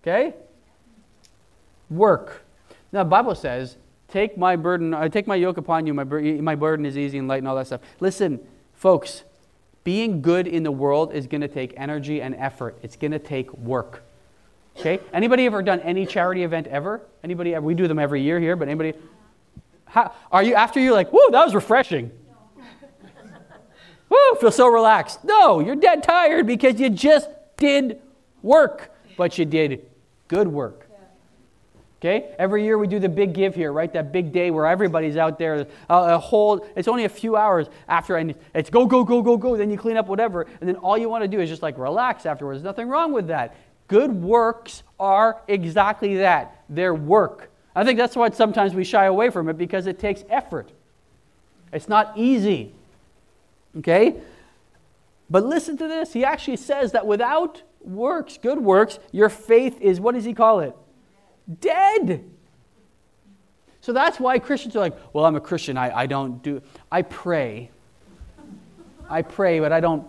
Okay? 0.02 0.36
Work. 1.90 2.44
Now, 2.92 3.04
the 3.04 3.10
Bible 3.10 3.36
says, 3.36 3.78
take 4.08 4.38
my 4.38 4.56
burden, 4.56 4.94
I 4.94 5.06
uh, 5.06 5.10
take 5.10 5.28
my 5.28 5.36
yoke 5.36 5.58
upon 5.58 5.86
you, 5.86 5.94
my, 5.94 6.04
bur- 6.04 6.22
my 6.42 6.56
burden 6.56 6.86
is 6.86 6.98
easy 6.98 7.18
and 7.18 7.28
light 7.28 7.40
and 7.40 7.48
all 7.48 7.56
that 7.56 7.68
stuff. 7.68 7.82
Listen, 8.00 8.40
folks, 8.74 9.24
being 9.84 10.22
good 10.22 10.48
in 10.48 10.64
the 10.64 10.72
world 10.72 11.14
is 11.14 11.28
going 11.28 11.42
to 11.42 11.48
take 11.48 11.74
energy 11.78 12.22
and 12.22 12.36
effort. 12.36 12.78
It's 12.82 12.96
going 12.96 13.12
to 13.12 13.20
take 13.20 13.54
work. 13.54 14.04
Okay? 14.78 15.00
Anybody 15.14 15.46
ever 15.46 15.62
done 15.62 15.80
any 15.80 16.06
charity 16.06 16.44
event 16.44 16.68
ever? 16.68 17.02
Anybody? 17.24 17.58
We 17.58 17.74
do 17.74 17.88
them 17.88 17.98
every 17.98 18.22
year 18.22 18.40
here, 18.40 18.56
but 18.56 18.68
anybody? 18.68 18.94
How, 19.86 20.14
are 20.32 20.44
you 20.44 20.54
after 20.56 20.80
you 20.80 20.94
like, 20.94 21.10
whoa, 21.10 21.32
that 21.32 21.46
was 21.46 21.56
refreshing? 21.56 22.12
Woo, 24.10 24.18
feel 24.40 24.52
so 24.52 24.68
relaxed. 24.68 25.24
No, 25.24 25.60
you're 25.60 25.76
dead 25.76 26.04
tired 26.04 26.46
because 26.46 26.80
you 26.80 26.90
just 26.90 27.30
did 27.56 28.02
work, 28.42 28.92
but 29.16 29.38
you 29.38 29.46
did 29.46 29.86
good 30.28 30.48
work. 30.48 30.87
Okay? 32.00 32.36
Every 32.38 32.64
year 32.64 32.78
we 32.78 32.88
do 32.88 33.00
the 33.00 33.10
big 33.10 33.34
give 33.34 33.56
here, 33.56 33.72
right? 33.72 33.92
That 33.92 34.12
big 34.12 34.32
day 34.32 34.52
where 34.52 34.68
everybody's 34.68 35.18
out 35.18 35.40
there. 35.40 35.66
A, 35.90 35.94
a 35.94 36.18
whole, 36.20 36.66
it's 36.76 36.88
only 36.88 37.06
a 37.06 37.10
few 37.10 37.36
hours 37.36 37.68
after, 37.88 38.18
and 38.18 38.36
it's 38.54 38.70
go, 38.70 38.86
go, 38.86 39.04
go, 39.04 39.22
go, 39.22 39.36
go. 39.36 39.58
Then 39.58 39.72
you 39.72 39.78
clean 39.78 39.98
up 39.98 40.08
whatever, 40.08 40.46
and 40.60 40.70
then 40.70 40.76
all 40.76 40.98
you 40.98 41.10
want 41.10 41.24
to 41.24 41.28
do 41.28 41.40
is 41.40 41.50
just 41.50 41.64
like 41.64 41.78
relax 41.78 42.26
afterwards. 42.26 42.62
There's 42.62 42.70
nothing 42.70 42.88
wrong 42.88 43.14
with 43.14 43.28
that. 43.28 43.56
Good 43.88 44.12
works 44.12 44.84
are 45.00 45.42
exactly 45.48 46.18
that. 46.18 46.64
They're 46.70 46.94
work. 46.94 47.50
I 47.76 47.84
think 47.84 47.98
that's 47.98 48.16
why 48.16 48.30
sometimes 48.32 48.74
we 48.74 48.84
shy 48.84 49.06
away 49.06 49.30
from 49.30 49.50
it 49.50 49.58
because 49.58 49.88
it 49.88 49.98
takes 49.98 50.24
effort. 50.30 50.72
It's 51.72 51.88
not 51.88 52.18
easy. 52.18 52.74
Okay? 53.78 54.16
But 55.30 55.46
listen 55.46 55.78
to 55.78 55.88
this. 55.88 56.14
He 56.14 56.24
actually 56.24 56.58
says 56.58 56.92
that 56.92 57.06
without 57.06 57.62
works, 57.82 58.38
good 58.38 58.60
works, 58.60 59.00
your 59.12 59.30
faith 59.30 59.80
is, 59.82 60.00
what 60.00 60.16
does 60.16 60.26
he 60.26 60.34
call 60.34 60.60
it? 60.60 60.76
Dead. 61.60 62.24
So 63.82 63.94
that's 63.94 64.20
why 64.20 64.38
Christians 64.40 64.76
are 64.76 64.80
like, 64.80 64.98
well, 65.14 65.26
I'm 65.26 65.36
a 65.36 65.42
Christian. 65.42 65.78
I, 65.78 66.00
I 66.00 66.06
don't 66.06 66.44
do, 66.44 66.62
I 66.92 67.02
pray. 67.02 67.72
I 69.10 69.22
pray, 69.22 69.60
but 69.60 69.72
I 69.72 69.80
don't, 69.80 70.06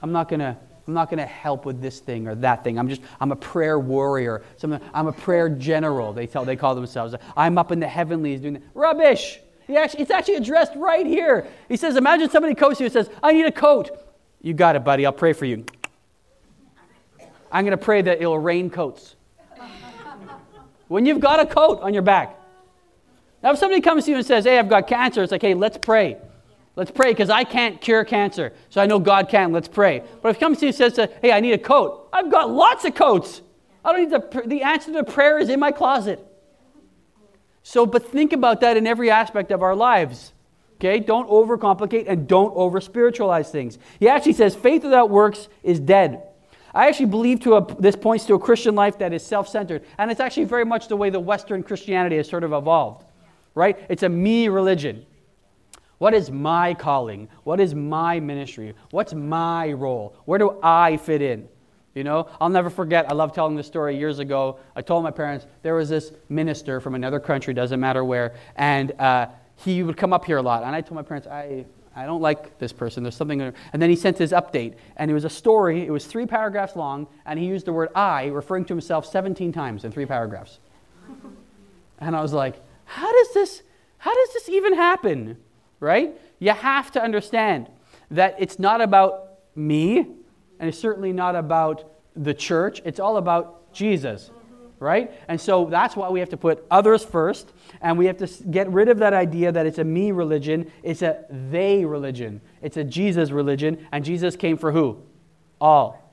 I'm 0.00 0.12
not 0.12 0.28
going 0.28 0.40
to. 0.40 0.56
I'm 0.86 0.92
not 0.92 1.08
going 1.08 1.18
to 1.18 1.24
help 1.24 1.64
with 1.64 1.80
this 1.80 1.98
thing 1.98 2.28
or 2.28 2.34
that 2.34 2.62
thing. 2.62 2.78
I'm 2.78 2.90
just, 2.90 3.00
I'm 3.18 3.32
a 3.32 3.36
prayer 3.36 3.78
warrior. 3.78 4.42
I'm 4.62 5.06
a 5.06 5.12
prayer 5.12 5.48
general, 5.48 6.12
they, 6.12 6.26
tell, 6.26 6.44
they 6.44 6.56
call 6.56 6.74
themselves. 6.74 7.14
I'm 7.34 7.56
up 7.56 7.72
in 7.72 7.80
the 7.80 7.88
heavenlies 7.88 8.40
doing 8.40 8.52
that. 8.52 8.62
Rubbish! 8.74 9.40
Actually, 9.74 10.02
it's 10.02 10.10
actually 10.10 10.34
addressed 10.34 10.74
right 10.76 11.06
here. 11.06 11.46
He 11.70 11.78
says, 11.78 11.96
imagine 11.96 12.28
somebody 12.28 12.54
comes 12.54 12.76
to 12.76 12.84
you 12.84 12.88
and 12.88 12.92
says, 12.92 13.08
I 13.22 13.32
need 13.32 13.46
a 13.46 13.50
coat. 13.50 13.98
You 14.42 14.52
got 14.52 14.76
it, 14.76 14.84
buddy. 14.84 15.06
I'll 15.06 15.12
pray 15.12 15.32
for 15.32 15.46
you. 15.46 15.64
I'm 17.50 17.64
going 17.64 17.70
to 17.78 17.82
pray 17.82 18.02
that 18.02 18.20
it'll 18.20 18.38
rain 18.38 18.68
coats. 18.68 19.16
When 20.88 21.06
you've 21.06 21.20
got 21.20 21.40
a 21.40 21.46
coat 21.46 21.80
on 21.80 21.94
your 21.94 22.02
back. 22.02 22.36
Now, 23.42 23.52
if 23.52 23.58
somebody 23.58 23.80
comes 23.80 24.04
to 24.06 24.10
you 24.10 24.16
and 24.16 24.26
says, 24.26 24.44
Hey, 24.44 24.58
I've 24.58 24.68
got 24.68 24.86
cancer, 24.86 25.22
it's 25.22 25.32
like, 25.32 25.42
Hey, 25.42 25.54
let's 25.54 25.78
pray. 25.78 26.16
Let's 26.76 26.90
pray 26.90 27.12
because 27.12 27.30
I 27.30 27.44
can't 27.44 27.80
cure 27.80 28.04
cancer. 28.04 28.52
So 28.70 28.80
I 28.80 28.86
know 28.86 28.98
God 28.98 29.28
can. 29.28 29.52
Let's 29.52 29.68
pray. 29.68 30.02
But 30.22 30.30
if 30.30 30.36
he 30.36 30.40
comes 30.40 30.58
to 30.58 30.66
you 30.66 30.68
and 30.68 30.76
says, 30.76 31.08
Hey, 31.20 31.32
I 31.32 31.40
need 31.40 31.52
a 31.52 31.58
coat, 31.58 32.08
I've 32.12 32.30
got 32.30 32.50
lots 32.50 32.84
of 32.84 32.94
coats. 32.94 33.42
I 33.84 33.92
don't 33.92 34.10
need 34.10 34.10
the, 34.10 34.42
the 34.46 34.62
answer 34.62 34.92
to 34.92 35.04
prayer 35.04 35.38
is 35.38 35.50
in 35.50 35.60
my 35.60 35.72
closet. 35.72 36.24
So, 37.62 37.86
but 37.86 38.10
think 38.10 38.32
about 38.32 38.60
that 38.60 38.76
in 38.76 38.86
every 38.86 39.10
aspect 39.10 39.50
of 39.50 39.62
our 39.62 39.74
lives. 39.74 40.32
Okay? 40.76 41.00
Don't 41.00 41.28
overcomplicate 41.28 42.06
and 42.08 42.28
don't 42.28 42.54
over 42.56 42.80
spiritualize 42.80 43.50
things. 43.50 43.78
He 43.98 44.08
actually 44.08 44.34
says 44.34 44.54
faith 44.54 44.84
without 44.84 45.10
works 45.10 45.48
is 45.62 45.80
dead. 45.80 46.22
I 46.74 46.88
actually 46.88 47.06
believe 47.06 47.40
to 47.40 47.54
a, 47.54 47.74
this 47.80 47.94
points 47.94 48.24
to 48.26 48.34
a 48.34 48.38
Christian 48.38 48.74
life 48.74 48.98
that 48.98 49.12
is 49.12 49.24
self 49.24 49.48
centered. 49.48 49.84
And 49.98 50.10
it's 50.10 50.20
actually 50.20 50.44
very 50.44 50.64
much 50.64 50.88
the 50.88 50.96
way 50.96 51.10
the 51.10 51.20
Western 51.20 51.62
Christianity 51.62 52.16
has 52.16 52.28
sort 52.28 52.44
of 52.44 52.52
evolved. 52.52 53.04
Right? 53.54 53.78
It's 53.88 54.02
a 54.02 54.08
me 54.08 54.48
religion. 54.48 55.06
What 55.98 56.12
is 56.12 56.30
my 56.30 56.74
calling? 56.74 57.28
What 57.44 57.60
is 57.60 57.74
my 57.74 58.18
ministry? 58.18 58.74
What's 58.90 59.14
my 59.14 59.72
role? 59.72 60.16
Where 60.24 60.38
do 60.38 60.58
I 60.62 60.96
fit 60.96 61.22
in? 61.22 61.48
You 61.94 62.02
know, 62.02 62.28
I'll 62.40 62.48
never 62.48 62.70
forget. 62.70 63.08
I 63.08 63.14
love 63.14 63.32
telling 63.32 63.54
this 63.54 63.68
story. 63.68 63.96
Years 63.96 64.18
ago, 64.18 64.58
I 64.74 64.82
told 64.82 65.04
my 65.04 65.12
parents 65.12 65.46
there 65.62 65.76
was 65.76 65.88
this 65.88 66.12
minister 66.28 66.80
from 66.80 66.96
another 66.96 67.20
country, 67.20 67.54
doesn't 67.54 67.78
matter 67.78 68.04
where, 68.04 68.34
and 68.56 68.90
uh, 68.98 69.28
he 69.56 69.84
would 69.84 69.96
come 69.96 70.12
up 70.12 70.24
here 70.24 70.38
a 70.38 70.42
lot. 70.42 70.64
And 70.64 70.74
I 70.74 70.80
told 70.80 70.96
my 70.96 71.02
parents, 71.02 71.28
I, 71.28 71.64
I 71.96 72.06
don't 72.06 72.20
like 72.20 72.58
this 72.58 72.72
person. 72.72 73.02
There's 73.02 73.16
something. 73.16 73.40
And 73.40 73.80
then 73.80 73.90
he 73.90 73.96
sent 73.96 74.18
his 74.18 74.32
update, 74.32 74.74
and 74.96 75.10
it 75.10 75.14
was 75.14 75.24
a 75.24 75.30
story. 75.30 75.86
It 75.86 75.90
was 75.90 76.06
three 76.06 76.26
paragraphs 76.26 76.76
long, 76.76 77.06
and 77.24 77.38
he 77.38 77.46
used 77.46 77.66
the 77.66 77.72
word 77.72 77.90
I, 77.94 78.26
referring 78.26 78.64
to 78.66 78.74
himself 78.74 79.06
17 79.06 79.52
times 79.52 79.84
in 79.84 79.92
three 79.92 80.06
paragraphs. 80.06 80.58
and 82.00 82.16
I 82.16 82.20
was 82.20 82.32
like, 82.32 82.60
how 82.84 83.12
does 83.12 83.34
this? 83.34 83.62
How 83.98 84.14
does 84.14 84.34
this 84.34 84.48
even 84.48 84.74
happen? 84.74 85.38
right? 85.84 86.18
You 86.38 86.50
have 86.50 86.90
to 86.92 87.02
understand 87.02 87.68
that 88.10 88.36
it's 88.38 88.58
not 88.58 88.80
about 88.80 89.38
me, 89.54 89.98
and 89.98 90.68
it's 90.68 90.78
certainly 90.78 91.12
not 91.12 91.36
about 91.36 91.92
the 92.16 92.34
church. 92.34 92.80
It's 92.84 92.98
all 92.98 93.18
about 93.18 93.72
Jesus, 93.72 94.30
right? 94.84 95.10
And 95.28 95.40
so 95.40 95.64
that's 95.64 95.96
why 95.96 96.10
we 96.10 96.20
have 96.20 96.28
to 96.28 96.36
put 96.36 96.64
others 96.70 97.04
first, 97.04 97.52
and 97.80 97.98
we 97.98 98.06
have 98.06 98.18
to 98.18 98.26
get 98.44 98.68
rid 98.70 98.88
of 98.88 98.98
that 98.98 99.14
idea 99.14 99.50
that 99.50 99.66
it's 99.66 99.78
a 99.78 99.84
me 99.84 100.12
religion. 100.12 100.70
It's 100.82 101.02
a 101.02 101.24
they 101.30 101.84
religion. 101.84 102.40
It's 102.62 102.76
a 102.76 102.84
Jesus 102.84 103.30
religion, 103.30 103.86
and 103.90 104.04
Jesus 104.04 104.36
came 104.36 104.58
for 104.58 104.70
who? 104.70 104.98
All. 105.60 106.12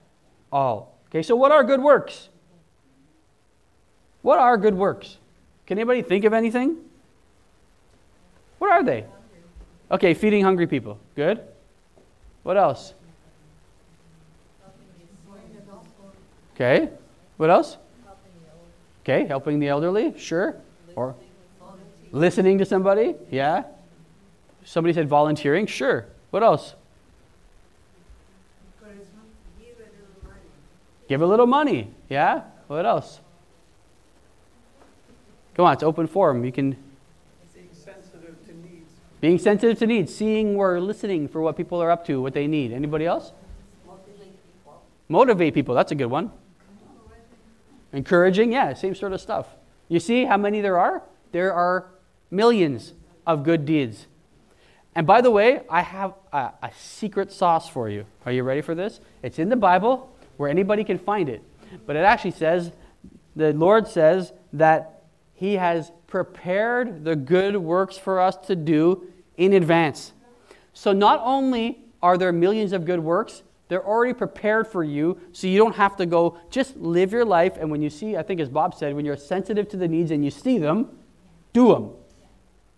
All. 0.52 0.98
Okay, 1.10 1.22
so 1.22 1.36
what 1.36 1.52
are 1.52 1.64
good 1.64 1.82
works? 1.82 2.30
What 4.22 4.40
are 4.40 4.58
good 4.58 4.76
works? 4.76 5.18
Can 5.66 5.78
anybody 5.78 6.02
think 6.02 6.24
of 6.24 6.34
anything? 6.34 6.78
What 8.60 8.72
are 8.72 8.84
they? 8.84 9.06
Okay, 9.92 10.14
feeding 10.14 10.44
hungry 10.44 10.68
people. 10.68 10.98
Good. 11.16 11.42
What 12.44 12.56
else? 12.56 12.94
Okay. 16.56 16.90
What 17.38 17.50
else? 17.50 17.78
Okay, 19.02 19.26
helping 19.26 19.60
the 19.60 19.68
elderly. 19.68 20.18
Sure. 20.18 20.56
Or 20.96 21.16
listening 22.12 22.58
to 22.60 22.66
somebody. 22.66 23.16
Yeah. 23.30 23.64
Somebody 24.64 24.94
said 24.94 25.10
volunteering. 25.10 25.66
Sure. 25.66 26.06
What 26.30 26.44
else? 26.44 26.76
Give 31.08 31.22
a 31.22 31.26
little 31.26 31.48
money. 31.48 31.90
Yeah. 32.10 32.44
What 32.68 32.86
else? 32.86 33.20
Come 35.56 35.66
on, 35.66 35.74
it's 35.74 35.84
open 35.84 36.08
forum. 36.08 36.46
You 36.46 36.52
can 36.52 36.78
being 39.22 39.38
sensitive 39.38 39.78
to 39.78 39.86
needs, 39.86 40.14
seeing 40.14 40.56
or 40.56 40.82
listening 40.82 41.28
for 41.28 41.42
what 41.42 41.56
people 41.56 41.82
are 41.82 41.92
up 41.92 42.06
to, 42.08 42.20
what 42.20 42.34
they 42.34 42.48
need. 42.48 42.74
Anybody 42.74 43.06
else? 43.06 43.32
Motivate 43.86 44.34
people. 44.56 44.82
Motivate 45.10 45.54
people. 45.54 45.76
That's 45.76 45.92
a 45.92 45.96
good 45.96 46.08
one. 46.08 46.32
Encouraging, 47.94 48.52
yeah, 48.52 48.74
same 48.74 48.96
sort 48.96 49.14
of 49.14 49.22
stuff. 49.22 49.48
You 49.88 50.00
see 50.00 50.26
how 50.26 50.38
many 50.38 50.62
there 50.62 50.78
are? 50.78 51.04
There 51.32 51.54
are 51.54 51.88
millions 52.30 52.94
of 53.28 53.44
good 53.44 53.66
deeds. 53.66 54.08
And 54.96 55.08
by 55.08 55.22
the 55.22 55.32
way, 55.32 55.62
I 55.70 55.82
have 55.82 56.14
a, 56.34 56.52
a, 56.62 56.72
secret 56.78 57.32
sauce 57.32 57.70
for 57.70 57.90
you. 57.90 58.06
Are 58.26 58.32
you 58.32 58.44
ready 58.44 58.62
for 58.62 58.76
this? 58.76 59.00
It's 59.24 59.40
in 59.40 59.50
the 59.50 59.56
Bible 59.56 60.14
where 60.38 60.50
anybody 60.50 60.84
can 60.84 60.98
find 60.98 61.30
it. 61.30 61.42
But 61.86 61.96
it 61.96 62.04
actually 62.04 62.32
says, 62.32 62.72
the 63.36 63.54
Lord 63.54 63.88
says 63.88 64.34
that 64.54 65.04
He 65.34 65.56
has 65.56 65.92
prepared 66.08 67.06
the 67.06 67.16
good 67.16 67.56
works 67.56 67.98
for 67.98 68.20
us 68.20 68.36
to 68.48 68.56
do 68.56 69.08
in 69.38 69.54
advance. 69.54 70.12
So 70.74 70.92
not 70.92 71.22
only 71.24 71.80
are 72.02 72.18
there 72.18 72.34
millions 72.34 72.74
of 72.74 72.86
good 72.86 73.00
works, 73.00 73.44
they're 73.72 73.88
already 73.88 74.14
prepared 74.14 74.68
for 74.68 74.84
you, 74.84 75.18
so 75.32 75.48
you 75.48 75.58
don't 75.58 75.78
have 75.78 75.96
to 75.96 76.06
go, 76.06 76.38
just 76.50 76.76
live 76.76 77.14
your 77.14 77.24
life. 77.24 77.56
And 77.58 77.72
when 77.72 77.82
you 77.82 77.90
see, 77.90 78.18
I 78.18 78.22
think 78.22 78.42
as 78.42 78.50
Bob 78.50 78.76
said, 78.76 78.94
when 78.94 79.06
you're 79.06 79.16
sensitive 79.16 79.70
to 79.70 79.78
the 79.78 79.88
needs 79.88 80.12
and 80.12 80.26
you 80.26 80.30
see 80.30 80.58
them, 80.58 80.90
do 81.54 81.70
them. 81.70 81.92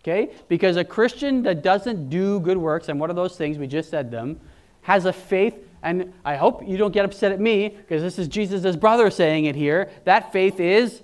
Okay? 0.02 0.32
Because 0.46 0.76
a 0.76 0.84
Christian 0.84 1.42
that 1.42 1.64
doesn't 1.64 2.10
do 2.10 2.38
good 2.38 2.58
works, 2.58 2.88
and 2.88 3.00
what 3.00 3.10
are 3.10 3.14
those 3.14 3.36
things? 3.36 3.58
We 3.58 3.66
just 3.66 3.90
said 3.90 4.12
them, 4.12 4.38
has 4.82 5.04
a 5.04 5.12
faith, 5.12 5.56
and 5.82 6.12
I 6.24 6.36
hope 6.36 6.62
you 6.64 6.76
don't 6.76 6.92
get 6.92 7.04
upset 7.04 7.32
at 7.32 7.40
me, 7.40 7.70
because 7.70 8.00
this 8.00 8.16
is 8.16 8.28
Jesus' 8.28 8.76
brother 8.76 9.10
saying 9.10 9.46
it 9.46 9.56
here. 9.56 9.90
That 10.04 10.32
faith 10.32 10.60
is 10.60 11.02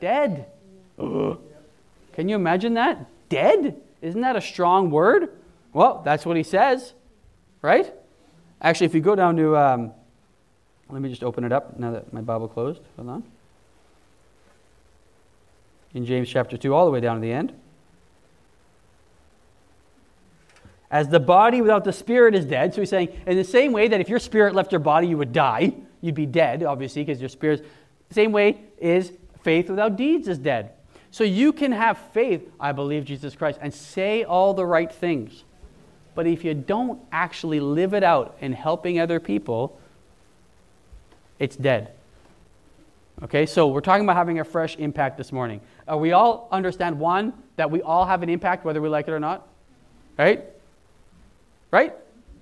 dead. 0.00 0.46
Ugh. 0.98 1.38
Can 2.14 2.30
you 2.30 2.36
imagine 2.36 2.72
that? 2.74 3.06
Dead? 3.28 3.78
Isn't 4.00 4.22
that 4.22 4.36
a 4.36 4.40
strong 4.40 4.90
word? 4.90 5.36
Well, 5.74 6.00
that's 6.02 6.24
what 6.24 6.38
he 6.38 6.42
says, 6.44 6.94
right? 7.60 7.92
Actually, 8.60 8.86
if 8.86 8.94
you 8.94 9.00
go 9.00 9.14
down 9.14 9.36
to, 9.36 9.56
um, 9.56 9.92
let 10.90 11.00
me 11.00 11.08
just 11.08 11.22
open 11.22 11.44
it 11.44 11.52
up 11.52 11.78
now 11.78 11.92
that 11.92 12.12
my 12.12 12.20
Bible 12.20 12.48
closed. 12.48 12.80
Hold 12.96 13.08
on. 13.08 13.24
In 15.94 16.04
James 16.04 16.28
chapter 16.28 16.56
2, 16.56 16.74
all 16.74 16.84
the 16.84 16.90
way 16.90 17.00
down 17.00 17.16
to 17.16 17.20
the 17.20 17.32
end. 17.32 17.52
As 20.90 21.08
the 21.08 21.20
body 21.20 21.60
without 21.60 21.84
the 21.84 21.92
spirit 21.92 22.34
is 22.34 22.44
dead. 22.44 22.74
So 22.74 22.80
he's 22.80 22.90
saying, 22.90 23.08
in 23.26 23.36
the 23.36 23.44
same 23.44 23.72
way 23.72 23.88
that 23.88 24.00
if 24.00 24.08
your 24.08 24.18
spirit 24.18 24.54
left 24.54 24.72
your 24.72 24.78
body, 24.80 25.06
you 25.06 25.18
would 25.18 25.32
die. 25.32 25.74
You'd 26.00 26.14
be 26.14 26.26
dead, 26.26 26.62
obviously, 26.62 27.04
because 27.04 27.20
your 27.20 27.28
spirit. 27.28 27.66
The 28.08 28.14
same 28.14 28.32
way 28.32 28.60
is 28.78 29.12
faith 29.42 29.68
without 29.68 29.96
deeds 29.96 30.28
is 30.28 30.38
dead. 30.38 30.72
So 31.10 31.24
you 31.24 31.52
can 31.52 31.72
have 31.72 31.98
faith, 32.12 32.50
I 32.60 32.72
believe 32.72 33.04
Jesus 33.04 33.34
Christ, 33.34 33.58
and 33.62 33.72
say 33.72 34.24
all 34.24 34.54
the 34.54 34.64
right 34.64 34.92
things. 34.92 35.44
But 36.18 36.26
if 36.26 36.44
you 36.44 36.52
don't 36.52 37.00
actually 37.12 37.60
live 37.60 37.94
it 37.94 38.02
out 38.02 38.36
in 38.40 38.52
helping 38.52 38.98
other 38.98 39.20
people, 39.20 39.78
it's 41.38 41.54
dead. 41.54 41.92
Okay, 43.22 43.46
so 43.46 43.68
we're 43.68 43.80
talking 43.80 44.02
about 44.02 44.16
having 44.16 44.40
a 44.40 44.44
fresh 44.44 44.74
impact 44.78 45.16
this 45.16 45.30
morning. 45.30 45.60
Uh, 45.88 45.96
we 45.96 46.10
all 46.10 46.48
understand, 46.50 46.98
one, 46.98 47.34
that 47.54 47.70
we 47.70 47.82
all 47.82 48.04
have 48.04 48.24
an 48.24 48.28
impact 48.30 48.64
whether 48.64 48.82
we 48.82 48.88
like 48.88 49.06
it 49.06 49.12
or 49.12 49.20
not. 49.20 49.46
Right? 50.18 50.42
Right? 51.70 51.94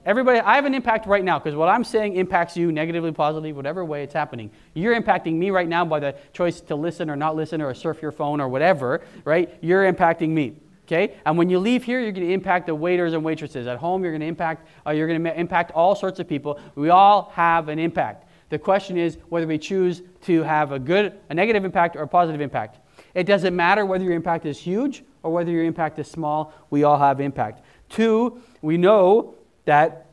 Everybody, 0.07 0.41
I 0.41 0.55
have 0.55 0.65
an 0.65 0.73
impact 0.73 1.07
right 1.07 1.23
now 1.23 1.39
because 1.39 1.55
what 1.55 1.69
I'm 1.69 1.85
saying 1.85 2.17
impacts 2.17 2.57
you 2.57 2.73
negatively, 2.73 3.13
positively, 3.13 3.53
whatever 3.53 3.85
way 3.85 4.03
it's 4.03 4.15
happening. 4.15 4.51
You're 4.73 4.99
impacting 4.99 5.35
me 5.35 5.51
right 5.51 5.69
now 5.69 5.85
by 5.85 6.01
the 6.01 6.15
choice 6.33 6.63
to 6.63 6.77
listen 6.77 7.11
or 7.11 7.17
not 7.17 7.37
listen 7.37 7.61
or 7.61 7.75
surf 7.75 8.01
your 8.01 8.13
phone 8.13 8.41
or 8.41 8.49
whatever, 8.49 9.03
right? 9.27 9.55
You're 9.61 9.93
impacting 9.93 10.31
me. 10.31 10.55
Okay? 10.87 11.17
And 11.27 11.37
when 11.37 11.51
you 11.51 11.59
leave 11.59 11.83
here, 11.83 12.01
you're 12.01 12.13
going 12.13 12.27
to 12.27 12.33
impact 12.33 12.67
the 12.67 12.75
waiters 12.75 13.13
and 13.13 13.25
waitresses. 13.25 13.67
At 13.67 13.79
home, 13.79 14.03
you're 14.03 14.13
going 14.13 14.21
to 14.21 14.27
impact, 14.27 14.69
uh, 14.87 14.91
you're 14.91 15.09
going 15.09 15.23
to 15.23 15.39
impact 15.39 15.73
all 15.73 15.97
sorts 15.97 16.21
of 16.21 16.29
people. 16.29 16.61
We 16.77 16.91
all 16.91 17.33
have 17.35 17.69
an 17.69 17.79
impact. 17.79 18.29
The 18.51 18.59
question 18.59 18.97
is 18.97 19.19
whether 19.29 19.47
we 19.47 19.59
choose 19.59 20.03
to 20.23 20.45
have 20.45 20.71
a 20.71 20.79
good, 20.79 21.19
a 21.29 21.35
negative 21.35 21.65
impact 21.65 21.97
or 21.97 22.03
a 22.03 22.09
positive 22.09 22.41
impact. 22.41 22.79
It 23.15 23.25
doesn't 23.25 23.55
matter 23.57 23.85
whether 23.85 24.05
your 24.05 24.15
impact 24.15 24.47
is 24.47 24.59
huge 24.59 25.03
or 25.25 25.33
whether 25.33 25.51
your 25.51 25.65
impact 25.65 25.99
is 25.99 26.09
small. 26.09 26.55
We 26.71 26.85
all 26.85 26.99
have 26.99 27.21
impact. 27.21 27.65
Two, 27.89 28.41
we 28.63 28.77
know 28.77 29.35
that 29.65 30.07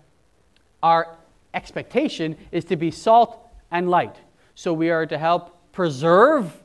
our 0.81 1.17
expectation 1.53 2.35
is 2.51 2.65
to 2.65 2.75
be 2.75 2.89
salt 2.89 3.47
and 3.69 3.89
light. 3.89 4.15
So 4.55 4.73
we 4.73 4.89
are 4.89 5.05
to 5.05 5.17
help 5.19 5.71
preserve 5.71 6.62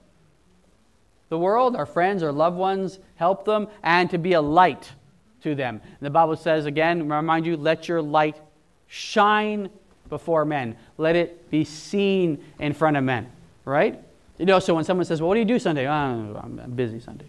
the 1.29 1.39
world, 1.39 1.77
our 1.77 1.87
friends, 1.87 2.23
our 2.23 2.33
loved 2.33 2.57
ones, 2.57 2.99
help 3.17 3.45
them, 3.45 3.69
and 3.83 4.09
to 4.11 4.19
be 4.19 4.33
a 4.33 4.41
light 4.41 4.91
to 5.43 5.55
them. 5.55 5.81
And 5.83 6.01
the 6.01 6.11
Bible 6.11 6.37
says 6.37 6.67
again, 6.67 7.09
remind 7.09 7.47
you, 7.47 7.57
let 7.57 7.89
your 7.89 8.03
light 8.03 8.37
shine 8.87 9.71
before 10.09 10.45
men. 10.45 10.77
Let 10.97 11.17
it 11.17 11.51
be 11.51 11.65
seen 11.65 12.43
in 12.59 12.73
front 12.73 12.97
of 12.97 13.05
men. 13.05 13.31
Right? 13.65 14.03
You 14.39 14.47
know, 14.47 14.59
so 14.59 14.75
when 14.75 14.85
someone 14.85 15.05
says, 15.05 15.21
Well, 15.21 15.29
what 15.29 15.35
do 15.35 15.41
you 15.41 15.47
do 15.47 15.59
Sunday? 15.59 15.87
Oh, 15.87 15.93
I'm 15.93 16.73
busy 16.75 17.01
Sunday. 17.01 17.27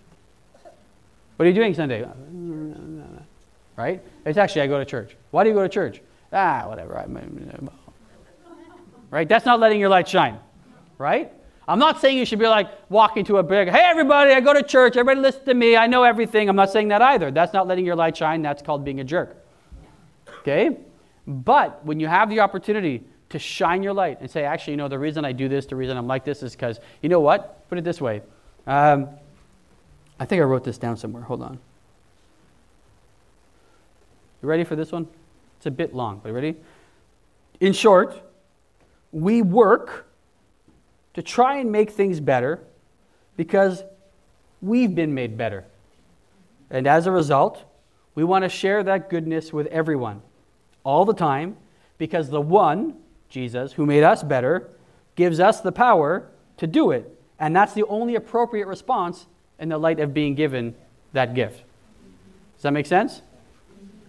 What 1.36 1.46
are 1.46 1.50
you 1.50 1.56
doing 1.56 1.74
Sunday? 1.74 2.08
Right? 3.76 4.02
It's 4.26 4.38
actually, 4.38 4.62
I 4.62 4.68
go 4.68 4.78
to 4.78 4.86
church. 4.86 5.16
Why 5.32 5.44
do 5.44 5.50
you 5.50 5.56
go 5.56 5.64
to 5.64 5.70
church? 5.70 6.02
Ah, 6.32 6.66
whatever. 6.68 7.06
Right? 9.12 9.28
That's 9.28 9.44
not 9.44 9.60
letting 9.60 9.80
your 9.80 9.90
light 9.90 10.08
shine. 10.08 10.38
Right? 11.00 11.34
I'm 11.70 11.78
not 11.78 12.02
saying 12.02 12.18
you 12.18 12.26
should 12.26 12.40
be 12.40 12.48
like 12.48 12.68
walking 12.90 13.24
to 13.26 13.38
a 13.38 13.44
big, 13.44 13.70
hey, 13.70 13.82
everybody, 13.84 14.32
I 14.32 14.40
go 14.40 14.54
to 14.56 14.64
church. 14.64 14.98
Everybody 14.98 15.22
listen 15.22 15.46
to 15.46 15.54
me. 15.54 15.78
I 15.78 15.86
know 15.86 16.02
everything. 16.04 16.50
I'm 16.50 16.56
not 16.56 16.72
saying 16.72 16.88
that 16.88 17.04
either. 17.04 17.30
That's 17.30 17.54
not 17.54 17.68
letting 17.68 17.86
your 17.86 17.96
light 17.96 18.18
shine. 18.18 18.42
That's 18.42 18.64
called 18.64 18.84
being 18.84 19.02
a 19.02 19.04
jerk. 19.04 19.38
Okay? 20.40 20.78
But 21.28 21.86
when 21.86 22.00
you 22.00 22.08
have 22.08 22.32
the 22.32 22.40
opportunity 22.40 23.04
to 23.30 23.38
shine 23.38 23.84
your 23.84 23.94
light 23.94 24.20
and 24.20 24.32
say, 24.32 24.46
actually, 24.46 24.74
you 24.74 24.78
know, 24.78 24.88
the 24.88 24.98
reason 24.98 25.24
I 25.24 25.32
do 25.32 25.48
this, 25.48 25.68
the 25.68 25.76
reason 25.76 25.96
I'm 25.96 26.08
like 26.08 26.26
this 26.26 26.42
is 26.42 26.54
because, 26.54 26.80
you 27.04 27.10
know 27.10 27.20
what? 27.20 27.70
Put 27.70 27.78
it 27.78 27.84
this 27.84 28.02
way. 28.02 28.24
Um, 28.66 29.08
I 30.20 30.26
think 30.26 30.42
I 30.42 30.46
wrote 30.46 30.64
this 30.64 30.80
down 30.80 30.98
somewhere. 30.98 31.22
Hold 31.22 31.44
on. 31.44 31.60
You 34.42 34.50
ready 34.50 34.64
for 34.64 34.76
this 34.76 34.92
one? 34.92 35.08
It's 35.58 35.68
a 35.68 35.72
bit 35.72 35.94
long, 35.94 36.20
but 36.24 36.30
you 36.30 36.36
ready? 36.36 36.56
In 37.60 37.74
short, 37.74 38.20
we 39.12 39.44
work 39.44 40.09
to 41.20 41.24
try 41.24 41.58
and 41.58 41.70
make 41.70 41.92
things 41.92 42.22
better 42.22 42.62
because 43.36 43.84
we've 44.62 44.96
been 44.96 45.14
made 45.14 45.38
better. 45.38 45.66
And 46.70 46.88
as 46.88 47.08
a 47.08 47.12
result, 47.12 47.66
we 48.16 48.24
want 48.24 48.46
to 48.46 48.50
share 48.50 48.84
that 48.84 49.10
goodness 49.10 49.52
with 49.52 49.68
everyone 49.68 50.22
all 50.86 51.04
the 51.04 51.14
time 51.14 51.58
because 51.98 52.30
the 52.30 52.40
one, 52.40 52.96
Jesus, 53.28 53.74
who 53.74 53.86
made 53.86 54.02
us 54.02 54.24
better, 54.24 54.70
gives 55.16 55.42
us 55.42 55.60
the 55.60 55.74
power 55.74 56.26
to 56.56 56.66
do 56.66 56.92
it. 56.92 57.14
And 57.38 57.54
that's 57.54 57.74
the 57.74 57.84
only 57.88 58.16
appropriate 58.16 58.68
response 58.68 59.28
in 59.60 59.68
the 59.68 59.78
light 59.78 60.00
of 60.00 60.14
being 60.14 60.36
given 60.36 60.74
that 61.12 61.36
gift. 61.36 61.64
Does 62.56 62.62
that 62.62 62.72
make 62.72 62.86
sense? 62.86 63.24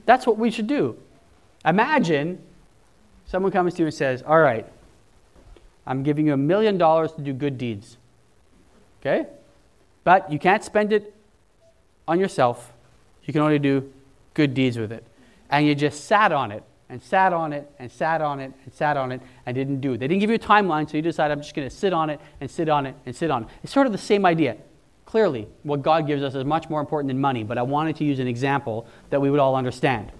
That's 0.06 0.28
what 0.28 0.38
we 0.38 0.52
should 0.52 0.68
do. 0.68 0.96
Imagine 1.64 2.40
someone 3.26 3.50
comes 3.50 3.74
to 3.74 3.82
you 3.82 3.86
and 3.86 3.94
says, 3.94 4.22
All 4.22 4.38
right, 4.38 4.64
I'm 5.90 6.04
giving 6.04 6.24
you 6.24 6.34
a 6.34 6.36
million 6.36 6.78
dollars 6.78 7.10
to 7.14 7.20
do 7.20 7.32
good 7.32 7.58
deeds. 7.58 7.96
Okay? 9.00 9.26
But 10.04 10.30
you 10.30 10.38
can't 10.38 10.62
spend 10.62 10.92
it 10.92 11.12
on 12.06 12.20
yourself. 12.20 12.72
You 13.24 13.32
can 13.32 13.42
only 13.42 13.58
do 13.58 13.92
good 14.32 14.54
deeds 14.54 14.78
with 14.78 14.92
it. 14.92 15.04
And 15.50 15.66
you 15.66 15.74
just 15.74 16.04
sat 16.04 16.30
on 16.30 16.52
it 16.52 16.62
and 16.88 17.02
sat 17.02 17.32
on 17.32 17.52
it 17.52 17.68
and 17.80 17.90
sat 17.90 18.22
on 18.22 18.38
it 18.38 18.52
and 18.64 18.72
sat 18.72 18.96
on 18.96 19.10
it 19.10 19.20
and 19.44 19.54
didn't 19.56 19.80
do 19.80 19.94
it. 19.94 19.98
They 19.98 20.06
didn't 20.06 20.20
give 20.20 20.30
you 20.30 20.36
a 20.36 20.38
timeline, 20.38 20.88
so 20.88 20.96
you 20.96 21.02
decided, 21.02 21.32
I'm 21.32 21.42
just 21.42 21.56
going 21.56 21.68
to 21.68 21.74
sit 21.74 21.92
on 21.92 22.08
it 22.08 22.20
and 22.40 22.48
sit 22.48 22.68
on 22.68 22.86
it 22.86 22.94
and 23.04 23.14
sit 23.14 23.32
on 23.32 23.42
it. 23.42 23.48
It's 23.64 23.72
sort 23.72 23.86
of 23.86 23.92
the 23.92 23.98
same 23.98 24.24
idea. 24.24 24.58
Clearly, 25.06 25.48
what 25.64 25.82
God 25.82 26.06
gives 26.06 26.22
us 26.22 26.36
is 26.36 26.44
much 26.44 26.70
more 26.70 26.80
important 26.80 27.08
than 27.08 27.20
money, 27.20 27.42
but 27.42 27.58
I 27.58 27.62
wanted 27.62 27.96
to 27.96 28.04
use 28.04 28.20
an 28.20 28.28
example 28.28 28.86
that 29.10 29.20
we 29.20 29.28
would 29.28 29.40
all 29.40 29.56
understand. 29.56 30.12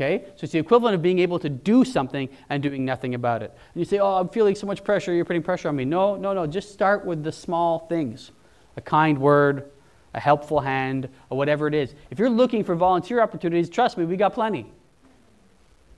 Okay? 0.00 0.24
So 0.36 0.44
it's 0.44 0.52
the 0.52 0.58
equivalent 0.58 0.94
of 0.94 1.02
being 1.02 1.18
able 1.18 1.38
to 1.38 1.50
do 1.50 1.84
something 1.84 2.30
and 2.48 2.62
doing 2.62 2.86
nothing 2.86 3.14
about 3.14 3.42
it. 3.42 3.54
And 3.74 3.80
you 3.80 3.84
say, 3.84 3.98
Oh, 3.98 4.14
I'm 4.14 4.30
feeling 4.30 4.54
so 4.54 4.66
much 4.66 4.82
pressure, 4.82 5.12
you're 5.12 5.26
putting 5.26 5.42
pressure 5.42 5.68
on 5.68 5.76
me. 5.76 5.84
No, 5.84 6.16
no, 6.16 6.32
no. 6.32 6.46
Just 6.46 6.72
start 6.72 7.04
with 7.04 7.22
the 7.22 7.32
small 7.32 7.80
things 7.80 8.32
a 8.76 8.80
kind 8.80 9.18
word, 9.18 9.70
a 10.14 10.20
helpful 10.20 10.60
hand, 10.60 11.08
or 11.28 11.36
whatever 11.36 11.66
it 11.66 11.74
is. 11.74 11.94
If 12.10 12.18
you're 12.18 12.30
looking 12.30 12.64
for 12.64 12.74
volunteer 12.76 13.20
opportunities, 13.20 13.68
trust 13.68 13.98
me, 13.98 14.04
we 14.04 14.16
got 14.16 14.32
plenty. 14.32 14.72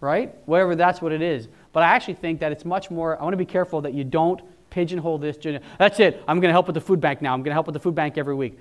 Right? 0.01 0.35
Whatever 0.47 0.75
that's 0.75 1.01
what 1.01 1.13
it 1.13 1.23
is. 1.23 1.49
But 1.73 1.85
I 1.85 1.89
actually 1.89 2.15
think 2.15 2.41
that 2.41 2.51
it's 2.51 2.65
much 2.65 2.91
more, 2.91 3.21
I 3.21 3.23
want 3.23 3.35
to 3.35 3.39
be 3.39 3.45
careful 3.45 3.83
that 3.83 3.95
you 3.95 4.03
don't 4.03 4.41
pigeonhole 4.71 5.19
this. 5.19 5.37
That's 5.79 6.01
it. 6.01 6.21
I'm 6.27 6.41
going 6.41 6.49
to 6.49 6.53
help 6.53 6.67
with 6.67 6.75
the 6.75 6.81
food 6.81 7.01
bank 7.01 7.23
now. 7.23 7.35
I'm 7.35 7.41
going 7.41 7.51
to 7.51 7.55
help 7.55 7.67
with 7.67 7.75
the 7.75 7.81
food 7.81 7.95
bank 7.95 8.19
every 8.19 8.35
week 8.35 8.59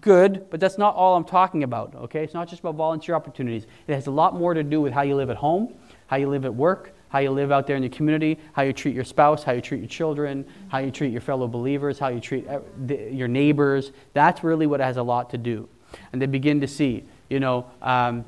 good, 0.00 0.48
but 0.50 0.60
that's 0.60 0.78
not 0.78 0.94
all 0.94 1.16
I'm 1.16 1.24
talking 1.24 1.62
about, 1.62 1.94
okay? 1.94 2.24
It's 2.24 2.34
not 2.34 2.48
just 2.48 2.60
about 2.60 2.74
volunteer 2.74 3.14
opportunities. 3.14 3.66
It 3.86 3.94
has 3.94 4.06
a 4.06 4.10
lot 4.10 4.34
more 4.34 4.54
to 4.54 4.62
do 4.62 4.80
with 4.80 4.92
how 4.92 5.02
you 5.02 5.14
live 5.14 5.30
at 5.30 5.36
home, 5.36 5.74
how 6.06 6.16
you 6.16 6.28
live 6.28 6.44
at 6.44 6.54
work, 6.54 6.94
how 7.08 7.18
you 7.18 7.30
live 7.30 7.52
out 7.52 7.66
there 7.66 7.76
in 7.76 7.82
your 7.82 7.90
community, 7.90 8.38
how 8.54 8.62
you 8.62 8.72
treat 8.72 8.94
your 8.94 9.04
spouse, 9.04 9.44
how 9.44 9.52
you 9.52 9.60
treat 9.60 9.80
your 9.80 9.88
children, 9.88 10.46
how 10.68 10.78
you 10.78 10.90
treat 10.90 11.12
your 11.12 11.20
fellow 11.20 11.46
believers, 11.46 11.98
how 11.98 12.08
you 12.08 12.20
treat 12.20 12.48
uh, 12.48 12.60
your 12.88 13.28
neighbors. 13.28 13.92
That's 14.14 14.42
really 14.42 14.66
what 14.66 14.80
it 14.80 14.84
has 14.84 14.96
a 14.96 15.02
lot 15.02 15.28
to 15.30 15.38
do. 15.38 15.68
And 16.12 16.22
they 16.22 16.26
begin 16.26 16.60
to 16.62 16.66
see, 16.66 17.04
you 17.28 17.38
know, 17.38 17.66
um, 17.82 18.24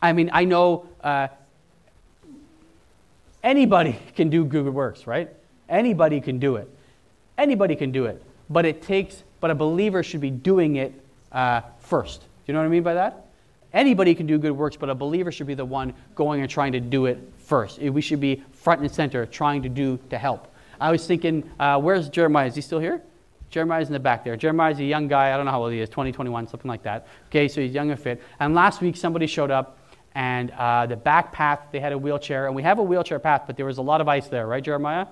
I 0.00 0.14
mean, 0.14 0.30
I 0.32 0.44
know 0.44 0.88
uh, 1.04 1.28
anybody 3.42 3.98
can 4.16 4.30
do 4.30 4.44
good 4.44 4.66
works, 4.66 5.06
right? 5.06 5.28
Anybody 5.68 6.20
can 6.20 6.38
do 6.38 6.56
it. 6.56 6.70
Anybody 7.36 7.76
can 7.76 7.92
do 7.92 8.06
it. 8.06 8.22
But 8.48 8.64
it 8.64 8.82
takes 8.82 9.22
but 9.40 9.50
a 9.50 9.54
believer 9.54 10.02
should 10.02 10.20
be 10.20 10.30
doing 10.30 10.76
it 10.76 10.92
uh, 11.32 11.60
first. 11.78 12.20
Do 12.20 12.26
you 12.46 12.54
know 12.54 12.60
what 12.60 12.66
I 12.66 12.68
mean 12.68 12.82
by 12.82 12.94
that? 12.94 13.26
Anybody 13.72 14.14
can 14.14 14.26
do 14.26 14.38
good 14.38 14.52
works, 14.52 14.76
but 14.76 14.88
a 14.88 14.94
believer 14.94 15.30
should 15.30 15.46
be 15.46 15.54
the 15.54 15.64
one 15.64 15.92
going 16.14 16.40
and 16.40 16.50
trying 16.50 16.72
to 16.72 16.80
do 16.80 17.06
it 17.06 17.18
first. 17.38 17.78
We 17.78 18.00
should 18.00 18.20
be 18.20 18.42
front 18.52 18.80
and 18.80 18.90
center, 18.90 19.26
trying 19.26 19.62
to 19.62 19.68
do 19.68 19.98
to 20.10 20.18
help. 20.18 20.52
I 20.80 20.90
was 20.90 21.06
thinking, 21.06 21.48
uh, 21.58 21.78
where's 21.80 22.08
Jeremiah? 22.08 22.46
Is 22.46 22.54
he 22.54 22.60
still 22.60 22.78
here? 22.78 23.02
Jeremiah's 23.50 23.88
in 23.88 23.92
the 23.92 24.00
back 24.00 24.24
there. 24.24 24.36
Jeremiah's 24.36 24.78
a 24.78 24.84
young 24.84 25.08
guy. 25.08 25.32
I 25.32 25.36
don't 25.36 25.46
know 25.46 25.52
how 25.52 25.62
old 25.62 25.72
he 25.72 25.80
is, 25.80 25.88
20, 25.88 26.12
21, 26.12 26.48
something 26.48 26.68
like 26.68 26.82
that. 26.82 27.06
Okay, 27.28 27.48
so 27.48 27.60
he's 27.60 27.72
young 27.72 27.90
and 27.90 28.00
fit. 28.00 28.22
And 28.40 28.54
last 28.54 28.80
week, 28.80 28.96
somebody 28.96 29.26
showed 29.26 29.50
up, 29.50 29.78
and 30.14 30.50
uh, 30.52 30.86
the 30.86 30.96
back 30.96 31.32
path, 31.32 31.60
they 31.70 31.80
had 31.80 31.92
a 31.92 31.98
wheelchair. 31.98 32.46
And 32.46 32.56
we 32.56 32.62
have 32.62 32.78
a 32.78 32.82
wheelchair 32.82 33.18
path, 33.18 33.42
but 33.46 33.56
there 33.56 33.66
was 33.66 33.78
a 33.78 33.82
lot 33.82 34.00
of 34.00 34.08
ice 34.08 34.28
there, 34.28 34.46
right, 34.46 34.62
Jeremiah? 34.62 35.06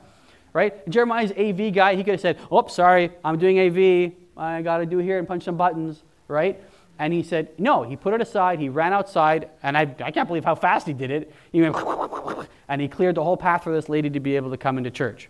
Right? 0.55 0.89
Jeremiah's 0.89 1.33
AV 1.33 1.75
guy, 1.75 1.95
he 1.95 2.03
could 2.03 2.13
have 2.13 2.21
said, 2.21 2.39
"Oh, 2.51 2.67
sorry, 2.69 3.11
I'm 3.23 3.39
doing 3.39 3.59
AV. 3.61 4.13
I 4.37 4.63
got 4.63 4.79
to 4.79 4.87
do 4.87 4.97
here 4.97 5.19
and 5.19 5.29
punch 5.29 5.45
some 5.45 5.59
buttons," 5.59 6.03
right? 6.27 6.59
And 6.99 7.13
he 7.13 7.23
said, 7.23 7.49
no, 7.59 7.83
he 7.83 7.97
put 7.97 8.15
it 8.15 8.21
aside. 8.21 8.61
He 8.61 8.69
ran 8.69 8.93
outside, 8.93 9.51
and 9.63 9.77
I, 9.77 9.83
I 10.01 10.11
can't 10.11 10.29
believe 10.29 10.45
how 10.45 10.55
fast 10.55 10.87
he 10.87 10.93
did 10.93 11.11
it. 11.11 11.33
He 11.51 11.61
went, 11.61 11.77
and 12.69 12.81
he 12.81 12.89
cleared 12.89 13.17
the 13.17 13.25
whole 13.25 13.37
path 13.37 13.65
for 13.65 13.75
this 13.75 13.89
lady 13.89 14.11
to 14.11 14.21
be 14.21 14.37
able 14.37 14.51
to 14.51 14.57
come 14.57 14.79
into 14.79 14.91
church. 14.91 15.29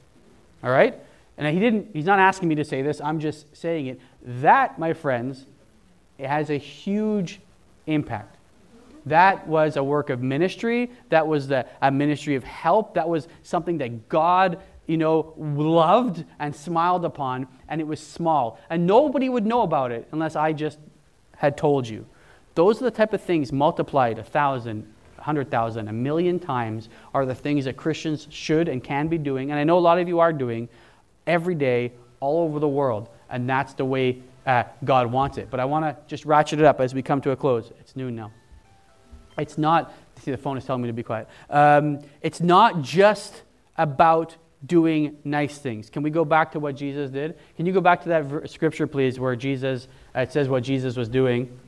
All 0.62 0.70
right? 0.70 1.01
And 1.39 1.53
he 1.53 1.61
didn't, 1.61 1.89
he's 1.93 2.05
not 2.05 2.18
asking 2.18 2.49
me 2.49 2.55
to 2.57 2.64
say 2.64 2.83
this, 2.83 3.01
I'm 3.01 3.18
just 3.18 3.57
saying 3.57 3.87
it. 3.87 4.01
That, 4.22 4.79
my 4.79 4.93
friends, 4.93 5.47
it 6.18 6.27
has 6.27 6.51
a 6.51 6.59
huge 6.59 7.41
impact. 7.87 8.37
That 9.07 9.47
was 9.47 9.77
a 9.77 9.85
work 9.85 10.11
of 10.11 10.22
ministry. 10.22 10.91
That 11.09 11.27
was 11.27 11.49
the, 11.49 11.66
a 11.83 11.91
ministry 11.91 12.37
of 12.37 12.45
help. 12.45 12.95
That 12.95 13.09
was 13.09 13.29
something 13.43 13.79
that 13.79 14.09
God 14.09 14.61
you 14.87 14.97
know, 14.97 15.35
loved 15.37 16.24
and 16.39 16.55
smiled 16.55 17.05
upon, 17.05 17.47
and 17.68 17.80
it 17.80 17.87
was 17.87 18.01
small. 18.01 18.59
And 18.70 18.87
nobody 18.87 19.28
would 19.28 19.47
know 19.47 19.62
about 19.62 19.93
it 19.93 20.09
unless 20.12 20.37
I 20.37 20.53
just 20.53 20.78
had 21.37 21.57
told 21.57 21.89
you. 21.89 22.07
Those 22.55 22.80
are 22.80 22.85
the 22.85 22.91
type 22.91 23.12
of 23.12 23.22
things 23.22 23.53
multiplied 23.53 24.18
a 24.18 24.24
thousand, 24.24 24.93
a 25.18 25.22
hundred 25.22 25.51
thousand, 25.51 25.89
a 25.89 25.93
million 25.93 26.39
times 26.39 26.89
are 27.12 27.26
the 27.26 27.35
things 27.35 27.64
that 27.64 27.76
Christians 27.76 28.28
should 28.30 28.68
and 28.68 28.82
can 28.82 29.09
be 29.09 29.18
doing. 29.18 29.51
And 29.51 29.59
I 29.59 29.64
know 29.64 29.78
a 29.78 29.80
lot 29.80 29.99
of 29.99 30.07
you 30.07 30.20
are 30.20 30.32
doing 30.32 30.68
every 31.26 31.55
day, 31.55 31.93
all 32.20 32.45
over 32.45 32.59
the 32.59 32.68
world. 32.68 33.09
And 33.30 33.49
that's 33.49 33.74
the 33.74 33.85
way 33.85 34.22
uh, 34.47 34.64
God 34.85 35.11
wants 35.11 35.39
it. 35.39 35.49
But 35.51 35.61
I 35.61 35.64
want 35.64 35.85
to 35.85 35.97
just 36.07 36.24
ratchet 36.24 36.61
it 36.61 36.64
up 36.64 36.80
as 36.80 36.95
we 36.95 37.03
come 37.03 37.20
to 37.22 37.30
a 37.30 37.37
close. 37.37 37.72
It's 37.80 37.97
noon 37.97 38.14
now. 38.14 38.30
It's 39.37 39.59
not, 39.59 39.93
see, 40.22 40.30
the 40.30 40.37
phone 40.37 40.57
is 40.57 40.64
telling 40.64 40.82
me 40.82 40.89
to 40.89 40.93
be 40.93 41.03
quiet. 41.03 41.28
Um, 41.51 42.01
it's 42.20 42.41
not 42.41 42.82
just 42.82 43.43
about 43.76 44.37
doing 44.65 45.17
nice 45.25 45.59
things. 45.59 45.91
Can 45.91 46.03
we 46.03 46.11
go 46.11 46.25
back 46.25 46.53
to 46.53 46.61
what 46.61 46.77
Jesus 46.77 47.11
did? 47.11 47.39
Can 47.57 47.67
you 47.67 47.73
go 47.73 47.81
back 47.81 48.03
to 48.03 48.09
that 48.11 48.51
scripture, 48.51 48.87
please, 48.87 49.19
where 49.19 49.37
Jesus, 49.37 49.89
uh, 50.15 50.21
it 50.21 50.33
says 50.33 50.49
what 50.49 50.62
Jesus 50.62 50.97
was 50.97 51.09
doing? 51.09 51.59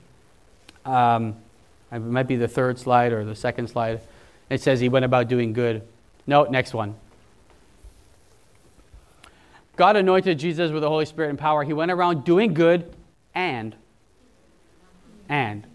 Um, 0.85 1.37
it 1.93 1.99
might 2.01 2.29
be 2.29 2.37
the 2.37 2.49
third 2.49 2.79
slide 2.79 3.13
or 3.13 3.25
the 3.25 3.35
second 3.35 3.69
slide. 3.69 4.01
It 4.49 4.63
says 4.63 4.81
he 4.81 4.89
went 4.89 5.05
about 5.05 5.29
doing 5.29 5.53
good. 5.53 5.83
No, 6.27 6.45
next 6.45 6.75
one. 6.75 6.97
God 9.77 9.97
anointed 9.97 10.39
Jesus 10.39 10.73
with 10.73 10.83
the 10.83 10.89
Holy 10.89 11.05
Spirit 11.05 11.31
and 11.31 11.39
power. 11.39 11.63
He 11.63 11.73
went 11.73 11.91
around 11.91 12.25
doing 12.25 12.55
good 12.55 12.95
and, 13.35 13.77
and, 15.29 15.67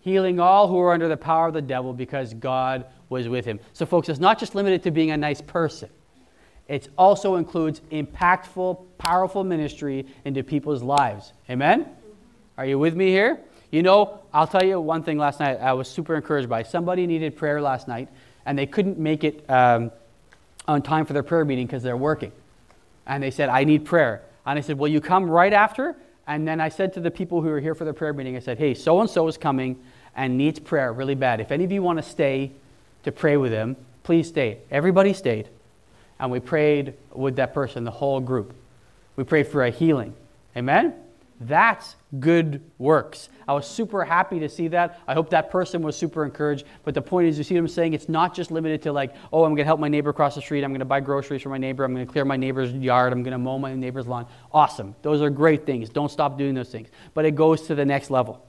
healing 0.00 0.40
all 0.40 0.68
who 0.68 0.74
were 0.74 0.92
under 0.92 1.06
the 1.06 1.16
power 1.16 1.48
of 1.48 1.54
the 1.54 1.62
devil 1.62 1.92
because 1.92 2.34
God 2.34 2.86
was 3.08 3.28
with 3.28 3.44
him. 3.44 3.60
So, 3.72 3.84
folks, 3.84 4.08
it's 4.08 4.18
not 4.18 4.38
just 4.38 4.54
limited 4.54 4.82
to 4.84 4.90
being 4.90 5.10
a 5.10 5.16
nice 5.16 5.40
person. 5.40 5.90
It 6.68 6.88
also 6.96 7.36
includes 7.36 7.80
impactful, 7.90 8.84
powerful 8.98 9.44
ministry 9.44 10.06
into 10.24 10.42
people's 10.42 10.82
lives. 10.82 11.32
Amen? 11.50 11.86
Are 12.56 12.66
you 12.66 12.78
with 12.78 12.94
me 12.94 13.08
here? 13.08 13.40
You 13.70 13.82
know, 13.82 14.20
I'll 14.32 14.46
tell 14.46 14.64
you 14.64 14.80
one 14.80 15.02
thing 15.02 15.18
last 15.18 15.40
night 15.40 15.58
I 15.60 15.72
was 15.72 15.88
super 15.88 16.14
encouraged 16.14 16.48
by. 16.48 16.62
Somebody 16.62 17.06
needed 17.06 17.36
prayer 17.36 17.60
last 17.60 17.88
night, 17.88 18.08
and 18.44 18.58
they 18.58 18.66
couldn't 18.66 18.98
make 18.98 19.24
it 19.24 19.48
um, 19.50 19.90
on 20.68 20.82
time 20.82 21.06
for 21.06 21.14
their 21.14 21.22
prayer 21.22 21.44
meeting 21.44 21.66
because 21.66 21.82
they're 21.82 21.96
working. 21.96 22.32
And 23.06 23.22
they 23.22 23.30
said, 23.30 23.48
I 23.48 23.64
need 23.64 23.84
prayer. 23.84 24.22
And 24.46 24.58
I 24.58 24.62
said, 24.62 24.78
Will 24.78 24.88
you 24.88 25.00
come 25.00 25.28
right 25.28 25.52
after? 25.52 25.96
And 26.26 26.46
then 26.46 26.60
I 26.60 26.68
said 26.68 26.92
to 26.94 27.00
the 27.00 27.10
people 27.10 27.40
who 27.40 27.48
were 27.48 27.60
here 27.60 27.74
for 27.74 27.84
the 27.84 27.92
prayer 27.92 28.12
meeting, 28.12 28.36
I 28.36 28.40
said, 28.40 28.58
Hey, 28.58 28.74
so 28.74 29.00
and 29.00 29.08
so 29.08 29.26
is 29.26 29.38
coming 29.38 29.82
and 30.14 30.36
needs 30.36 30.58
prayer 30.58 30.92
really 30.92 31.14
bad. 31.14 31.40
If 31.40 31.50
any 31.50 31.64
of 31.64 31.72
you 31.72 31.82
want 31.82 31.98
to 31.98 32.02
stay 32.02 32.52
to 33.04 33.12
pray 33.12 33.36
with 33.36 33.52
him, 33.52 33.76
please 34.02 34.28
stay. 34.28 34.58
Everybody 34.70 35.12
stayed. 35.14 35.48
And 36.22 36.30
we 36.30 36.38
prayed 36.38 36.94
with 37.12 37.36
that 37.36 37.52
person, 37.52 37.82
the 37.82 37.90
whole 37.90 38.20
group. 38.20 38.54
We 39.16 39.24
prayed 39.24 39.48
for 39.48 39.64
a 39.64 39.70
healing. 39.70 40.14
Amen? 40.56 40.94
That's 41.40 41.96
good 42.20 42.62
works. 42.78 43.28
I 43.48 43.54
was 43.54 43.66
super 43.66 44.04
happy 44.04 44.38
to 44.38 44.48
see 44.48 44.68
that. 44.68 45.00
I 45.08 45.14
hope 45.14 45.30
that 45.30 45.50
person 45.50 45.82
was 45.82 45.96
super 45.96 46.24
encouraged. 46.24 46.64
But 46.84 46.94
the 46.94 47.02
point 47.02 47.26
is, 47.26 47.38
you 47.38 47.42
see 47.42 47.54
what 47.54 47.62
I'm 47.62 47.68
saying? 47.68 47.94
It's 47.94 48.08
not 48.08 48.36
just 48.36 48.52
limited 48.52 48.82
to 48.82 48.92
like, 48.92 49.16
oh, 49.32 49.42
I'm 49.42 49.50
going 49.50 49.56
to 49.56 49.64
help 49.64 49.80
my 49.80 49.88
neighbor 49.88 50.10
across 50.10 50.36
the 50.36 50.40
street. 50.40 50.62
I'm 50.62 50.70
going 50.70 50.78
to 50.78 50.84
buy 50.84 51.00
groceries 51.00 51.42
for 51.42 51.48
my 51.48 51.58
neighbor. 51.58 51.82
I'm 51.82 51.92
going 51.92 52.06
to 52.06 52.12
clear 52.12 52.24
my 52.24 52.36
neighbor's 52.36 52.72
yard. 52.72 53.12
I'm 53.12 53.24
going 53.24 53.32
to 53.32 53.38
mow 53.38 53.58
my 53.58 53.74
neighbor's 53.74 54.06
lawn. 54.06 54.28
Awesome. 54.52 54.94
Those 55.02 55.20
are 55.22 55.30
great 55.30 55.66
things. 55.66 55.88
Don't 55.88 56.10
stop 56.10 56.38
doing 56.38 56.54
those 56.54 56.70
things. 56.70 56.88
But 57.14 57.24
it 57.24 57.34
goes 57.34 57.62
to 57.62 57.74
the 57.74 57.84
next 57.84 58.10
level. 58.10 58.46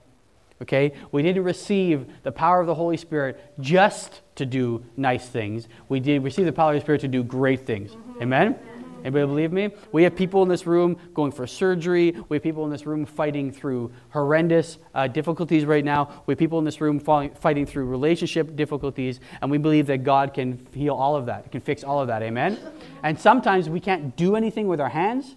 Okay? 0.63 0.93
We 1.11 1.21
didn't 1.21 1.43
receive 1.43 2.07
the 2.23 2.31
power 2.31 2.59
of 2.59 2.67
the 2.67 2.75
Holy 2.75 2.97
Spirit 2.97 3.39
just 3.59 4.21
to 4.35 4.45
do 4.45 4.83
nice 4.97 5.27
things. 5.27 5.67
We 5.89 5.99
did 5.99 6.23
receive 6.23 6.45
the 6.45 6.53
power 6.53 6.71
of 6.71 6.77
the 6.77 6.81
Spirit 6.81 7.01
to 7.01 7.07
do 7.07 7.23
great 7.23 7.65
things. 7.65 7.95
Amen? 8.21 8.57
Anybody 9.03 9.25
believe 9.25 9.51
me? 9.51 9.69
We 9.91 10.03
have 10.03 10.15
people 10.15 10.43
in 10.43 10.49
this 10.49 10.65
room 10.65 10.97
going 11.13 11.33
for 11.33 11.45
surgery. 11.45 12.15
We 12.29 12.37
have 12.37 12.43
people 12.43 12.63
in 12.63 12.71
this 12.71 12.85
room 12.85 13.05
fighting 13.05 13.51
through 13.51 13.91
horrendous 14.09 14.77
uh, 14.95 15.07
difficulties 15.07 15.65
right 15.65 15.83
now. 15.83 16.23
We 16.25 16.31
have 16.31 16.39
people 16.39 16.57
in 16.59 16.63
this 16.63 16.79
room 16.79 17.01
fighting 17.01 17.65
through 17.65 17.85
relationship 17.87 18.55
difficulties. 18.55 19.19
And 19.41 19.51
we 19.51 19.57
believe 19.57 19.87
that 19.87 20.05
God 20.05 20.33
can 20.33 20.65
heal 20.73 20.95
all 20.95 21.17
of 21.17 21.25
that, 21.25 21.51
can 21.51 21.59
fix 21.59 21.83
all 21.83 21.99
of 21.99 22.07
that. 22.07 22.23
Amen? 22.23 22.57
And 23.03 23.19
sometimes 23.19 23.69
we 23.69 23.81
can't 23.81 24.15
do 24.15 24.37
anything 24.37 24.69
with 24.69 24.79
our 24.79 24.89
hands. 24.89 25.35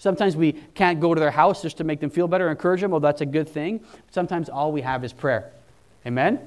Sometimes 0.00 0.34
we 0.34 0.52
can't 0.52 0.98
go 0.98 1.12
to 1.12 1.20
their 1.20 1.30
house 1.30 1.60
just 1.60 1.76
to 1.76 1.84
make 1.84 2.00
them 2.00 2.08
feel 2.08 2.26
better, 2.26 2.48
encourage 2.48 2.80
them. 2.80 2.90
Well, 2.90 3.00
that's 3.00 3.20
a 3.20 3.26
good 3.26 3.46
thing. 3.46 3.84
Sometimes 4.10 4.48
all 4.48 4.72
we 4.72 4.80
have 4.80 5.04
is 5.04 5.12
prayer. 5.12 5.52
Amen? 6.06 6.40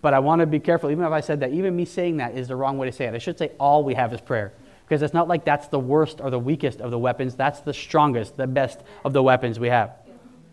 But 0.00 0.14
I 0.14 0.20
want 0.20 0.38
to 0.42 0.46
be 0.46 0.60
careful. 0.60 0.92
Even 0.92 1.04
if 1.04 1.10
I 1.10 1.20
said 1.20 1.40
that, 1.40 1.50
even 1.50 1.74
me 1.74 1.86
saying 1.86 2.18
that 2.18 2.36
is 2.36 2.46
the 2.46 2.54
wrong 2.54 2.78
way 2.78 2.86
to 2.86 2.92
say 2.92 3.06
it. 3.06 3.14
I 3.14 3.18
should 3.18 3.36
say 3.36 3.50
all 3.58 3.82
we 3.82 3.94
have 3.94 4.14
is 4.14 4.20
prayer. 4.20 4.52
Because 4.86 5.02
it's 5.02 5.12
not 5.12 5.26
like 5.26 5.44
that's 5.44 5.66
the 5.66 5.78
worst 5.78 6.20
or 6.20 6.30
the 6.30 6.38
weakest 6.38 6.80
of 6.80 6.92
the 6.92 6.98
weapons. 6.98 7.34
That's 7.34 7.58
the 7.58 7.74
strongest, 7.74 8.36
the 8.36 8.46
best 8.46 8.78
of 9.04 9.12
the 9.12 9.24
weapons 9.24 9.58
we 9.58 9.70
have. 9.70 9.90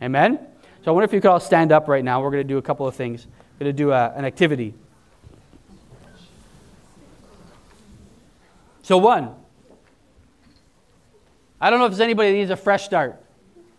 Amen? 0.01 0.39
So 0.83 0.89
I 0.89 0.95
wonder 0.95 1.05
if 1.05 1.13
you 1.13 1.21
could 1.21 1.29
all 1.29 1.39
stand 1.39 1.71
up 1.71 1.87
right 1.87 2.03
now. 2.03 2.23
We're 2.23 2.31
going 2.31 2.41
to 2.41 2.47
do 2.47 2.57
a 2.57 2.61
couple 2.63 2.87
of 2.87 2.95
things. 2.95 3.27
We're 3.59 3.65
going 3.65 3.75
to 3.75 3.83
do 3.83 3.91
a, 3.91 4.05
uh, 4.05 4.13
an 4.15 4.25
activity. 4.25 4.73
So, 8.81 8.97
one, 8.97 9.35
I 11.61 11.69
don't 11.69 11.79
know 11.79 11.85
if 11.85 11.91
there's 11.91 12.01
anybody 12.01 12.31
that 12.31 12.37
needs 12.37 12.49
a 12.49 12.57
fresh 12.57 12.83
start. 12.83 13.23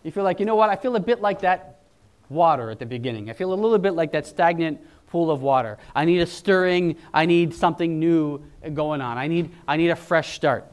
You 0.03 0.11
feel 0.11 0.23
like, 0.23 0.39
you 0.39 0.45
know 0.45 0.55
what, 0.55 0.69
I 0.69 0.75
feel 0.75 0.95
a 0.95 0.99
bit 0.99 1.21
like 1.21 1.41
that 1.41 1.81
water 2.29 2.69
at 2.69 2.79
the 2.79 2.85
beginning. 2.85 3.29
I 3.29 3.33
feel 3.33 3.53
a 3.53 3.55
little 3.55 3.77
bit 3.77 3.93
like 3.93 4.13
that 4.13 4.25
stagnant 4.25 4.79
pool 5.07 5.29
of 5.29 5.41
water. 5.41 5.77
I 5.93 6.05
need 6.05 6.19
a 6.19 6.25
stirring, 6.25 6.95
I 7.13 7.25
need 7.25 7.53
something 7.53 7.99
new 7.99 8.43
going 8.73 9.01
on. 9.01 9.17
I 9.17 9.27
need, 9.27 9.51
I 9.67 9.77
need 9.77 9.89
a 9.89 9.95
fresh 9.95 10.33
start. 10.33 10.65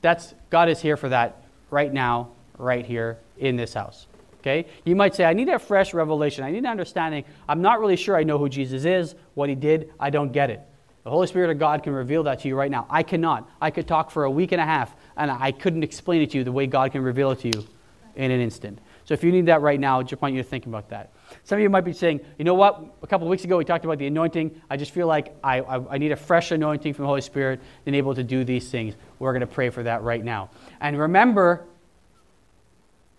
That's 0.00 0.34
God 0.50 0.68
is 0.68 0.80
here 0.80 0.96
for 0.96 1.08
that 1.08 1.42
right 1.70 1.92
now, 1.92 2.30
right 2.58 2.84
here 2.84 3.18
in 3.38 3.56
this 3.56 3.74
house. 3.74 4.06
Okay? 4.40 4.66
You 4.84 4.94
might 4.96 5.14
say, 5.14 5.24
I 5.24 5.32
need 5.32 5.48
a 5.48 5.58
fresh 5.58 5.94
revelation. 5.94 6.44
I 6.44 6.50
need 6.50 6.58
an 6.58 6.66
understanding. 6.66 7.24
I'm 7.48 7.62
not 7.62 7.80
really 7.80 7.96
sure 7.96 8.16
I 8.16 8.22
know 8.22 8.38
who 8.38 8.48
Jesus 8.48 8.84
is, 8.84 9.14
what 9.34 9.48
he 9.48 9.54
did. 9.54 9.92
I 9.98 10.10
don't 10.10 10.32
get 10.32 10.50
it. 10.50 10.60
The 11.04 11.10
Holy 11.10 11.26
Spirit 11.26 11.50
of 11.50 11.58
God 11.58 11.82
can 11.82 11.92
reveal 11.92 12.22
that 12.24 12.40
to 12.40 12.48
you 12.48 12.54
right 12.54 12.70
now. 12.70 12.86
I 12.88 13.02
cannot. 13.02 13.48
I 13.60 13.70
could 13.70 13.88
talk 13.88 14.10
for 14.10 14.24
a 14.24 14.30
week 14.30 14.52
and 14.52 14.60
a 14.60 14.64
half 14.64 14.94
and 15.16 15.30
I 15.30 15.50
couldn't 15.50 15.82
explain 15.82 16.22
it 16.22 16.30
to 16.30 16.38
you 16.38 16.44
the 16.44 16.52
way 16.52 16.66
God 16.66 16.92
can 16.92 17.02
reveal 17.02 17.32
it 17.32 17.40
to 17.40 17.48
you 17.48 17.66
in 18.14 18.30
an 18.30 18.40
instant. 18.40 18.78
So 19.04 19.14
if 19.14 19.24
you 19.24 19.32
need 19.32 19.46
that 19.46 19.62
right 19.62 19.80
now, 19.80 19.98
I 19.98 20.04
just 20.04 20.22
want 20.22 20.34
you 20.34 20.42
to 20.42 20.48
think 20.48 20.66
about 20.66 20.90
that. 20.90 21.10
Some 21.42 21.56
of 21.56 21.62
you 21.62 21.70
might 21.70 21.84
be 21.84 21.92
saying, 21.92 22.20
you 22.38 22.44
know 22.44 22.54
what? 22.54 22.84
A 23.02 23.06
couple 23.08 23.26
of 23.26 23.30
weeks 23.30 23.42
ago 23.42 23.56
we 23.56 23.64
talked 23.64 23.84
about 23.84 23.98
the 23.98 24.06
anointing. 24.06 24.60
I 24.70 24.76
just 24.76 24.92
feel 24.92 25.08
like 25.08 25.34
I, 25.42 25.60
I, 25.60 25.94
I 25.94 25.98
need 25.98 26.12
a 26.12 26.16
fresh 26.16 26.52
anointing 26.52 26.94
from 26.94 27.04
the 27.04 27.08
Holy 27.08 27.20
Spirit 27.20 27.60
and 27.84 27.96
able 27.96 28.14
to 28.14 28.22
do 28.22 28.44
these 28.44 28.70
things. 28.70 28.94
We're 29.18 29.32
going 29.32 29.40
to 29.40 29.46
pray 29.46 29.70
for 29.70 29.82
that 29.82 30.02
right 30.02 30.22
now. 30.22 30.50
And 30.80 30.96
remember, 30.96 31.64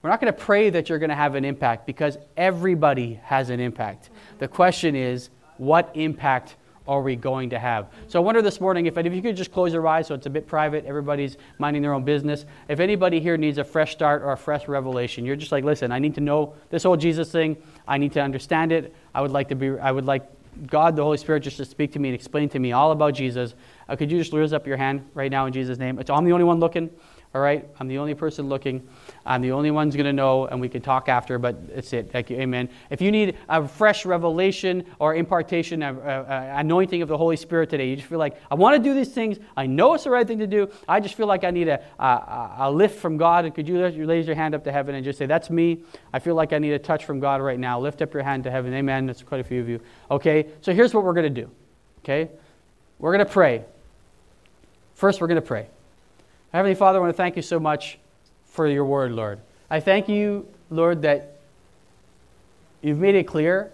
we're 0.02 0.10
not 0.10 0.22
going 0.22 0.32
to 0.32 0.40
pray 0.40 0.70
that 0.70 0.88
you're 0.88 1.00
going 1.00 1.10
to 1.10 1.16
have 1.16 1.36
an 1.36 1.44
impact 1.44 1.86
because 1.86 2.18
everybody 2.38 3.20
has 3.24 3.50
an 3.50 3.60
impact. 3.60 4.10
The 4.40 4.48
question 4.48 4.96
is, 4.96 5.30
what 5.58 5.92
impact 5.96 6.56
are 6.88 7.02
we 7.02 7.16
going 7.16 7.50
to 7.52 7.60
have? 7.60 7.92
So 8.08 8.20
I 8.20 8.24
wonder 8.24 8.42
this 8.42 8.60
morning 8.60 8.86
if, 8.86 8.98
if 8.98 9.14
you 9.14 9.22
could 9.22 9.36
just 9.36 9.52
close 9.52 9.74
your 9.74 9.88
eyes 9.88 10.08
so 10.08 10.16
it's 10.16 10.26
a 10.26 10.30
bit 10.30 10.48
private, 10.48 10.86
everybody's 10.86 11.38
minding 11.58 11.82
their 11.82 11.94
own 11.94 12.04
business. 12.04 12.46
If 12.68 12.80
anybody 12.80 13.20
here 13.20 13.38
needs 13.38 13.58
a 13.58 13.64
fresh 13.64 13.94
start 13.94 14.22
or 14.22 14.32
a 14.32 14.38
fresh 14.38 14.68
revelation, 14.68 15.26
you're 15.26 15.36
just 15.36 15.52
like, 15.52 15.64
listen, 15.64 15.92
I 15.92 16.00
need 16.00 16.16
to 16.16 16.22
know 16.22 16.56
this 16.70 16.84
whole 16.84 16.98
Jesus 16.98 17.32
thing. 17.32 17.58
I 17.88 17.98
need 17.98 18.12
to 18.14 18.22
understand 18.22 18.72
it. 18.72 18.94
I 19.16 19.22
would 19.22 19.32
like 19.32 19.50
to 19.50 19.56
be, 19.56 19.70
I 19.80 19.92
would 19.92 20.06
like 20.06 20.30
God, 20.68 20.96
the 20.96 21.04
Holy 21.04 21.18
Spirit, 21.18 21.42
just 21.42 21.58
to 21.58 21.66
speak 21.66 21.94
to 21.94 22.00
me 22.00 22.10
and 22.10 22.16
explain 22.16 22.50
to 22.50 22.60
me 22.60 22.72
all 22.74 22.92
about 22.92 23.14
Jesus. 23.16 23.56
Uh, 23.90 23.96
could 23.96 24.12
you 24.12 24.20
just 24.20 24.34
raise 24.34 24.54
up 24.54 24.68
your 24.68 24.78
hand 24.78 25.10
right 25.14 25.32
now 25.32 25.46
in 25.46 25.54
Jesus' 25.54 25.78
name? 25.78 26.00
It's, 26.00 26.10
I'm 26.10 26.26
the 26.26 26.32
only 26.32 26.46
one 26.46 26.60
looking. 26.60 26.90
All 27.34 27.42
right? 27.42 27.68
I'm 27.80 27.88
the 27.88 27.98
only 27.98 28.14
person 28.14 28.48
looking. 28.48 28.88
I'm 29.26 29.42
the 29.42 29.52
only 29.54 29.72
one's 29.72 29.96
going 29.96 30.06
to 30.06 30.14
know, 30.14 30.46
and 30.46 30.62
we 30.62 30.70
can 30.70 30.82
talk 30.82 31.10
after, 31.10 31.40
but 31.40 31.76
that's 31.76 31.92
it. 31.92 32.12
Thank 32.12 32.30
you. 32.30 32.38
Amen. 32.38 32.70
If 32.92 33.02
you 33.02 33.12
need 33.12 33.38
a 33.50 33.68
fresh 33.68 34.06
revelation 34.06 34.86
or 35.00 35.16
impartation, 35.16 35.82
of, 35.82 35.98
uh, 35.98 36.02
uh, 36.02 36.54
anointing 36.58 37.02
of 37.02 37.08
the 37.08 37.18
Holy 37.18 37.36
Spirit 37.36 37.72
today, 37.72 37.90
you 37.90 37.96
just 37.96 38.08
feel 38.08 38.20
like, 38.20 38.40
I 38.52 38.56
want 38.56 38.76
to 38.76 38.84
do 38.84 38.94
these 38.94 39.12
things. 39.12 39.40
I 39.58 39.66
know 39.66 39.96
it's 39.96 40.04
the 40.04 40.12
right 40.12 40.28
thing 40.28 40.40
to 40.40 40.48
do. 40.48 40.70
I 40.88 41.00
just 41.00 41.16
feel 41.16 41.26
like 41.26 41.44
I 41.44 41.50
need 41.50 41.70
a, 41.70 41.84
a, 41.98 42.56
a 42.60 42.72
lift 42.72 43.00
from 43.00 43.18
God. 43.18 43.46
And 43.46 43.56
could 43.56 43.68
you 43.68 43.84
raise 44.06 44.28
your 44.28 44.36
hand 44.36 44.54
up 44.54 44.64
to 44.66 44.72
heaven 44.72 44.94
and 44.94 45.04
just 45.04 45.18
say, 45.18 45.26
That's 45.26 45.50
me. 45.50 45.84
I 46.14 46.20
feel 46.20 46.36
like 46.36 46.54
I 46.54 46.60
need 46.60 46.74
a 46.74 46.80
touch 46.80 47.06
from 47.06 47.20
God 47.20 47.42
right 47.42 47.60
now. 47.60 47.80
Lift 47.80 48.04
up 48.04 48.14
your 48.14 48.24
hand 48.24 48.44
to 48.44 48.52
heaven. 48.52 48.74
Amen. 48.74 49.08
That's 49.08 49.24
quite 49.24 49.42
a 49.42 49.44
few 49.44 49.60
of 49.60 49.68
you. 49.68 49.80
Okay? 50.12 50.50
So 50.62 50.74
here's 50.74 50.94
what 50.94 51.04
we're 51.04 51.14
going 51.14 51.34
to 51.34 51.42
do. 51.42 51.50
Okay? 52.04 52.30
We're 53.00 53.16
going 53.16 53.26
to 53.26 53.32
pray. 53.32 53.66
First, 54.94 55.20
we're 55.20 55.28
going 55.28 55.42
to 55.42 55.42
pray. 55.42 55.68
Heavenly 56.54 56.76
Father, 56.76 57.00
I 57.00 57.02
want 57.02 57.12
to 57.12 57.18
thank 57.18 57.36
you 57.36 57.42
so 57.42 57.60
much 57.60 57.98
for 58.46 58.68
your 58.68 58.86
word, 58.86 59.12
Lord. 59.12 59.40
I 59.72 59.80
thank 59.80 60.08
you, 60.08 60.48
Lord, 60.70 61.02
that 61.02 61.40
you've 62.84 63.00
made 63.00 63.16
it 63.16 63.24
clear 63.24 63.72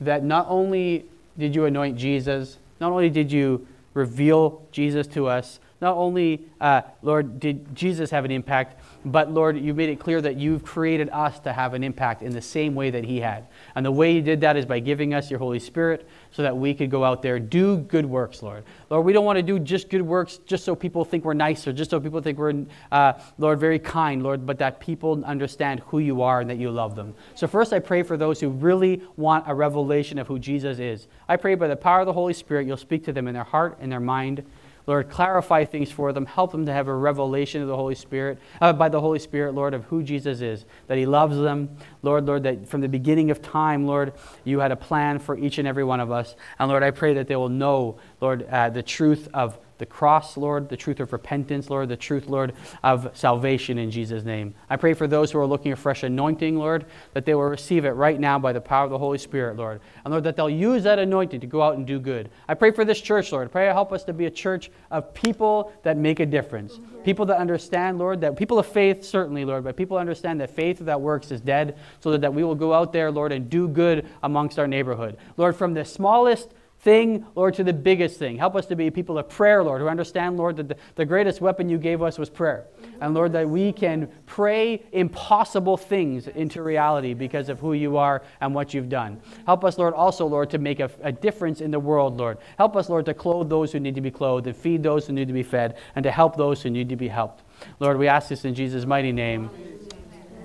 that 0.00 0.24
not 0.24 0.46
only 0.48 1.04
did 1.36 1.54
you 1.54 1.66
anoint 1.66 1.98
Jesus, 1.98 2.56
not 2.80 2.90
only 2.90 3.10
did 3.10 3.30
you 3.30 3.66
reveal 3.92 4.62
Jesus 4.72 5.06
to 5.08 5.26
us, 5.26 5.60
not 5.80 5.96
only, 5.96 6.44
uh, 6.60 6.82
Lord, 7.02 7.40
did 7.40 7.74
Jesus 7.74 8.10
have 8.10 8.24
an 8.24 8.30
impact, 8.30 8.80
but 9.04 9.32
Lord, 9.32 9.58
you 9.58 9.72
made 9.72 9.88
it 9.88 9.98
clear 9.98 10.20
that 10.20 10.36
you've 10.36 10.62
created 10.62 11.08
us 11.10 11.38
to 11.40 11.52
have 11.52 11.72
an 11.72 11.82
impact 11.82 12.22
in 12.22 12.32
the 12.32 12.42
same 12.42 12.74
way 12.74 12.90
that 12.90 13.04
He 13.04 13.20
had. 13.20 13.46
And 13.74 13.84
the 13.84 13.90
way 13.90 14.12
you 14.12 14.20
did 14.20 14.42
that 14.42 14.56
is 14.56 14.66
by 14.66 14.78
giving 14.78 15.14
us 15.14 15.30
your 15.30 15.38
Holy 15.38 15.58
Spirit 15.58 16.06
so 16.32 16.42
that 16.42 16.56
we 16.56 16.74
could 16.74 16.90
go 16.90 17.02
out 17.02 17.22
there 17.22 17.38
do 17.38 17.78
good 17.78 18.04
works, 18.04 18.42
Lord. 18.42 18.64
Lord, 18.90 19.06
we 19.06 19.12
don't 19.12 19.24
want 19.24 19.38
to 19.38 19.42
do 19.42 19.58
just 19.58 19.88
good 19.88 20.02
works 20.02 20.38
just 20.44 20.64
so 20.64 20.74
people 20.74 21.04
think 21.04 21.24
we're 21.24 21.34
nice 21.34 21.66
or 21.66 21.72
just 21.72 21.90
so 21.90 21.98
people 21.98 22.20
think 22.20 22.38
we're, 22.38 22.66
uh, 22.92 23.14
Lord, 23.38 23.58
very 23.58 23.78
kind, 23.78 24.22
Lord, 24.22 24.44
but 24.44 24.58
that 24.58 24.80
people 24.80 25.24
understand 25.24 25.80
who 25.86 25.98
you 25.98 26.20
are 26.22 26.40
and 26.40 26.50
that 26.50 26.58
you 26.58 26.70
love 26.70 26.94
them. 26.94 27.14
So 27.34 27.46
first, 27.46 27.72
I 27.72 27.78
pray 27.78 28.02
for 28.02 28.16
those 28.16 28.38
who 28.40 28.50
really 28.50 29.02
want 29.16 29.44
a 29.46 29.54
revelation 29.54 30.18
of 30.18 30.26
who 30.26 30.38
Jesus 30.38 30.78
is. 30.78 31.08
I 31.28 31.36
pray 31.36 31.54
by 31.54 31.68
the 31.68 31.76
power 31.76 32.00
of 32.00 32.06
the 32.06 32.12
Holy 32.12 32.34
Spirit, 32.34 32.66
you'll 32.66 32.76
speak 32.76 33.04
to 33.04 33.12
them 33.12 33.26
in 33.28 33.34
their 33.34 33.44
heart 33.44 33.78
and 33.80 33.90
their 33.90 34.00
mind 34.00 34.44
Lord, 34.86 35.10
clarify 35.10 35.64
things 35.64 35.90
for 35.90 36.12
them. 36.12 36.26
Help 36.26 36.52
them 36.52 36.66
to 36.66 36.72
have 36.72 36.88
a 36.88 36.94
revelation 36.94 37.62
of 37.62 37.68
the 37.68 37.76
Holy 37.76 37.94
Spirit, 37.94 38.38
uh, 38.60 38.72
by 38.72 38.88
the 38.88 39.00
Holy 39.00 39.18
Spirit, 39.18 39.54
Lord, 39.54 39.74
of 39.74 39.84
who 39.84 40.02
Jesus 40.02 40.40
is, 40.40 40.64
that 40.86 40.98
He 40.98 41.06
loves 41.06 41.36
them. 41.36 41.76
Lord, 42.02 42.26
Lord, 42.26 42.42
that 42.44 42.68
from 42.68 42.80
the 42.80 42.88
beginning 42.88 43.30
of 43.30 43.42
time, 43.42 43.86
Lord, 43.86 44.12
you 44.44 44.60
had 44.60 44.72
a 44.72 44.76
plan 44.76 45.18
for 45.18 45.38
each 45.38 45.58
and 45.58 45.68
every 45.68 45.84
one 45.84 46.00
of 46.00 46.10
us. 46.10 46.34
And 46.58 46.68
Lord, 46.68 46.82
I 46.82 46.90
pray 46.90 47.14
that 47.14 47.28
they 47.28 47.36
will 47.36 47.48
know, 47.48 47.98
Lord, 48.20 48.46
uh, 48.50 48.70
the 48.70 48.82
truth 48.82 49.28
of 49.34 49.58
the 49.80 49.86
cross, 49.86 50.36
Lord, 50.36 50.68
the 50.68 50.76
truth 50.76 51.00
of 51.00 51.12
repentance, 51.12 51.68
Lord, 51.68 51.88
the 51.88 51.96
truth, 51.96 52.28
Lord, 52.28 52.52
of 52.84 53.10
salvation 53.14 53.78
in 53.78 53.90
Jesus' 53.90 54.22
name. 54.22 54.54
I 54.68 54.76
pray 54.76 54.94
for 54.94 55.08
those 55.08 55.32
who 55.32 55.40
are 55.40 55.46
looking 55.46 55.74
for 55.74 55.80
fresh 55.80 56.04
anointing, 56.04 56.56
Lord, 56.56 56.86
that 57.14 57.24
they 57.24 57.34
will 57.34 57.44
receive 57.44 57.84
it 57.84 57.90
right 57.90 58.20
now 58.20 58.38
by 58.38 58.52
the 58.52 58.60
power 58.60 58.84
of 58.84 58.90
the 58.90 58.98
Holy 58.98 59.18
Spirit, 59.18 59.56
Lord. 59.56 59.80
And 60.04 60.12
Lord, 60.12 60.22
that 60.24 60.36
they'll 60.36 60.48
use 60.48 60.84
that 60.84 61.00
anointing 61.00 61.40
to 61.40 61.46
go 61.46 61.62
out 61.62 61.76
and 61.76 61.86
do 61.86 61.98
good. 61.98 62.30
I 62.46 62.54
pray 62.54 62.70
for 62.70 62.84
this 62.84 63.00
church, 63.00 63.32
Lord. 63.32 63.48
I 63.48 63.50
pray 63.50 63.66
help 63.66 63.92
us 63.92 64.04
to 64.04 64.12
be 64.12 64.26
a 64.26 64.30
church 64.30 64.70
of 64.90 65.12
people 65.14 65.72
that 65.82 65.96
make 65.96 66.20
a 66.20 66.26
difference. 66.26 66.74
Mm-hmm. 66.74 66.98
People 67.02 67.26
that 67.26 67.38
understand, 67.38 67.98
Lord, 67.98 68.20
that 68.20 68.36
people 68.36 68.58
of 68.58 68.66
faith, 68.66 69.04
certainly, 69.04 69.44
Lord, 69.44 69.64
but 69.64 69.76
people 69.76 69.96
understand 69.96 70.40
that 70.40 70.50
faith 70.50 70.78
without 70.78 71.00
works 71.00 71.32
is 71.32 71.40
dead, 71.40 71.78
so 72.00 72.10
that, 72.12 72.20
that 72.20 72.32
we 72.32 72.44
will 72.44 72.54
go 72.54 72.74
out 72.74 72.92
there, 72.92 73.10
Lord, 73.10 73.32
and 73.32 73.48
do 73.48 73.66
good 73.66 74.06
amongst 74.22 74.58
our 74.58 74.68
neighborhood. 74.68 75.16
Lord, 75.38 75.56
from 75.56 75.72
the 75.72 75.84
smallest 75.84 76.52
thing, 76.80 77.26
Lord, 77.34 77.54
to 77.54 77.64
the 77.64 77.72
biggest 77.72 78.18
thing. 78.18 78.38
Help 78.38 78.56
us 78.56 78.66
to 78.66 78.76
be 78.76 78.90
people 78.90 79.18
of 79.18 79.28
prayer, 79.28 79.62
Lord, 79.62 79.82
who 79.82 79.88
understand, 79.88 80.38
Lord, 80.38 80.56
that 80.56 80.68
the, 80.68 80.76
the 80.94 81.04
greatest 81.04 81.40
weapon 81.40 81.68
you 81.68 81.76
gave 81.76 82.02
us 82.02 82.18
was 82.18 82.30
prayer. 82.30 82.66
Mm-hmm. 82.80 83.02
And 83.02 83.14
Lord, 83.14 83.32
that 83.32 83.48
we 83.48 83.72
can 83.72 84.10
pray 84.26 84.82
impossible 84.92 85.76
things 85.76 86.26
into 86.28 86.62
reality 86.62 87.12
because 87.12 87.50
of 87.50 87.60
who 87.60 87.74
you 87.74 87.98
are 87.98 88.22
and 88.40 88.54
what 88.54 88.72
you've 88.72 88.88
done. 88.88 89.20
Help 89.44 89.64
us, 89.64 89.76
Lord, 89.76 89.92
also, 89.92 90.26
Lord, 90.26 90.48
to 90.50 90.58
make 90.58 90.80
a, 90.80 90.90
a 91.02 91.12
difference 91.12 91.60
in 91.60 91.70
the 91.70 91.80
world, 91.80 92.16
Lord. 92.16 92.38
Help 92.56 92.76
us, 92.76 92.88
Lord, 92.88 93.04
to 93.06 93.14
clothe 93.14 93.50
those 93.50 93.72
who 93.72 93.80
need 93.80 93.94
to 93.94 94.00
be 94.00 94.10
clothed 94.10 94.46
and 94.46 94.56
feed 94.56 94.82
those 94.82 95.06
who 95.06 95.12
need 95.12 95.28
to 95.28 95.34
be 95.34 95.42
fed 95.42 95.76
and 95.94 96.02
to 96.02 96.10
help 96.10 96.36
those 96.36 96.62
who 96.62 96.70
need 96.70 96.88
to 96.88 96.96
be 96.96 97.08
helped. 97.08 97.42
Lord, 97.78 97.98
we 97.98 98.08
ask 98.08 98.30
this 98.30 98.46
in 98.46 98.54
Jesus' 98.54 98.86
mighty 98.86 99.12
name. 99.12 99.50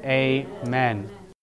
Amen. 0.03 1.09